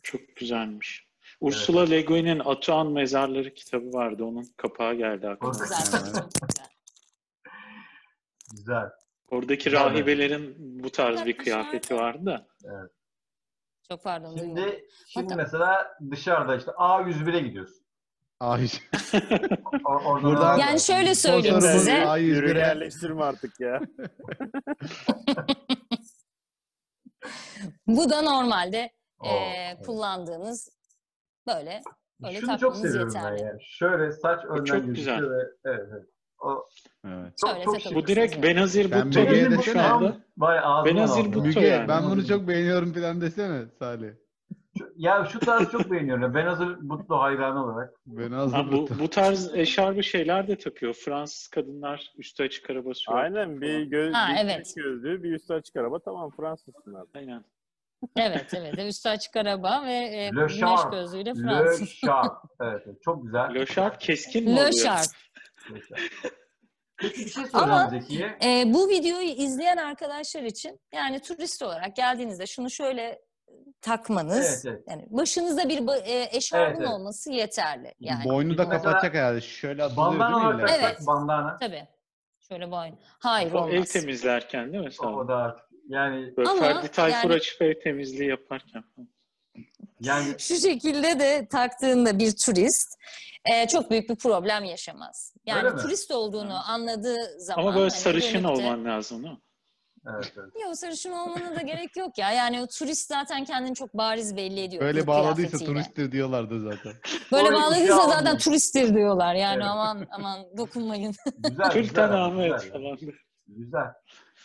[0.03, 1.07] Çok güzelmiş.
[1.43, 4.24] Ursula Le Guin'in Atuan Mezarları kitabı vardı.
[4.24, 5.53] Onun kapağı geldi aklıma.
[5.53, 5.76] güzel.
[6.05, 6.24] Evet.
[8.53, 8.90] güzel.
[9.30, 12.47] Oradaki Güzel rahibelerin bu tarz bir kıyafeti vardı da.
[13.88, 14.62] Çok pardon duymadım.
[14.64, 17.82] Şimdi şimdi Hatta- mesela dışarıda işte A101'e gidiyorsun.
[18.40, 18.68] Ay.
[19.84, 21.93] O, oradan Buradan- al- Yani şöyle söyleyeyim size.
[21.93, 23.80] A101'e Yürü yerleştirme artık ya.
[27.86, 28.78] Bu da normalde
[29.24, 29.86] e, evet.
[29.86, 30.68] kullandığınız
[31.47, 31.80] böyle
[32.22, 33.38] böyle Şunu çok takmanız seviyorum yeterli.
[33.40, 33.57] ben ya.
[33.61, 35.30] Şöyle saç önden çok güzel.
[35.30, 36.07] ve evet evet.
[36.38, 36.68] O
[37.07, 37.32] Evet.
[37.64, 37.95] çok çok.
[37.95, 38.43] Bu direkt Yani.
[38.43, 39.62] Benazir mi desene.
[39.62, 40.16] şu anda?
[40.84, 41.24] Benazir.
[41.24, 41.88] Bhutto Müge yani.
[41.88, 44.11] ben bunu çok beğeniyorum falan desene Salih.
[44.97, 46.34] Ya şu tarz çok beğeniyorum.
[46.34, 47.95] Ben hazır Mutlu hayranı olarak.
[48.07, 50.95] Ben Ha, bu, bu tarz eşarbı şeyler de takıyor.
[50.95, 53.22] Fransız kadınlar üstü açık araba sürüyor.
[53.22, 54.53] Aynen bir göz Ha, bir evet.
[54.57, 54.72] evet.
[54.76, 57.09] gözlüğü bir üstü açık araba tamam Fransızsın abi.
[57.14, 57.45] Aynen.
[58.16, 58.78] Evet evet.
[58.78, 60.92] Üstü açık araba ve e, Le güneş Sharp.
[60.92, 61.88] gözlüğüyle Le Fransız.
[61.88, 62.32] Sharp.
[62.62, 63.55] Evet, çok güzel.
[63.55, 64.72] Le Sharp keskin mi Le oluyor?
[64.72, 65.07] Sharp.
[65.74, 66.32] Le Sharp.
[66.96, 68.38] Peki bir şey Ama- Zeki'ye.
[68.44, 73.18] E, bu videoyu izleyen arkadaşlar için yani turist olarak geldiğinizde şunu şöyle
[73.80, 74.64] takmanız.
[74.64, 74.84] Evet, evet.
[74.88, 76.88] Yani başınızda bir e, eşarbın Evet, evet.
[76.90, 77.94] olması yeterli.
[78.00, 79.40] Yani Boynu da kapatacak herhalde.
[79.40, 80.76] Şöyle atılıyor Bandana değil mi?
[80.84, 80.98] Evet.
[81.07, 81.57] bandana.
[81.61, 81.88] tabii.
[82.48, 82.98] Şöyle boyun.
[83.18, 83.92] Hayır O olmaz.
[83.92, 84.88] temizlerken değil mi?
[85.00, 88.84] O, Sağ o da artık yani Böyle Ama Ferdi Tayfur yani- açıp ev temizliği yaparken.
[90.01, 92.99] yani Şu şekilde de taktığında bir turist
[93.53, 95.34] e, çok büyük bir problem yaşamaz.
[95.47, 97.62] Yani turist olduğunu anladığı zaman.
[97.62, 99.40] Ama böyle hani sarışın de- olman lazım değil mi?
[100.14, 100.53] evet, evet.
[100.64, 102.32] Yok sarışın olmana da gerek yok ya.
[102.32, 104.82] Yani o turist zaten kendini çok bariz belli ediyor.
[104.82, 105.72] Böyle bağladıysa kıyafetiyle.
[105.82, 106.93] turisttir diyorlardı zaten.
[107.32, 109.34] Böyle bağladıysa zaten turisttir diyorlar.
[109.34, 109.66] Yani Evet.
[109.70, 111.14] aman aman dokunmayın.
[111.38, 112.72] Güzel, Türk'ten güzel, Ahmet güzel.
[112.72, 112.99] falan.
[113.47, 113.86] Güzel.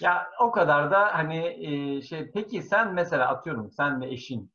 [0.01, 4.51] Ya o kadar da hani e, şey peki sen mesela atıyorum sen ve eşin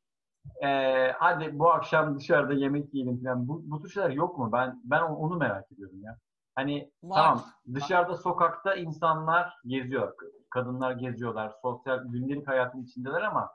[0.63, 4.49] e, hadi bu akşam dışarıda yemek yiyelim falan bu, bu tür şeyler yok mu?
[4.51, 6.17] Ben ben onu merak ediyorum ya.
[6.55, 7.15] Hani Var.
[7.15, 10.13] tamam dışarıda sokakta insanlar geziyor.
[10.49, 11.53] Kadınlar geziyorlar.
[11.61, 13.49] Sosyal gündelik hayatın içindeler ama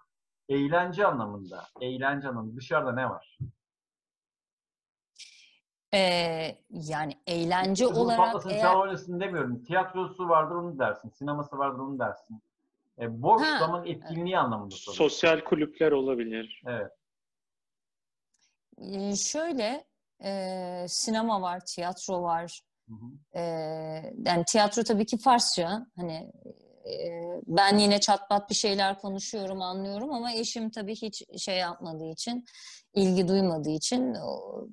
[0.49, 3.39] eğlence anlamında, eğlence anlamında dışarıda ne var?
[5.95, 8.62] Ee, yani eğlence Bu olarak patlasın eğer...
[8.62, 9.64] çal oynasın demiyorum.
[9.64, 11.09] Tiyatrosu vardır onu dersin.
[11.09, 12.43] Sineması vardır onu dersin.
[12.99, 15.11] E, boş Ha, zaman etkinliği anlamında soruyorum.
[15.11, 16.62] Sosyal kulüpler olabilir.
[16.66, 16.93] Evet.
[18.78, 19.84] Ee, şöyle
[20.24, 22.61] e, sinema var, tiyatro var.
[22.89, 23.39] Hı hı.
[23.39, 23.43] Ee,
[24.26, 25.86] yani tiyatro tabii ki Farsça.
[25.97, 26.32] Hani
[26.89, 32.45] e, ben yine çatpat bir şeyler konuşuyorum, anlıyorum ama eşim tabii hiç şey yapmadığı için,
[32.95, 34.64] ilgi duymadığı için o,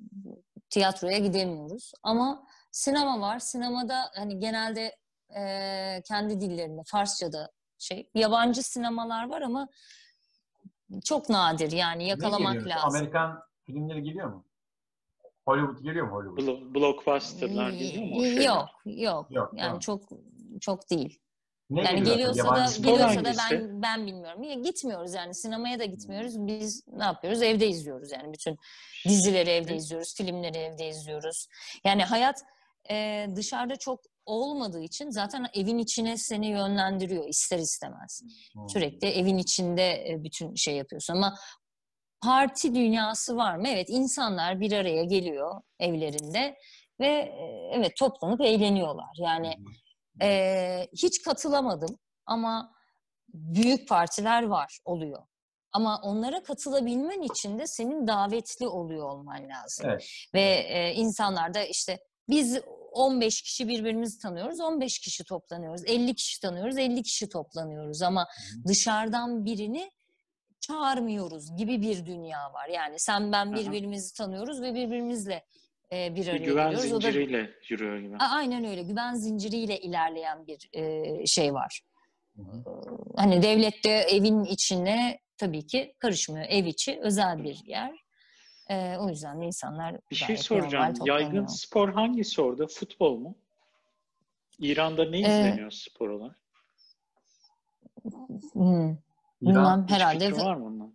[0.70, 1.92] tiyatroya gidemiyoruz.
[2.02, 3.38] Ama sinema var.
[3.38, 4.96] Sinemada hani genelde
[5.36, 9.68] e, kendi dillerinde, Farsça'da şey, yabancı sinemalar var ama
[11.04, 12.88] çok nadir yani yakalamak lazım.
[12.96, 14.44] Amerikan filmleri geliyor mu?
[15.44, 16.38] Hollywood geliyor mu Hollywood?
[16.38, 18.26] Blo- blockbuster'lar geliyor mu?
[18.26, 19.26] Yok, yok.
[19.30, 19.78] Yok, yani tamam.
[19.78, 20.02] çok
[20.60, 21.20] çok değil.
[21.70, 22.16] Ne Yani geliyor?
[22.16, 24.42] geliyorsa da geliyorsa da ben ben bilmiyorum.
[24.42, 26.46] Ya gitmiyoruz yani sinemaya da gitmiyoruz.
[26.46, 27.42] Biz ne yapıyoruz?
[27.42, 28.56] Evde izliyoruz yani bütün
[29.08, 31.46] dizileri evde izliyoruz, filmleri evde izliyoruz.
[31.84, 32.42] Yani hayat
[32.90, 38.22] e, dışarıda çok olmadığı için zaten evin içine seni yönlendiriyor ister istemez.
[38.52, 38.68] Hmm.
[38.68, 41.34] Sürekli evin içinde bütün şey yapıyorsun ama
[42.22, 43.68] parti dünyası var mı?
[43.68, 46.56] Evet insanlar bir araya geliyor evlerinde
[47.00, 47.34] ve
[47.72, 49.16] evet toplanıp eğleniyorlar.
[49.18, 49.54] Yani
[50.22, 52.72] ee, hiç katılamadım ama
[53.28, 55.22] büyük partiler var, oluyor.
[55.72, 59.90] Ama onlara katılabilmen için de senin davetli oluyor olman lazım.
[59.90, 60.08] Evet.
[60.34, 61.98] Ve e, insanlar da işte
[62.28, 62.60] biz
[62.92, 65.82] 15 kişi birbirimizi tanıyoruz, 15 kişi toplanıyoruz.
[65.86, 68.02] 50 kişi tanıyoruz, 50 kişi toplanıyoruz.
[68.02, 68.26] Ama
[68.66, 69.90] dışarıdan birini
[70.60, 72.68] çağırmıyoruz gibi bir dünya var.
[72.68, 75.44] Yani sen ben birbirimizi tanıyoruz ve birbirimizle
[75.92, 76.92] e, bir Bir araya güven geliyoruz.
[76.92, 78.16] O da zinciriyle yürüyor gibi.
[78.16, 78.82] A- Aynen öyle.
[78.82, 81.80] Güven zinciriyle ilerleyen bir e, şey var.
[82.36, 82.64] Hı hı.
[83.16, 86.46] Hani devlette evin içine tabii ki karışmıyor.
[86.48, 88.06] Ev içi özel bir yer.
[88.70, 90.94] E, o yüzden de insanlar Bir şey soracağım.
[91.04, 92.66] Yaygın spor hangisi orada?
[92.66, 93.36] Futbol mu?
[94.58, 96.36] İran'da ne izleniyor spor olarak?
[98.52, 98.90] Hmm.
[98.90, 98.96] İran,
[99.42, 100.32] Bilmem herhalde.
[100.32, 100.94] var mı ondan?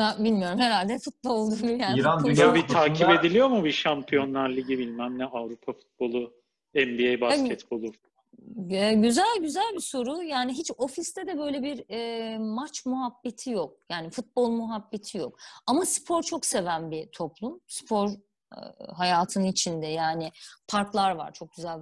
[0.00, 2.00] Ha, bilmiyorum herhalde futboldur yani.
[2.00, 5.72] İran futbol- dünya- Ya bir futbolunda- takip ediliyor mu bir Şampiyonlar Ligi bilmem ne Avrupa
[5.72, 6.32] futbolu,
[6.74, 7.86] NBA basketbolu?
[8.70, 10.22] E, Güzel güzel bir soru.
[10.22, 13.76] Yani hiç ofiste de böyle bir e, maç muhabbeti yok.
[13.90, 15.38] Yani futbol muhabbeti yok.
[15.66, 17.60] Ama spor çok seven bir toplum.
[17.66, 18.58] Spor e,
[18.96, 20.30] hayatın içinde yani
[20.68, 21.32] parklar var.
[21.32, 21.78] Çok güzel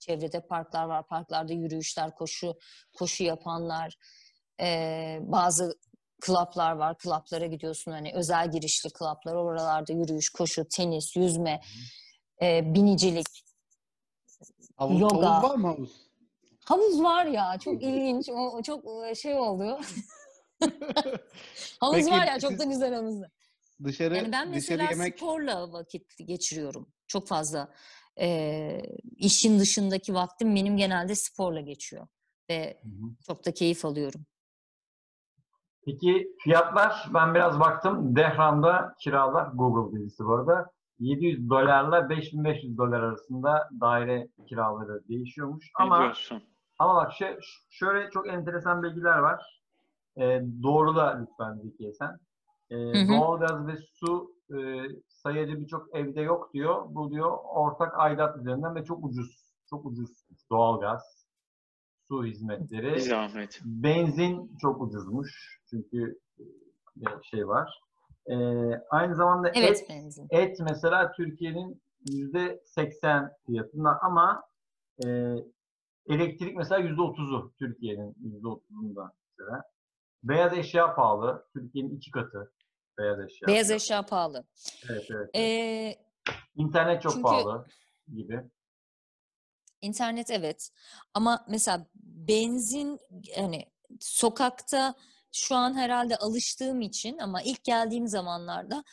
[0.00, 1.06] çevrede parklar var.
[1.06, 2.54] Parklarda yürüyüşler, koşu
[2.98, 3.96] koşu yapanlar,
[4.60, 5.78] e, bazı
[6.20, 6.98] klaplar var.
[6.98, 9.34] Klaplara gidiyorsun hani özel girişli klaplar.
[9.34, 11.60] Oralarda yürüyüş, koşu, tenis, yüzme,
[12.42, 13.26] e, binicilik,
[14.76, 15.30] Havuz, Yoga.
[15.30, 15.90] havuz var mı havuz?
[16.64, 18.28] Havuz var ya çok ilginç.
[18.28, 19.64] O, çok e, şey oldu.
[21.80, 23.16] havuz Peki, var ya çok da güzel havuz.
[23.84, 26.92] Dışarı, Yani ben dışarı mesela yemek sporla vakit geçiriyorum.
[27.06, 27.72] Çok fazla.
[28.20, 28.82] E,
[29.16, 32.08] işin dışındaki vaktim benim genelde sporla geçiyor.
[32.50, 33.16] Ve Hı hı.
[33.26, 34.26] çok da keyif alıyorum.
[35.86, 38.16] Peki fiyatlar ben biraz baktım.
[38.16, 40.70] Dehran'da kiralar Google dizisi bu arada.
[40.98, 45.70] 700 dolarla 5500 dolar arasında daire kiraları değişiyormuş.
[45.74, 45.98] Ama
[46.78, 49.62] ama bak şö- şöyle çok enteresan bilgiler var.
[50.16, 52.18] Ee, doğrula lütfen Zekiye sen.
[52.70, 53.08] Hı.
[53.08, 54.56] doğalgaz ve su e,
[55.08, 56.82] sayacı birçok evde yok diyor.
[56.88, 59.46] Bu diyor ortak aidat üzerinden ve çok ucuz.
[59.70, 60.10] Çok ucuz
[60.50, 61.15] doğalgaz,
[62.08, 62.94] su hizmetleri.
[62.94, 63.60] Bir zahmet.
[63.64, 65.60] Benzin çok ucuzmuş.
[65.70, 66.18] Çünkü
[67.00, 67.80] e, şey var.
[68.26, 68.34] Ee,
[68.90, 70.26] aynı zamanda Evet et, benzin.
[70.30, 74.42] et mesela Türkiye'nin yüzde 80 fiyatında ama
[75.04, 75.08] e,
[76.08, 79.62] elektrik mesela yüzde 30'u Türkiye'nin yüzde 30'unda mesela.
[80.22, 81.46] Beyaz eşya pahalı.
[81.52, 82.52] Türkiye'nin iki katı
[82.98, 83.48] beyaz eşya.
[83.48, 84.44] Beyaz eşya pahalı.
[84.90, 85.30] Evet, evet.
[85.36, 85.94] Ee,
[86.56, 87.66] İnternet çok çünkü- pahalı
[88.16, 88.40] gibi.
[89.86, 90.70] İnternet evet
[91.14, 92.98] ama mesela benzin
[93.36, 93.66] hani
[94.00, 94.94] sokakta
[95.32, 98.84] şu an herhalde alıştığım için ama ilk geldiğim zamanlarda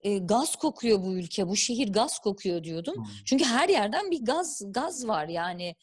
[0.00, 2.94] e, gaz kokuyor bu ülke, bu şehir gaz kokuyor diyordum.
[2.96, 3.04] Hmm.
[3.24, 5.76] Çünkü her yerden bir gaz gaz var yani.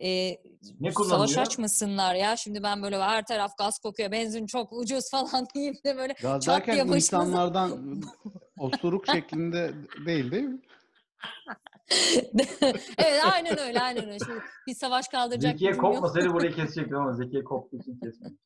[0.00, 0.36] E,
[0.80, 2.36] Ne savaş açmasınlar ya.
[2.36, 6.44] Şimdi ben böyle her taraf gaz kokuyor, benzin çok ucuz falan diyeyim de böyle gaz
[6.44, 8.02] çat diye başımıza- insanlardan
[8.58, 9.74] osuruk şeklinde
[10.06, 10.60] değil değil mi?
[12.98, 14.18] evet aynen öyle aynen öyle.
[14.18, 15.94] Şimdi bir savaş kaldıracak Zekiye gücüm yok.
[15.94, 18.38] kopma seni burayı kesecektim ama Zekiye koptuğu için kesmedim.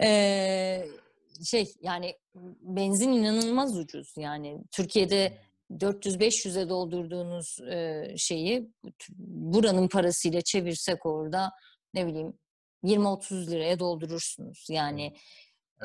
[0.00, 0.88] Eee,
[1.44, 2.14] şey yani
[2.62, 5.38] benzin inanılmaz ucuz yani Türkiye'de
[5.70, 8.70] 400-500'e doldurduğunuz e, şeyi
[9.18, 11.50] buranın parasıyla çevirsek orada
[11.94, 12.38] ne bileyim
[12.84, 15.14] 20-30 liraya doldurursunuz yani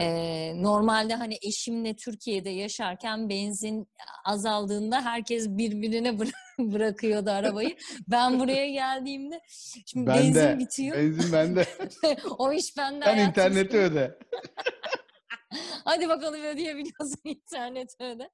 [0.01, 3.87] e, normalde hani eşimle Türkiye'de yaşarken benzin
[4.25, 6.31] azaldığında herkes birbirine bıra-
[6.73, 7.75] bırakıyordu arabayı
[8.07, 9.41] ben buraya geldiğimde
[9.85, 10.59] şimdi Ben benzin de.
[10.59, 11.65] bitiyor Benzin bende.
[12.37, 14.19] o iş bende Sen interneti öde.
[15.85, 18.29] Hadi bakalım ödeyebiliyorsun interneti öde.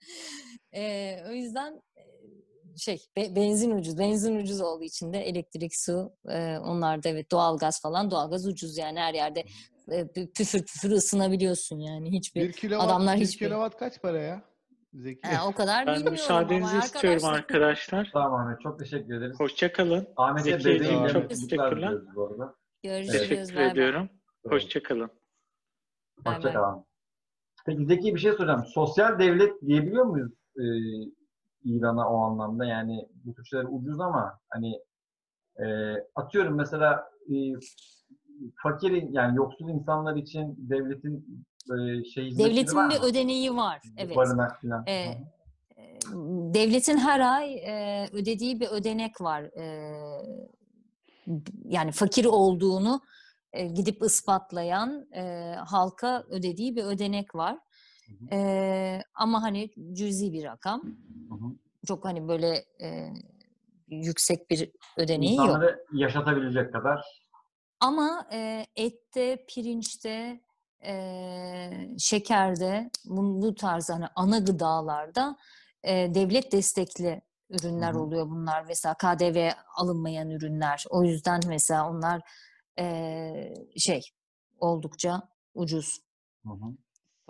[0.75, 1.81] Ee, o yüzden
[2.77, 3.97] şey be- benzin ucuz.
[3.99, 8.11] Benzin ucuz olduğu için de elektrik, su, e, onlar da evet doğalgaz falan.
[8.11, 9.43] Doğalgaz ucuz yani her yerde
[9.91, 10.07] e,
[10.37, 12.11] püfür püfür ısınabiliyorsun yani.
[12.11, 14.41] Hiçbir Bir kilowatt, adamlar bir hiçbir- kilowatt kaç para ya?
[14.93, 15.27] Zeki.
[15.27, 17.39] Ha, o kadar Ben bilmiyorum müsaadenizi ama istiyorum arkadaşlar.
[17.39, 18.09] arkadaşlar.
[18.13, 18.61] Tamam Ahmet.
[18.61, 19.39] Çok teşekkür ederiz.
[19.39, 20.07] Hoşça kalın.
[20.17, 21.93] Ahmet'e bebeğiyle çok teşekkürler.
[22.83, 23.19] Görüşürüz.
[23.29, 24.09] Teşekkür bay ediyorum.
[24.47, 25.11] Hoşça kalın.
[26.25, 26.53] Bay Hoşça bay.
[26.53, 26.85] kalın.
[27.65, 28.65] Peki Zeki bir şey soracağım.
[28.73, 30.63] Sosyal devlet diyebiliyor muyuz e,
[31.63, 32.65] İran'a o anlamda?
[32.65, 34.81] Yani bu tür şeyler ucuz ama hani
[35.59, 35.65] e,
[36.15, 37.35] atıyorum mesela e,
[38.63, 43.05] fakir yani yoksul insanlar için devletin e, şey Devletin var bir mı?
[43.05, 43.81] ödeneği var.
[43.97, 44.15] Evet.
[44.15, 44.79] Barınak falan.
[44.79, 44.89] Hı.
[44.89, 45.17] e,
[46.53, 49.41] devletin her ay e, ödediği bir ödenek var.
[49.41, 49.95] E,
[51.65, 53.01] yani fakir olduğunu
[53.53, 57.57] e, gidip ispatlayan e, halka ödediği bir ödenek var.
[58.19, 60.81] Hı E, ama hani cüzi bir rakam.
[61.29, 61.55] Hı hı.
[61.87, 63.09] Çok hani böyle e,
[63.87, 65.47] yüksek bir ödeneği yok.
[65.47, 67.21] İnsanları yaşatabilecek kadar.
[67.79, 70.41] Ama e, ette, pirinçte,
[70.85, 75.37] e, şekerde, bu, bu tarz hani ana gıdalarda
[75.83, 78.01] e, devlet destekli ürünler Hı hı.
[78.01, 78.65] oluyor bunlar.
[78.67, 80.85] Mesela KDV alınmayan ürünler.
[80.89, 82.21] O yüzden mesela onlar
[82.79, 84.01] e, şey
[84.59, 85.99] oldukça ucuz.
[86.45, 86.75] Hı hı.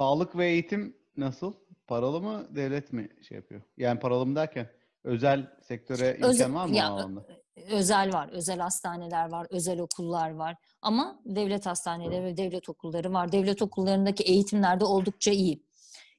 [0.01, 1.53] Sağlık ve eğitim nasıl?
[1.87, 3.61] Paralı mı, devlet mi şey yapıyor?
[3.77, 4.69] Yani paralı mı derken
[5.03, 7.25] özel sektöre imkan Özel- var mı ya, alanda?
[7.71, 10.55] Özel var, özel hastaneler var, özel okullar var.
[10.81, 13.31] Ama devlet hastaneleri ve devlet okulları var.
[13.31, 15.63] Devlet okullarındaki eğitimler de oldukça iyi.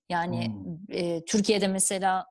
[0.08, 0.96] Yani Hmm.
[0.96, 2.26] e, Türkiye'de mesela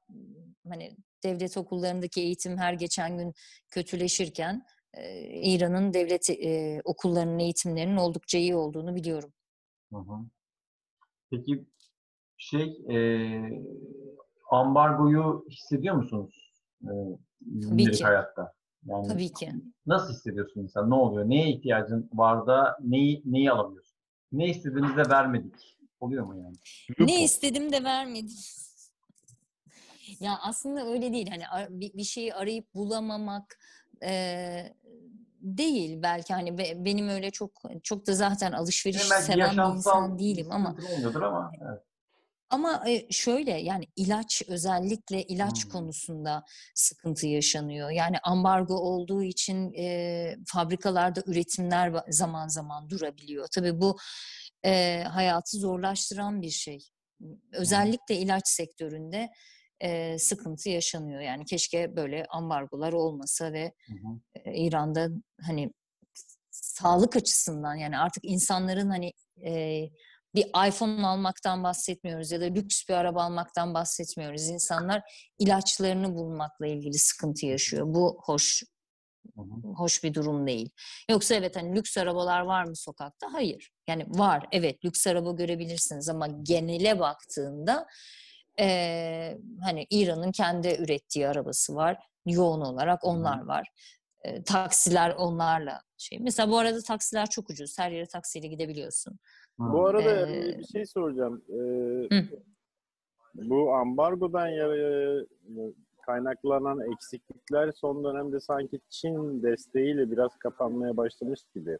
[0.69, 3.33] hani devlet okullarındaki eğitim her geçen gün
[3.69, 9.33] kötüleşirken e, İran'ın devlet e, okullarının eğitimlerinin oldukça iyi olduğunu biliyorum.
[9.93, 10.25] Hı hı.
[11.31, 11.65] Peki
[12.37, 12.95] şey e,
[14.51, 16.53] ambargoyu hissediyor musunuz
[16.83, 16.91] e,
[17.41, 18.03] gündelik ki.
[18.03, 18.53] hayatta?
[18.85, 19.51] Yani Tabii ki.
[19.85, 20.89] nasıl hissediyorsun insan?
[20.89, 21.29] Ne oluyor?
[21.29, 23.97] Neye ihtiyacın var da neyi neyi alamıyorsun?
[24.31, 25.77] Ne istediğimizde vermedik.
[25.99, 26.55] Oluyor mu yani?
[26.99, 28.37] Ne istedim de vermedim.
[30.19, 31.29] Ya aslında öyle değil.
[31.29, 33.59] Hani bir, bir şeyi arayıp bulamamak
[34.01, 34.73] eee,
[35.41, 37.51] değil belki hani be- benim öyle çok
[37.83, 40.75] çok da zaten alışveriş Belki seven bir insan değilim ama
[41.15, 41.81] ama evet.
[42.49, 45.71] ama e, şöyle yani ilaç özellikle ilaç Hmm.
[45.71, 46.43] konusunda
[46.75, 47.89] sıkıntı yaşanıyor.
[47.89, 53.47] Yani ambargo olduğu için e, fabrikalarda üretimler zaman zaman durabiliyor.
[53.55, 53.97] Tabii bu
[54.65, 56.79] e, hayatı zorlaştıran bir şey.
[57.53, 59.29] Özellikle ilaç sektöründe
[59.83, 61.21] e, sıkıntı yaşanıyor.
[61.21, 64.19] Yani keşke böyle ambargolar olmasa ve Hı hı.
[64.45, 65.09] e, İran'da
[65.41, 65.73] hani
[66.51, 69.13] sağlık açısından yani artık insanların hani
[69.45, 69.83] e,
[70.35, 74.49] bir iPhone almaktan bahsetmiyoruz ya da lüks bir araba almaktan bahsetmiyoruz.
[74.49, 75.01] İnsanlar
[75.39, 77.85] ilaçlarını bulmakla ilgili sıkıntı yaşıyor.
[77.87, 78.63] Bu hoş
[79.75, 80.69] hoş bir durum değil.
[81.09, 83.33] Yoksa evet hani lüks arabalar var mı sokakta?
[83.33, 83.71] Hayır.
[83.87, 87.87] Yani var evet lüks araba görebilirsiniz ama genele baktığında
[88.59, 91.97] eee, hani İran'ın kendi ürettiği arabası var.
[92.25, 93.67] Yoğun olarak onlar var.
[94.25, 96.19] Eee, taksiler onlarla şey.
[96.21, 97.79] Mesela bu arada taksiler çok ucuz.
[97.79, 99.19] Her yere taksiyle gidebiliyorsun.
[99.59, 101.41] Bu arada Ee, bir şey soracağım.
[101.49, 102.23] Ee, Hı.
[103.35, 105.25] bu ambargodan ya-
[106.05, 111.77] kaynaklanan eksiklikler son dönemde sanki Çin desteğiyle biraz kapanmaya başlamış gibi.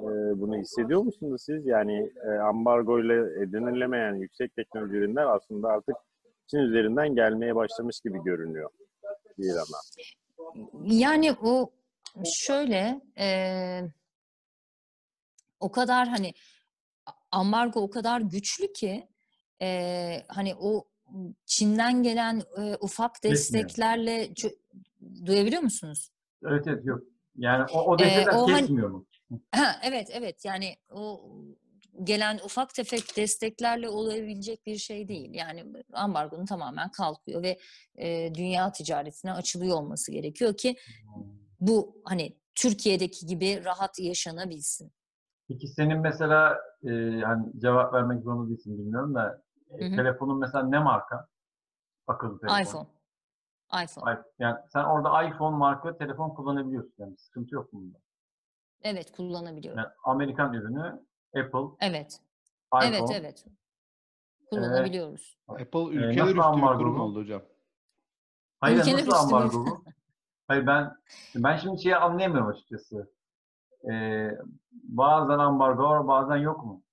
[0.00, 1.66] Ee, bunu hissediyor musunuz siz?
[1.66, 5.96] Yani e, ambargo ile edinilemeyen yüksek teknoloji ürünler aslında artık
[6.46, 8.70] Çin üzerinden gelmeye başlamış gibi görünüyor
[9.38, 9.78] İran'a.
[10.84, 11.70] Yani o
[12.24, 13.92] şöyle eee,
[15.60, 16.32] o kadar hani
[17.32, 19.08] ambargo o kadar güçlü ki
[19.60, 20.84] eee, hani o
[21.46, 24.56] Çin'den gelen e, ufak desteklerle çö-
[25.26, 26.08] duyabiliyor musunuz?
[26.48, 27.00] Evet evet yok.
[27.36, 29.06] Yani o, o Ee, destekler o hani- kesmiyor mu?
[29.50, 31.30] Ha, evet evet yani o
[32.02, 35.34] gelen ufak tefek desteklerle olabilecek bir şey değil.
[35.34, 37.58] Yani ambargonun tamamen kalkıyor ve
[37.96, 40.76] e, dünya ticaretine açılıyor olması gerekiyor ki
[41.60, 44.92] bu hani Türkiye'deki gibi rahat yaşanabilsin.
[45.48, 46.90] Peki senin mesela e,
[47.24, 51.28] hani cevap vermek zorunda değilsin bilmiyorum da e, telefonun mesela ne marka?
[52.06, 52.60] Akıllı telefon.
[52.62, 52.88] iPhone.
[53.84, 54.22] iPhone.
[54.38, 56.94] Yani sen orada iPhone marka telefon kullanabiliyorsun.
[56.98, 57.98] Yani sıkıntı yok bunda.
[58.84, 59.78] Evet kullanabiliyorum.
[59.78, 61.06] Yani Amerikan ürünü
[61.36, 62.20] Apple, Evet.
[62.74, 62.86] iPhone.
[62.86, 63.44] Evet evet.
[64.50, 65.38] Kullanabiliyoruz.
[65.48, 67.42] Apple Ee, ülkeler üstü bir kurum oldu hocam.
[68.60, 69.84] Hayır Ülkeler nasıl ambargo bu?
[70.48, 70.96] Hayır ben
[71.34, 73.14] ben şimdi şeyi anlayamıyorum açıkçası.
[73.92, 74.30] Ee,
[74.72, 76.84] bazen ambargo var bazen yok mu?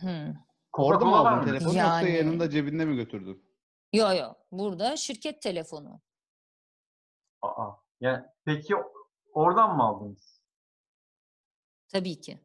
[0.00, 0.34] Hmm.
[0.72, 3.44] Orada mı aldın telefonu yoksa Yani- yanında cebinde mi götürdün?
[3.92, 4.34] Yo yo.
[4.52, 6.00] Burada şirket telefonu.
[7.42, 7.70] Aa.
[8.00, 8.74] Yani peki
[9.32, 10.40] oradan mı aldınız?
[11.88, 12.38] Tabii ki.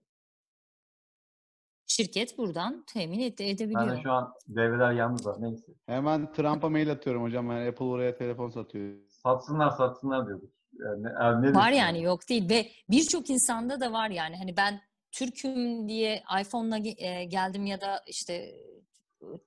[1.88, 3.98] Şirket buradan temin ede- Ben edebiliyor.
[3.98, 5.36] de şu an devreler yalnız var.
[5.40, 5.72] Neyse.
[5.86, 7.52] Hemen Trump'a mail atıyorum hocam.
[7.52, 8.98] Yani Apple oraya telefon satıyor.
[9.10, 10.50] Satsınlar satsınlar diyorduk.
[10.74, 14.58] Yani, ne- yani ne Var yani yok değil ve birçok insanda da var yani hani
[14.58, 18.75] ben Türk'üm diye iPhone'la e, geldim ya da işte e,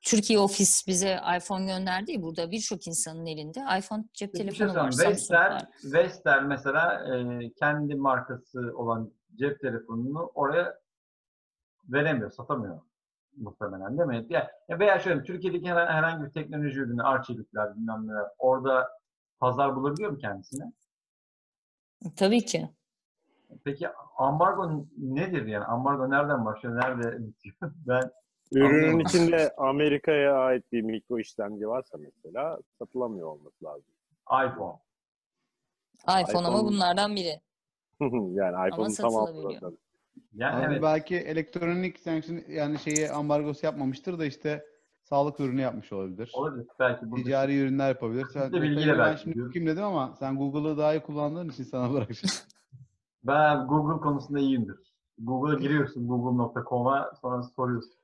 [0.01, 4.91] Türkiye ofis bize iPhone gönderdi burada birçok insanın elinde iPhone cep bir şey telefonu var.
[4.91, 5.19] söyleyeyim.
[5.19, 5.69] Samsung Vestel, var.
[5.85, 10.79] Vestel mesela e, kendi markası olan cep telefonunu oraya
[11.89, 12.81] veremiyor, satamıyor
[13.37, 14.27] muhtemelen değil mi?
[14.29, 18.89] Ya, ya veya şöyle Türkiye'deki herhangi, herhangi bir teknoloji ürünü, Arçelikler bilmem neler orada
[19.41, 20.73] pazar bulabiliyor mu kendisine?
[22.17, 22.69] Tabii ki.
[23.65, 23.89] Peki
[24.19, 25.65] ambargo nedir yani?
[25.65, 27.55] Ambargo nereden başlıyor, nerede bitiyor?
[27.87, 28.11] ben
[28.53, 29.01] Ürünün Anladım.
[29.01, 33.93] içinde Amerika'ya ait bir mikro işlemci varsa mesela satılamıyor olması lazım.
[34.47, 34.79] iPhone.
[36.23, 37.41] iPhone ama bunlardan biri.
[38.35, 39.61] yani iPhone'un tamamı satılabiliyor.
[39.61, 39.79] zaten.
[40.35, 40.83] Yani Abi evet.
[40.83, 44.65] belki elektronik sanction yani şeyi ambargosu yapmamıştır da işte
[45.03, 46.31] sağlık ürünü yapmış olabilir.
[46.35, 46.67] Olabilir.
[46.81, 48.27] Belki burada Ticari ürünler yapabilir.
[48.33, 49.49] Sen, de bilgiyle ben belki şimdi diyor.
[49.49, 52.35] bakayım dedim ama sen Google'ı daha iyi kullandığın için sana bırakacağım.
[53.25, 54.77] Ben Google konusunda iyiyimdir.
[55.19, 57.98] Google'a giriyorsun google.com'a sonra soruyorsun.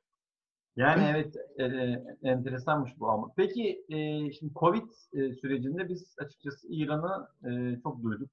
[0.77, 3.31] Yani evet e, e, enteresanmış bu ama.
[3.37, 8.31] Peki e, şimdi Covid e, sürecinde biz açıkçası İran'ı e, çok duyduk.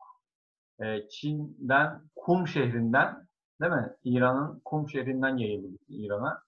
[0.80, 3.27] E, Çin'den, Kum şehrinden
[3.61, 3.93] değil mi?
[4.03, 6.41] İran'ın Kum şehrinden yayıldı İran'a.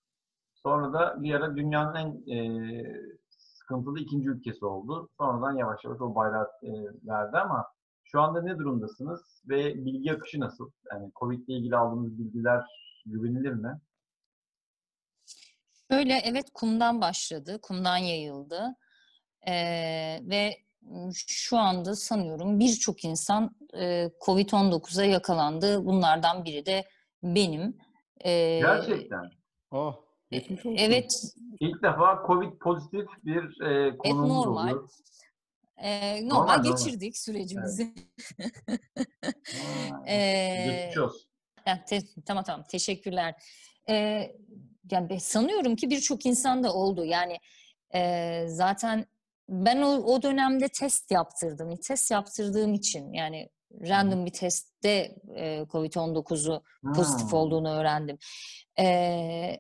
[0.53, 2.84] Sonra da bir ara dünyanın en e,
[3.30, 5.10] sıkıntılı ikinci ülkesi oldu.
[5.18, 6.70] Sonradan yavaş yavaş o bayrağı e,
[7.07, 7.65] verdi ama
[8.03, 10.72] şu anda ne durumdasınız ve bilgi akışı nasıl?
[10.91, 12.64] Yani Covid ile ilgili aldığınız bilgiler
[13.06, 13.80] güvenilir mi?
[15.94, 18.76] Öyle evet kumdan başladı, kumdan yayıldı
[19.48, 20.57] Ee, ve
[21.15, 25.86] şu anda sanıyorum birçok insan e, Covid-19'a yakalandı.
[25.86, 26.88] Bunlardan biri de
[27.24, 27.78] benim.
[28.26, 29.30] Ee, Gerçekten.
[29.72, 29.95] oh.
[30.32, 30.78] Geçmiş olsun.
[30.80, 31.22] Evet,
[31.60, 34.64] İlk defa Covid pozitif bir e, konuğumuz normal.
[34.68, 34.90] oluyor.
[35.78, 36.72] e, Normal, normal normal.
[36.78, 37.94] geçirdik sürecimizi.
[38.40, 41.22] Ha, Ee, Geçmiş olsun.
[41.68, 43.36] Ya, te- tamam tamam teşekkürler.
[43.90, 44.36] Ee,
[44.91, 47.05] yani sanıyorum ki birçok insan da oldu.
[47.05, 47.38] Yani
[47.95, 49.05] e, zaten
[49.49, 51.76] ben o, o dönemde test yaptırdım.
[51.76, 53.49] Test yaptırdığım için yani
[53.88, 56.64] random bir testte e, COVID-19'u
[56.95, 58.18] pozitif olduğunu öğrendim.
[58.80, 59.60] Ee,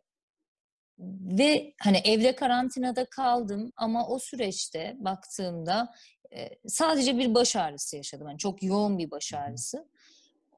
[1.39, 5.93] ve hani evde karantinada kaldım ama o süreçte baktığımda
[6.35, 8.27] e, sadece bir baş ağrısı yaşadım.
[8.27, 9.89] Yani çok yoğun bir baş ağrısı.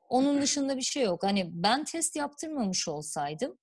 [0.09, 1.23] Onun dışında bir şey yok.
[1.23, 3.57] Hani ben test yaptırmamış olsaydım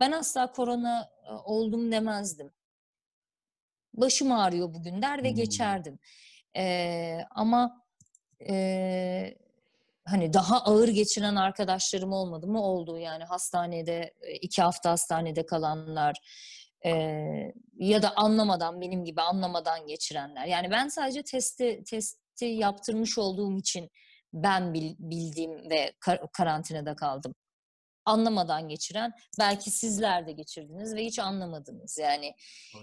[0.00, 2.52] ben asla korona e, oldum demezdim.
[3.94, 5.36] Başım ağrıyor bugün der ve Hmm.
[5.36, 5.98] geçerdim.
[6.56, 7.84] Ee, ama
[8.48, 9.36] e,
[10.04, 12.62] hani daha ağır geçiren arkadaşlarım olmadı mı?
[12.62, 16.16] Oldu yani hastanede e, iki hafta hastanede kalanlar
[16.86, 16.90] e,
[17.78, 20.46] ya da anlamadan benim gibi anlamadan geçirenler.
[20.46, 23.90] Yani ben sadece testi testi yaptırmış olduğum için
[24.32, 27.34] ben bil- bildiğim ve kar- karantinada kaldım.
[28.06, 32.34] Anlamadan geçiren belki sizler de geçirdiniz ve hiç anlamadınız yani.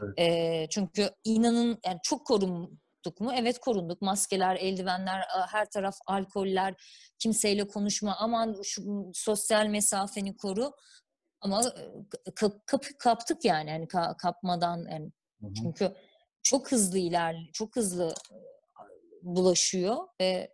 [0.04, 0.20] Evet.
[0.20, 3.32] E, çünkü inanın yani çok korunduk mu?
[3.36, 4.02] Evet korunduk.
[4.02, 5.22] Maskeler, eldivenler,
[5.52, 6.76] her taraf alkoller,
[7.20, 8.16] kimseyle konuşma.
[8.20, 10.72] Aman şu sosyal mesafeni koru.
[11.42, 11.62] Ama
[12.26, 15.54] e, ka- kap- kaptık yani hani ka- kapmadan yani Hı hı.
[15.54, 15.96] çünkü
[16.44, 18.14] çok hızlı iler, çok hızlı
[19.22, 20.54] bulaşıyor ve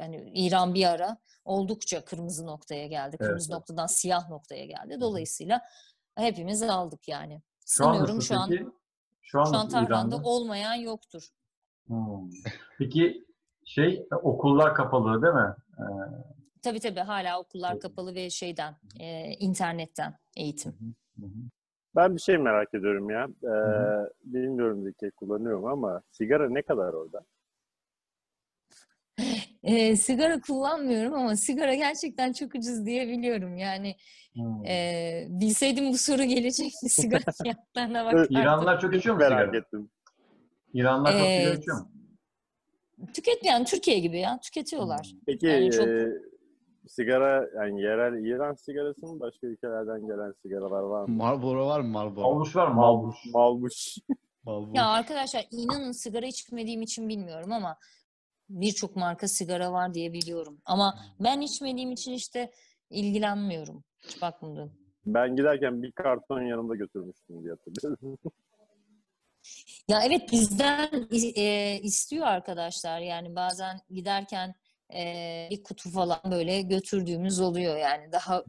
[0.00, 3.18] yani İran bir ara oldukça kırmızı noktaya geldi.
[3.18, 3.58] Kırmızı evet.
[3.58, 5.00] noktadan siyah noktaya geldi.
[5.00, 5.60] Dolayısıyla
[6.16, 7.42] hepimiz aldık yani.
[7.66, 8.66] Şu an Sanıyorum şu an peki?
[9.22, 10.28] Şu an şu an Tahran'da İran'da?
[10.28, 11.28] olmayan yoktur.
[11.86, 12.30] Hmm.
[12.78, 13.26] Peki
[13.64, 15.54] şey okullar kapalı değil mi?
[15.78, 15.84] Ee,
[16.62, 20.72] Tabii tabii hala okullar kapalı ve şeyden, e, internetten eğitim.
[21.18, 21.30] hı hı.
[21.96, 23.28] Ben bir şey merak ediyorum ya.
[23.44, 24.10] Ee, hı.
[24.24, 27.20] bilmiyorum Zeki kullanıyorum ama sigara ne kadar orada?
[29.62, 33.56] E, sigara kullanmıyorum ama sigara gerçekten çok ucuz diye biliyorum.
[33.56, 33.96] Yani
[34.34, 34.64] Hmm.
[34.66, 38.36] e, bilseydim bu soru gelecekti sigara fiyatlarına bakardım.
[38.36, 39.56] İranlılar çok içiyor mu Merak sigara?
[39.56, 39.90] ettim.
[40.74, 41.88] İranlılar çok sigara içiyor mu?
[43.14, 45.10] Tüketmeyen Türkiye gibi ya tüketiyorlar.
[45.26, 46.06] Peki Yani çok- e,
[46.88, 51.14] sigara yani yerel İran sigarası mı başka ülkelerden gelen sigaralar var mı?
[51.16, 52.22] Marlboro var mı Marlboro?
[52.34, 52.74] Malbuş var mı?
[52.74, 53.16] Malbuş.
[53.34, 53.96] Malbuş.
[54.44, 54.72] Marlboro.
[54.74, 57.76] Ya arkadaşlar inanın sigara içmediğim için bilmiyorum ama
[58.60, 60.58] birçok marka sigara var diye biliyorum.
[60.64, 62.50] Ama ben içmediğim için işte
[62.90, 63.84] ilgilenmiyorum.
[64.00, 64.72] Hiç bakmadım.
[65.06, 68.18] Ben giderken bir karton yanımda götürmüştüm diye hatırlıyorum.
[69.88, 74.54] Ya evet bizden e, istiyor arkadaşlar yani bazen giderken
[74.94, 78.44] e, bir kutu falan böyle götürdüğümüz oluyor yani daha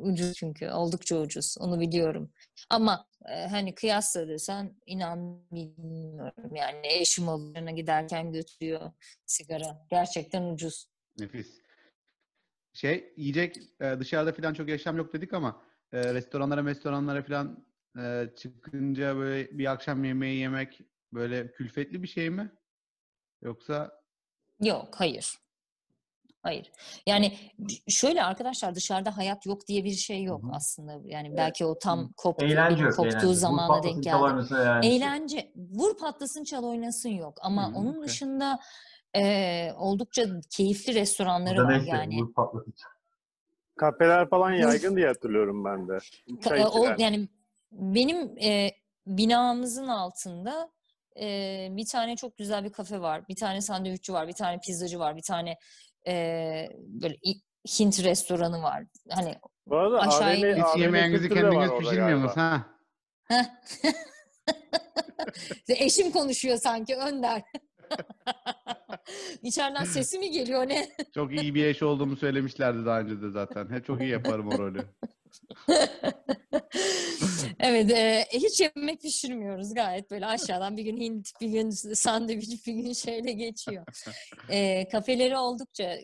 [0.00, 2.32] ucuz çünkü oldukça ucuz onu biliyorum
[2.70, 8.92] ama e, hani kıyasla desen inan bilmiyorum yani eşim olana giderken götürüyor
[9.26, 10.86] sigara gerçekten ucuz.
[11.18, 11.60] Nefis.
[12.72, 15.62] Şey yiyecek e, dışarıda falan çok yaşam yok dedik ama
[15.92, 17.66] e, restoranlara restoranlara falan
[17.98, 20.80] e, çıkınca böyle bir akşam yemeği yemek
[21.12, 22.52] böyle külfetli bir şey mi?
[23.42, 24.00] Yoksa
[24.60, 25.38] Yok, hayır.
[26.42, 26.72] Hayır.
[27.06, 27.32] Yani
[27.88, 30.50] şöyle arkadaşlar dışarıda hayat yok diye bir şey yok Hı hı.
[30.54, 31.00] aslında.
[31.04, 32.96] Yani belki o tam koptu, Eğlence yok.
[32.96, 33.34] koptuğu eğlence.
[33.34, 34.16] zamana Vur denk geldi.
[34.16, 35.52] oynasın eğlence.
[35.56, 37.38] Vur patlasın çal oynasın yok.
[37.42, 38.58] Ama Hı, onun dışında
[39.16, 42.16] e, oldukça keyifli restoranları Burada var neyse, yani.
[42.16, 42.90] vur patlasın, çal.
[43.76, 45.98] Kafeler falan yaygın diye hatırlıyorum ben de.
[46.28, 47.28] Ka- e, o, yani
[47.72, 48.70] benim e,
[49.06, 50.70] binamızın altında
[51.20, 53.28] e, bir tane çok güzel bir kafe var.
[53.28, 54.28] Bir tane sandviççi var.
[54.28, 55.16] Bir tane pizzacı var.
[55.16, 55.58] Bir tane
[56.06, 57.16] e, böyle
[57.78, 58.84] Hint restoranı var.
[59.10, 59.34] Hani
[59.66, 62.66] Bu arada aşağıya AVM, hiç AVM yemeğinizi kendiniz pişirmiyorsunuz ha?
[65.68, 67.42] Eşim konuşuyor sanki Önder.
[69.42, 70.88] İçeriden sesi mi geliyor ne?
[71.14, 73.70] Çok iyi bir eş olduğumu söylemişlerdi daha önce de zaten.
[73.70, 74.84] He, çok iyi yaparım o rolü.
[77.60, 82.72] evet, e, hiç yemek pişirmiyoruz gayet böyle aşağıdan bir gün Hint, bir gün sandviç, bir
[82.72, 83.84] gün şeyle geçiyor.
[84.48, 85.96] E, kafeleri oldukça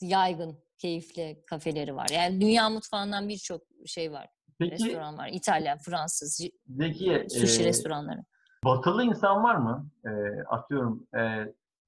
[0.00, 2.08] yaygın, keyifli kafeleri var.
[2.12, 4.26] Yani dünya mutfağından birçok şey var.
[4.58, 5.28] Peki Restoran var.
[5.32, 8.24] İtalyan, Fransız, Zeki, sushi e, restoranları.
[8.64, 9.90] batılı insan var mı?
[10.04, 10.10] E,
[10.48, 11.20] atıyorum e,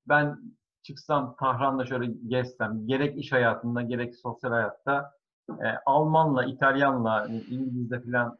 [0.08, 0.38] ben
[0.82, 5.17] çıksam Tahran'da şöyle gezsem gerek iş hayatında gerek sosyal hayatta
[5.50, 8.38] e, Almanla, İtalyanla, hani İngilizle falan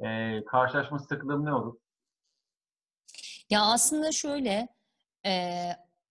[0.00, 1.76] e, karşılaşma sıklığım ne olur?
[3.50, 4.68] Ya aslında şöyle,
[5.26, 5.62] e,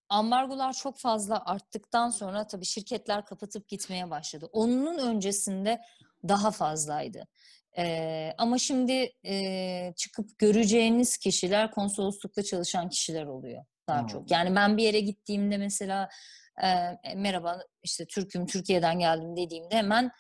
[0.10, 4.50] ambargolar çok fazla arttıktan sonra tabii şirketler kapatıp gitmeye başladı.
[4.52, 5.82] Onun öncesinde
[6.28, 7.28] daha fazlaydı.
[7.78, 14.08] E, ama şimdi e, çıkıp göreceğiniz kişiler konsoloslukta çalışan kişiler oluyor daha Hmm.
[14.08, 14.32] çok.
[14.32, 16.10] Yani ben bir yere gittiğimde mesela
[16.64, 16.68] e,
[17.16, 20.12] merhaba işte Türk'üm Türkiye'den geldim dediğimde hemen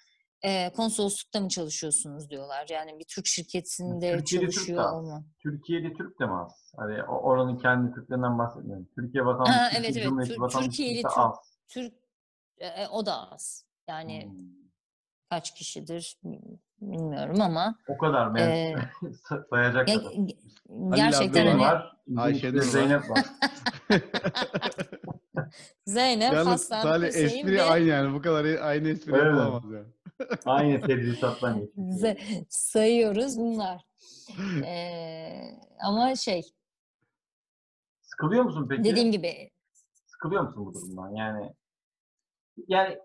[0.41, 2.65] e, konsoloslukta mı çalışıyorsunuz diyorlar.
[2.69, 4.88] Yani bir Türk şirketinde Türkiye'de Türk çalışıyor de.
[4.88, 5.23] olma.
[5.43, 6.73] Türkiye'de Türk de mi az?
[6.77, 8.88] Hani oranın kendi Türklerinden bahsetmiyorum.
[8.95, 10.27] Türkiye Ha, vatandaşı, evet, Türkiye evet.
[10.27, 11.35] Tür- vatandaşı Türkiye'li da Türk- az.
[11.68, 11.93] Türk
[12.57, 13.65] e, e, o da az.
[13.88, 14.38] Yani Hmm.
[15.30, 16.18] kaç kişidir
[16.81, 18.39] bilmiyorum ama O kadar mı?
[18.39, 18.76] E,
[19.49, 20.11] sayacak ya- kadar.
[20.95, 21.97] gerçekten hani var.
[22.31, 22.61] işte var.
[22.61, 23.26] Zeynep var.
[25.86, 28.14] Zeynep, Yalnız Hasan, Hüseyin espri ve aynı yani.
[28.14, 29.38] Bu kadar aynı espri Öyle mi?
[29.38, 29.88] yapılamaz yani.
[30.45, 31.95] Aynı tedrisattan geçmiş.
[31.95, 33.82] Ze- sayıyoruz bunlar.
[34.65, 36.41] E, ama şey
[38.02, 38.84] Sıkılıyor musun peki?
[38.84, 39.52] dediğim gibi
[40.06, 41.15] Sıkılıyor musun bu durumdan?
[41.15, 41.53] Yani
[42.68, 42.99] yani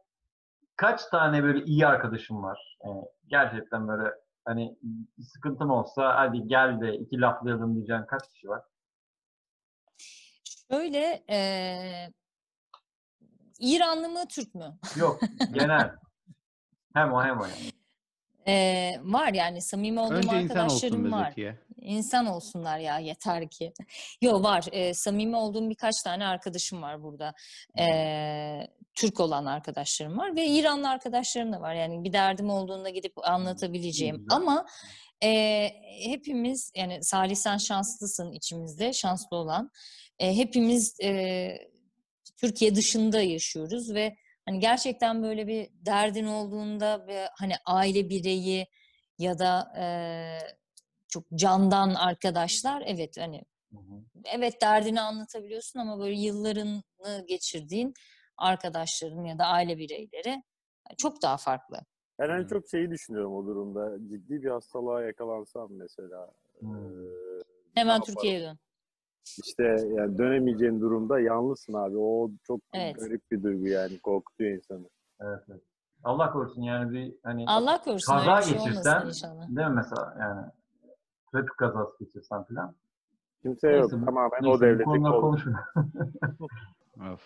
[0.76, 2.78] kaç tane böyle iyi arkadaşım var?
[2.84, 4.14] Yani gerçekten böyle
[4.44, 4.76] hani
[5.20, 8.62] sıkıntım olsa hadi gel de iki laflayalım diyeceğin kaç kişi var?
[10.70, 11.38] şöyle e,
[13.58, 14.78] İranlı mı Türk mü?
[14.96, 15.20] Yok
[15.52, 15.90] genel.
[16.94, 17.72] hem o hem o yani.
[18.48, 21.28] E, var yani samimi olduğum Önce insan arkadaşlarım be var.
[21.28, 21.58] Zekiye.
[21.80, 23.72] İnsan olsunlar ya yeter ki.
[24.22, 24.64] Yo var.
[24.72, 27.34] E, samimi olduğum birkaç tane arkadaşım var burada.
[27.78, 27.86] E,
[28.94, 31.74] Türk olan arkadaşlarım var ve İranlı arkadaşlarım da var.
[31.74, 34.16] Yani bir derdim olduğunda gidip anlatabileceğim.
[34.16, 34.36] güzel.
[34.36, 34.66] Ama
[35.22, 35.70] e,
[36.04, 39.70] hepimiz yani Salih sen şanslısın içimizde şanslı olan.
[40.18, 41.48] E, hepimiz e,
[42.36, 48.66] Türkiye dışında yaşıyoruz ve hani gerçekten böyle bir derdin olduğunda ve hani aile bireyi
[49.18, 49.84] ya da e,
[51.08, 53.42] çok candan arkadaşlar evet hani
[53.72, 54.02] Hı hı.
[54.24, 56.82] evet derdini anlatabiliyorsun ama böyle yıllarını
[57.28, 57.94] geçirdiğin
[58.36, 60.42] arkadaşların ya da aile bireyleri
[60.98, 61.78] çok daha farklı.
[62.18, 63.98] Ben en çok şeyi düşünüyorum o durumda.
[64.08, 66.32] Ciddi bir hastalığa yakalansam mesela.
[66.60, 67.02] Hmm.
[67.04, 67.42] eee,
[67.74, 68.02] Hemen?
[68.02, 68.58] Türkiye'ye dön.
[69.44, 69.62] İşte
[69.94, 71.96] yani dönemeyeceğin durumda yalnızsın abi.
[71.98, 72.96] O çok Evet.
[73.00, 73.98] garip bir duygu yani.
[73.98, 74.88] Korkutuyor insanı.
[75.20, 75.62] Evet, evet.
[76.04, 79.02] Allah korusun yani bir hani Allah korusun kaza şey geçirsen
[79.56, 80.46] değil mi mesela yani
[81.32, 82.74] trafik kazası geçirsen falan.
[83.42, 83.92] Kimse yok.
[83.92, 85.38] Neyse, Tamamen Neyse, o devletin kolu.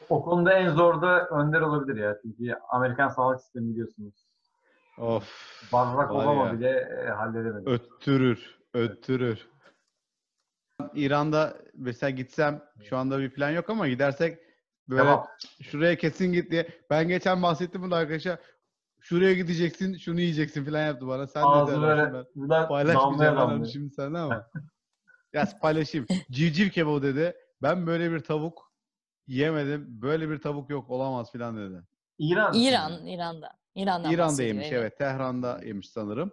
[0.09, 2.19] O konuda en zor da Önder olabilir ya.
[2.23, 4.15] Çünkü Amerikan sağlık sistemi biliyorsunuz.
[4.99, 5.25] Of.
[5.73, 6.53] Barack Obama ya.
[6.53, 6.71] bile
[7.07, 7.71] e, halledemedi.
[7.71, 8.59] Öttürür.
[8.75, 9.49] Öttürür.
[10.95, 14.39] İran'da mesela gitsem şu anda bir plan yok ama gidersek
[14.89, 15.27] böyle Tamam.
[15.63, 16.69] şuraya kesin git diye.
[16.91, 18.39] Ben geçen bahsettim bunu arkadaşa.
[19.01, 21.27] Şuraya gideceksin, şunu yiyeceksin falan yaptı bana.
[21.27, 24.51] Sen de Ağzı de böyle ben paylaşmayacağım ben şimdi sana ama.
[25.33, 26.07] Ya paylaşayım.
[26.31, 27.37] Civciv kebabı dedi.
[27.63, 28.73] Ben böyle bir tavuk
[29.27, 29.87] yemedim.
[30.03, 31.83] Böyle bir tavuk yok olamaz filan dedi.
[32.19, 32.55] İran.
[32.55, 33.51] İran, İran'da.
[33.75, 34.99] İran'dan İran'da yemiş evet.
[34.99, 36.33] Tehran'da yemiş sanırım.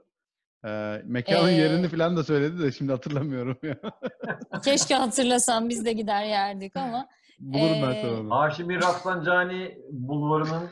[0.65, 3.77] Ee, mekanın Ee, yerini falan da söyledi de şimdi hatırlamıyorum ya.
[4.63, 7.07] Keşke hatırlasam biz de gider yerdik ama
[7.39, 8.35] Bulurum ben Ee, sana onu.
[8.35, 10.69] Haşimi Rafsanjani bulvarının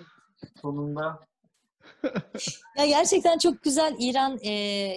[0.62, 1.20] sonunda.
[2.78, 4.52] Ya gerçekten çok güzel İran e,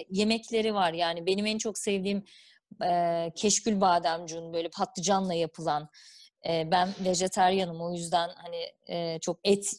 [0.09, 0.93] yemekleri var.
[0.93, 2.23] Yani benim en çok sevdiğim
[2.83, 5.89] e, keşkül bademcun böyle patlıcanla yapılan.
[6.49, 9.71] E, ben vejetaryenim o yüzden hani e, çok et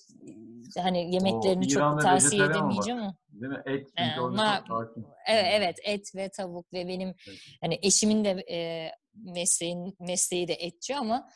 [0.79, 3.17] hani yemeklerini İran'da çok tavsiye edemeyeceğim ama.
[3.33, 3.63] Değil mi?
[3.67, 3.89] Et.
[3.99, 4.37] Ee, çünkü
[4.69, 5.07] çok hakim.
[5.29, 7.39] Evet, evet et ve tavuk ve benim Evet.
[7.61, 11.29] hani eşimin de e, mesleğin mesleği de etçi ama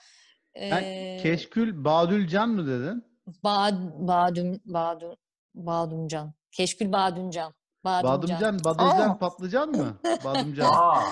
[0.60, 3.04] e, Keşkül Badülcan mı dedin?
[3.44, 3.74] Bad,
[4.08, 5.16] Badum, Badum,
[5.54, 6.34] Badumcan.
[6.52, 7.54] Keşkül Badumcan.
[7.84, 8.58] Badumcan.
[8.64, 10.00] Badımcan, patlıcan mı?
[10.24, 10.70] Badımcan.
[10.72, 11.02] Aa,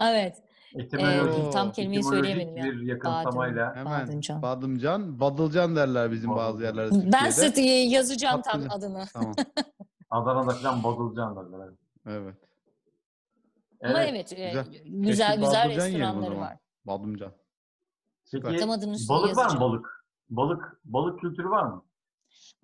[0.00, 0.36] Evet.
[0.74, 2.64] Etimolojik, Ee, tam kelimeyi söyleyemedim ya.
[2.64, 3.76] bir yakınsamayla.
[3.76, 4.06] Hemen.
[4.08, 4.42] Badımcan.
[4.42, 5.20] Badımcan.
[5.20, 6.76] Badılcan derler bizim bazı Badılcan.
[6.76, 8.78] yerlerde Ben size yazacağım tam Patlıcan.
[8.78, 9.04] adını.
[9.12, 9.34] Tamam.
[10.10, 11.68] Adana'da falan Badılcan derler.
[12.06, 12.34] Evet.
[13.84, 14.66] Ama evet, e, güzel.
[14.84, 16.56] güzel güzel, restoranları var.
[16.84, 17.32] Badımcan.
[18.32, 20.04] Peki Tam adını balık var mı balık?
[20.30, 21.84] Balık balık kültürü var mı?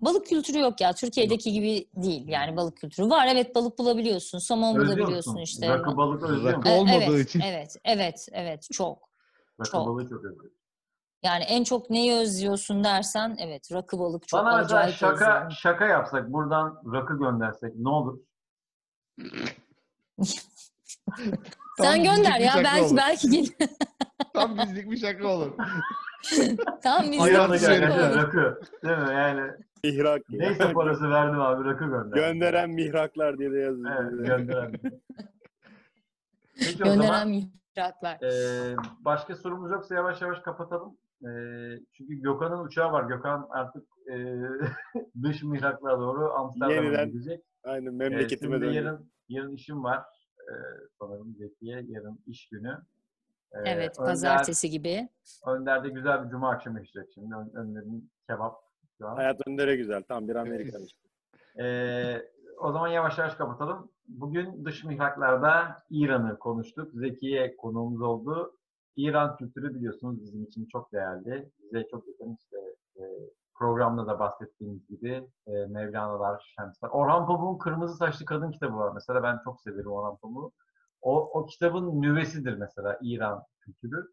[0.01, 0.93] Balık kültürü yok ya.
[0.93, 2.27] Türkiye'deki gibi değil.
[2.27, 3.27] Yani balık kültürü var.
[3.31, 4.39] Evet balık bulabiliyorsun.
[4.39, 5.43] Somon Özlüyor bulabiliyorsun musun?
[5.43, 5.69] işte.
[5.69, 6.71] Rakı balık özlüyor Rakı musun?
[6.71, 7.39] Olmadığı evet, için.
[7.39, 8.67] Evet, evet, evet.
[8.71, 9.09] Çok.
[9.59, 9.87] Rakı çok.
[9.87, 10.51] balığı çok özlüyorum.
[11.23, 15.51] Yani en çok neyi özlüyorsun dersen evet rakı balık çok mesela acayip şaka özlüyorum.
[15.51, 18.19] şaka yapsak buradan rakı göndersek ne olur?
[21.77, 22.97] Sen bizlik gönder bir ya şaka belki olur.
[22.97, 23.45] belki gel.
[24.33, 25.51] Tam bizlik bir şaka olur.
[26.83, 28.17] Tam biz Hayatı İran'daki şerif arkadaşlar olur.
[28.17, 28.61] rakı.
[28.83, 29.13] Değil mi?
[29.13, 29.51] Yani
[29.83, 30.21] Mihrak.
[30.29, 32.15] neyse parası verdim abi rakı gönder.
[32.15, 33.91] Gönderen mihraklar diye de yazıyor.
[34.03, 34.71] Evet gönderen.
[36.59, 38.17] Peki o zaman gönderen mihraklar.
[38.23, 38.75] Ee,
[39.05, 40.97] başka sorumuz yoksa yavaş yavaş kapatalım.
[41.23, 41.27] Ee,
[41.93, 43.03] çünkü Gökhan'ın uçağı var.
[43.03, 44.15] Gökhan artık e,
[45.23, 47.43] dış mihraklara doğru Amsterdam'a gidecek.
[47.63, 48.71] Aynen Ee, memleketime döndüm.
[48.73, 49.99] yarın, yarın işim var.
[50.39, 50.53] Ee,
[50.99, 52.77] sanırım Zekiye yarın iş günü.
[53.53, 55.09] Ee, Evet Önder- pazartesi gibi.
[55.47, 57.35] Önder de güzel bir cuma akşamı yaşayacak şimdi.
[57.35, 58.55] Ön- Önder'in kebap
[58.99, 59.15] şu an.
[59.15, 60.03] Hayat Önder'e güzel.
[60.03, 60.99] Tam bir Amerikan işte.
[61.59, 62.21] Ee,
[62.59, 63.91] o zaman yavaş yavaş kapatalım.
[64.07, 66.91] Bugün dış mihraklarda İran'ı konuştuk.
[66.93, 68.55] Zekiye konuğumuz oldu.
[68.95, 71.51] İran kültürü biliyorsunuz bizim için çok değerli.
[71.59, 72.57] Bize çok yakın işte
[72.97, 73.03] e,
[73.55, 76.89] programda da bahsettiğimiz gibi e, Mevlana'lar, Şemsler.
[76.89, 79.23] Orhan Pamuk'un Kırmızı Saçlı Kadın kitabı var mesela.
[79.23, 80.51] Ben çok severim Orhan Pamuk'u.
[81.01, 84.07] O, o kitabın nüvesidir mesela İran kültürü.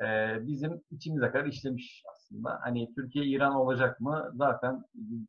[0.00, 2.58] Ee, bizim içimize kadar işlemiş aslında.
[2.62, 4.30] Hani Türkiye İran olacak mı?
[4.34, 4.84] Zaten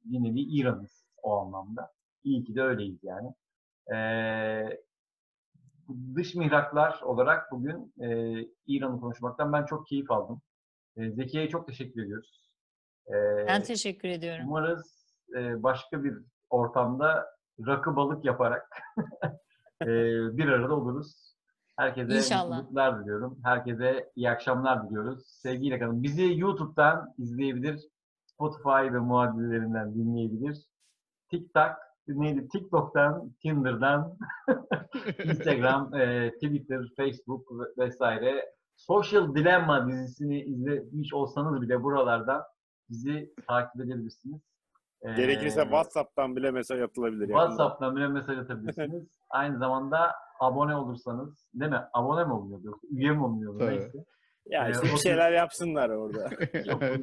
[0.06, 1.91] bir nevi İran'ız o anlamda.
[2.23, 3.34] İyi ki de öyleyiz yani.
[3.93, 4.80] Ee,
[6.15, 10.41] dış mihraklar olarak bugün e, İran'ı konuşmaktan ben çok keyif aldım.
[10.98, 12.52] E, Zekiye'ye çok teşekkür ediyoruz.
[13.48, 14.45] Ben teşekkür ediyorum.
[14.48, 16.14] Umarız e, başka bir
[16.49, 17.26] ortamda
[17.68, 18.81] rakı balık yaparak
[19.81, 19.88] e,
[20.38, 21.30] bir arada oluruz.
[21.81, 22.57] Herkese İnşallah.
[22.57, 23.37] mutluluklar diliyorum.
[23.43, 25.23] Herkese iyi akşamlar diliyoruz.
[25.27, 26.03] Sevgiyle kalın.
[26.03, 27.87] Bizi YouTube'dan izleyebilir,
[28.25, 30.57] Spotify ve muadillerinden dinleyebilir.
[31.29, 31.71] TikTok,
[32.07, 32.47] neydi?
[32.47, 34.17] TikTok'tan, Tinder'dan,
[35.25, 38.45] Instagram, e, Twitter, Facebook ve- vesaire.
[38.75, 42.41] Social Dilemma dizisini izlemiş olsanız bile buralardan
[42.89, 44.41] bizi takip edebilirsiniz.
[45.03, 47.22] Ee, Gerekirse WhatsApp'tan bile mesaj atılabilir.
[47.30, 47.32] yani.
[47.32, 49.03] WhatsApp'tan bile mesaj atabilirsiniz.
[49.30, 51.82] Aynı zamanda abone olursanız, değil mi?
[51.94, 53.57] Abone mi yoksa Üye mi?
[53.60, 53.69] Tabii.
[53.72, 53.98] Neyse.
[54.45, 56.30] Ya işte Ee, bir şeyler yapsınlar orada.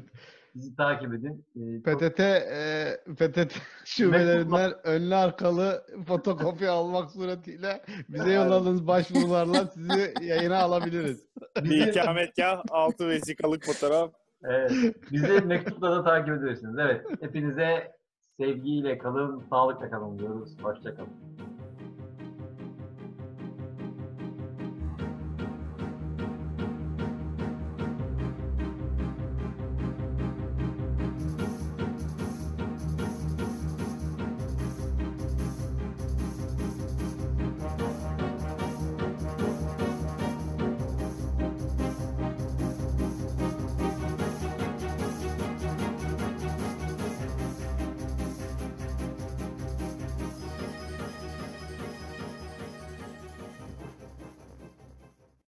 [0.54, 1.44] Bizi takip edin.
[1.56, 3.52] Ee, çok- PTT, e, PTT
[3.84, 11.26] şubelerinden önlü arkalı fotokopi almak suretiyle bize yolladığınız başvurularla sizi yayına alabiliriz.
[11.64, 14.10] bir ikametgah, altı vesikalık fotoğraf.
[15.12, 16.78] Bizi mektupla da takip edebilirsiniz.
[16.78, 17.06] Evet.
[17.20, 17.92] Hepinize
[18.40, 20.56] sevgiyle kalın, sağlıkla kalın diyoruz.
[20.62, 21.10] Hoşça kalın.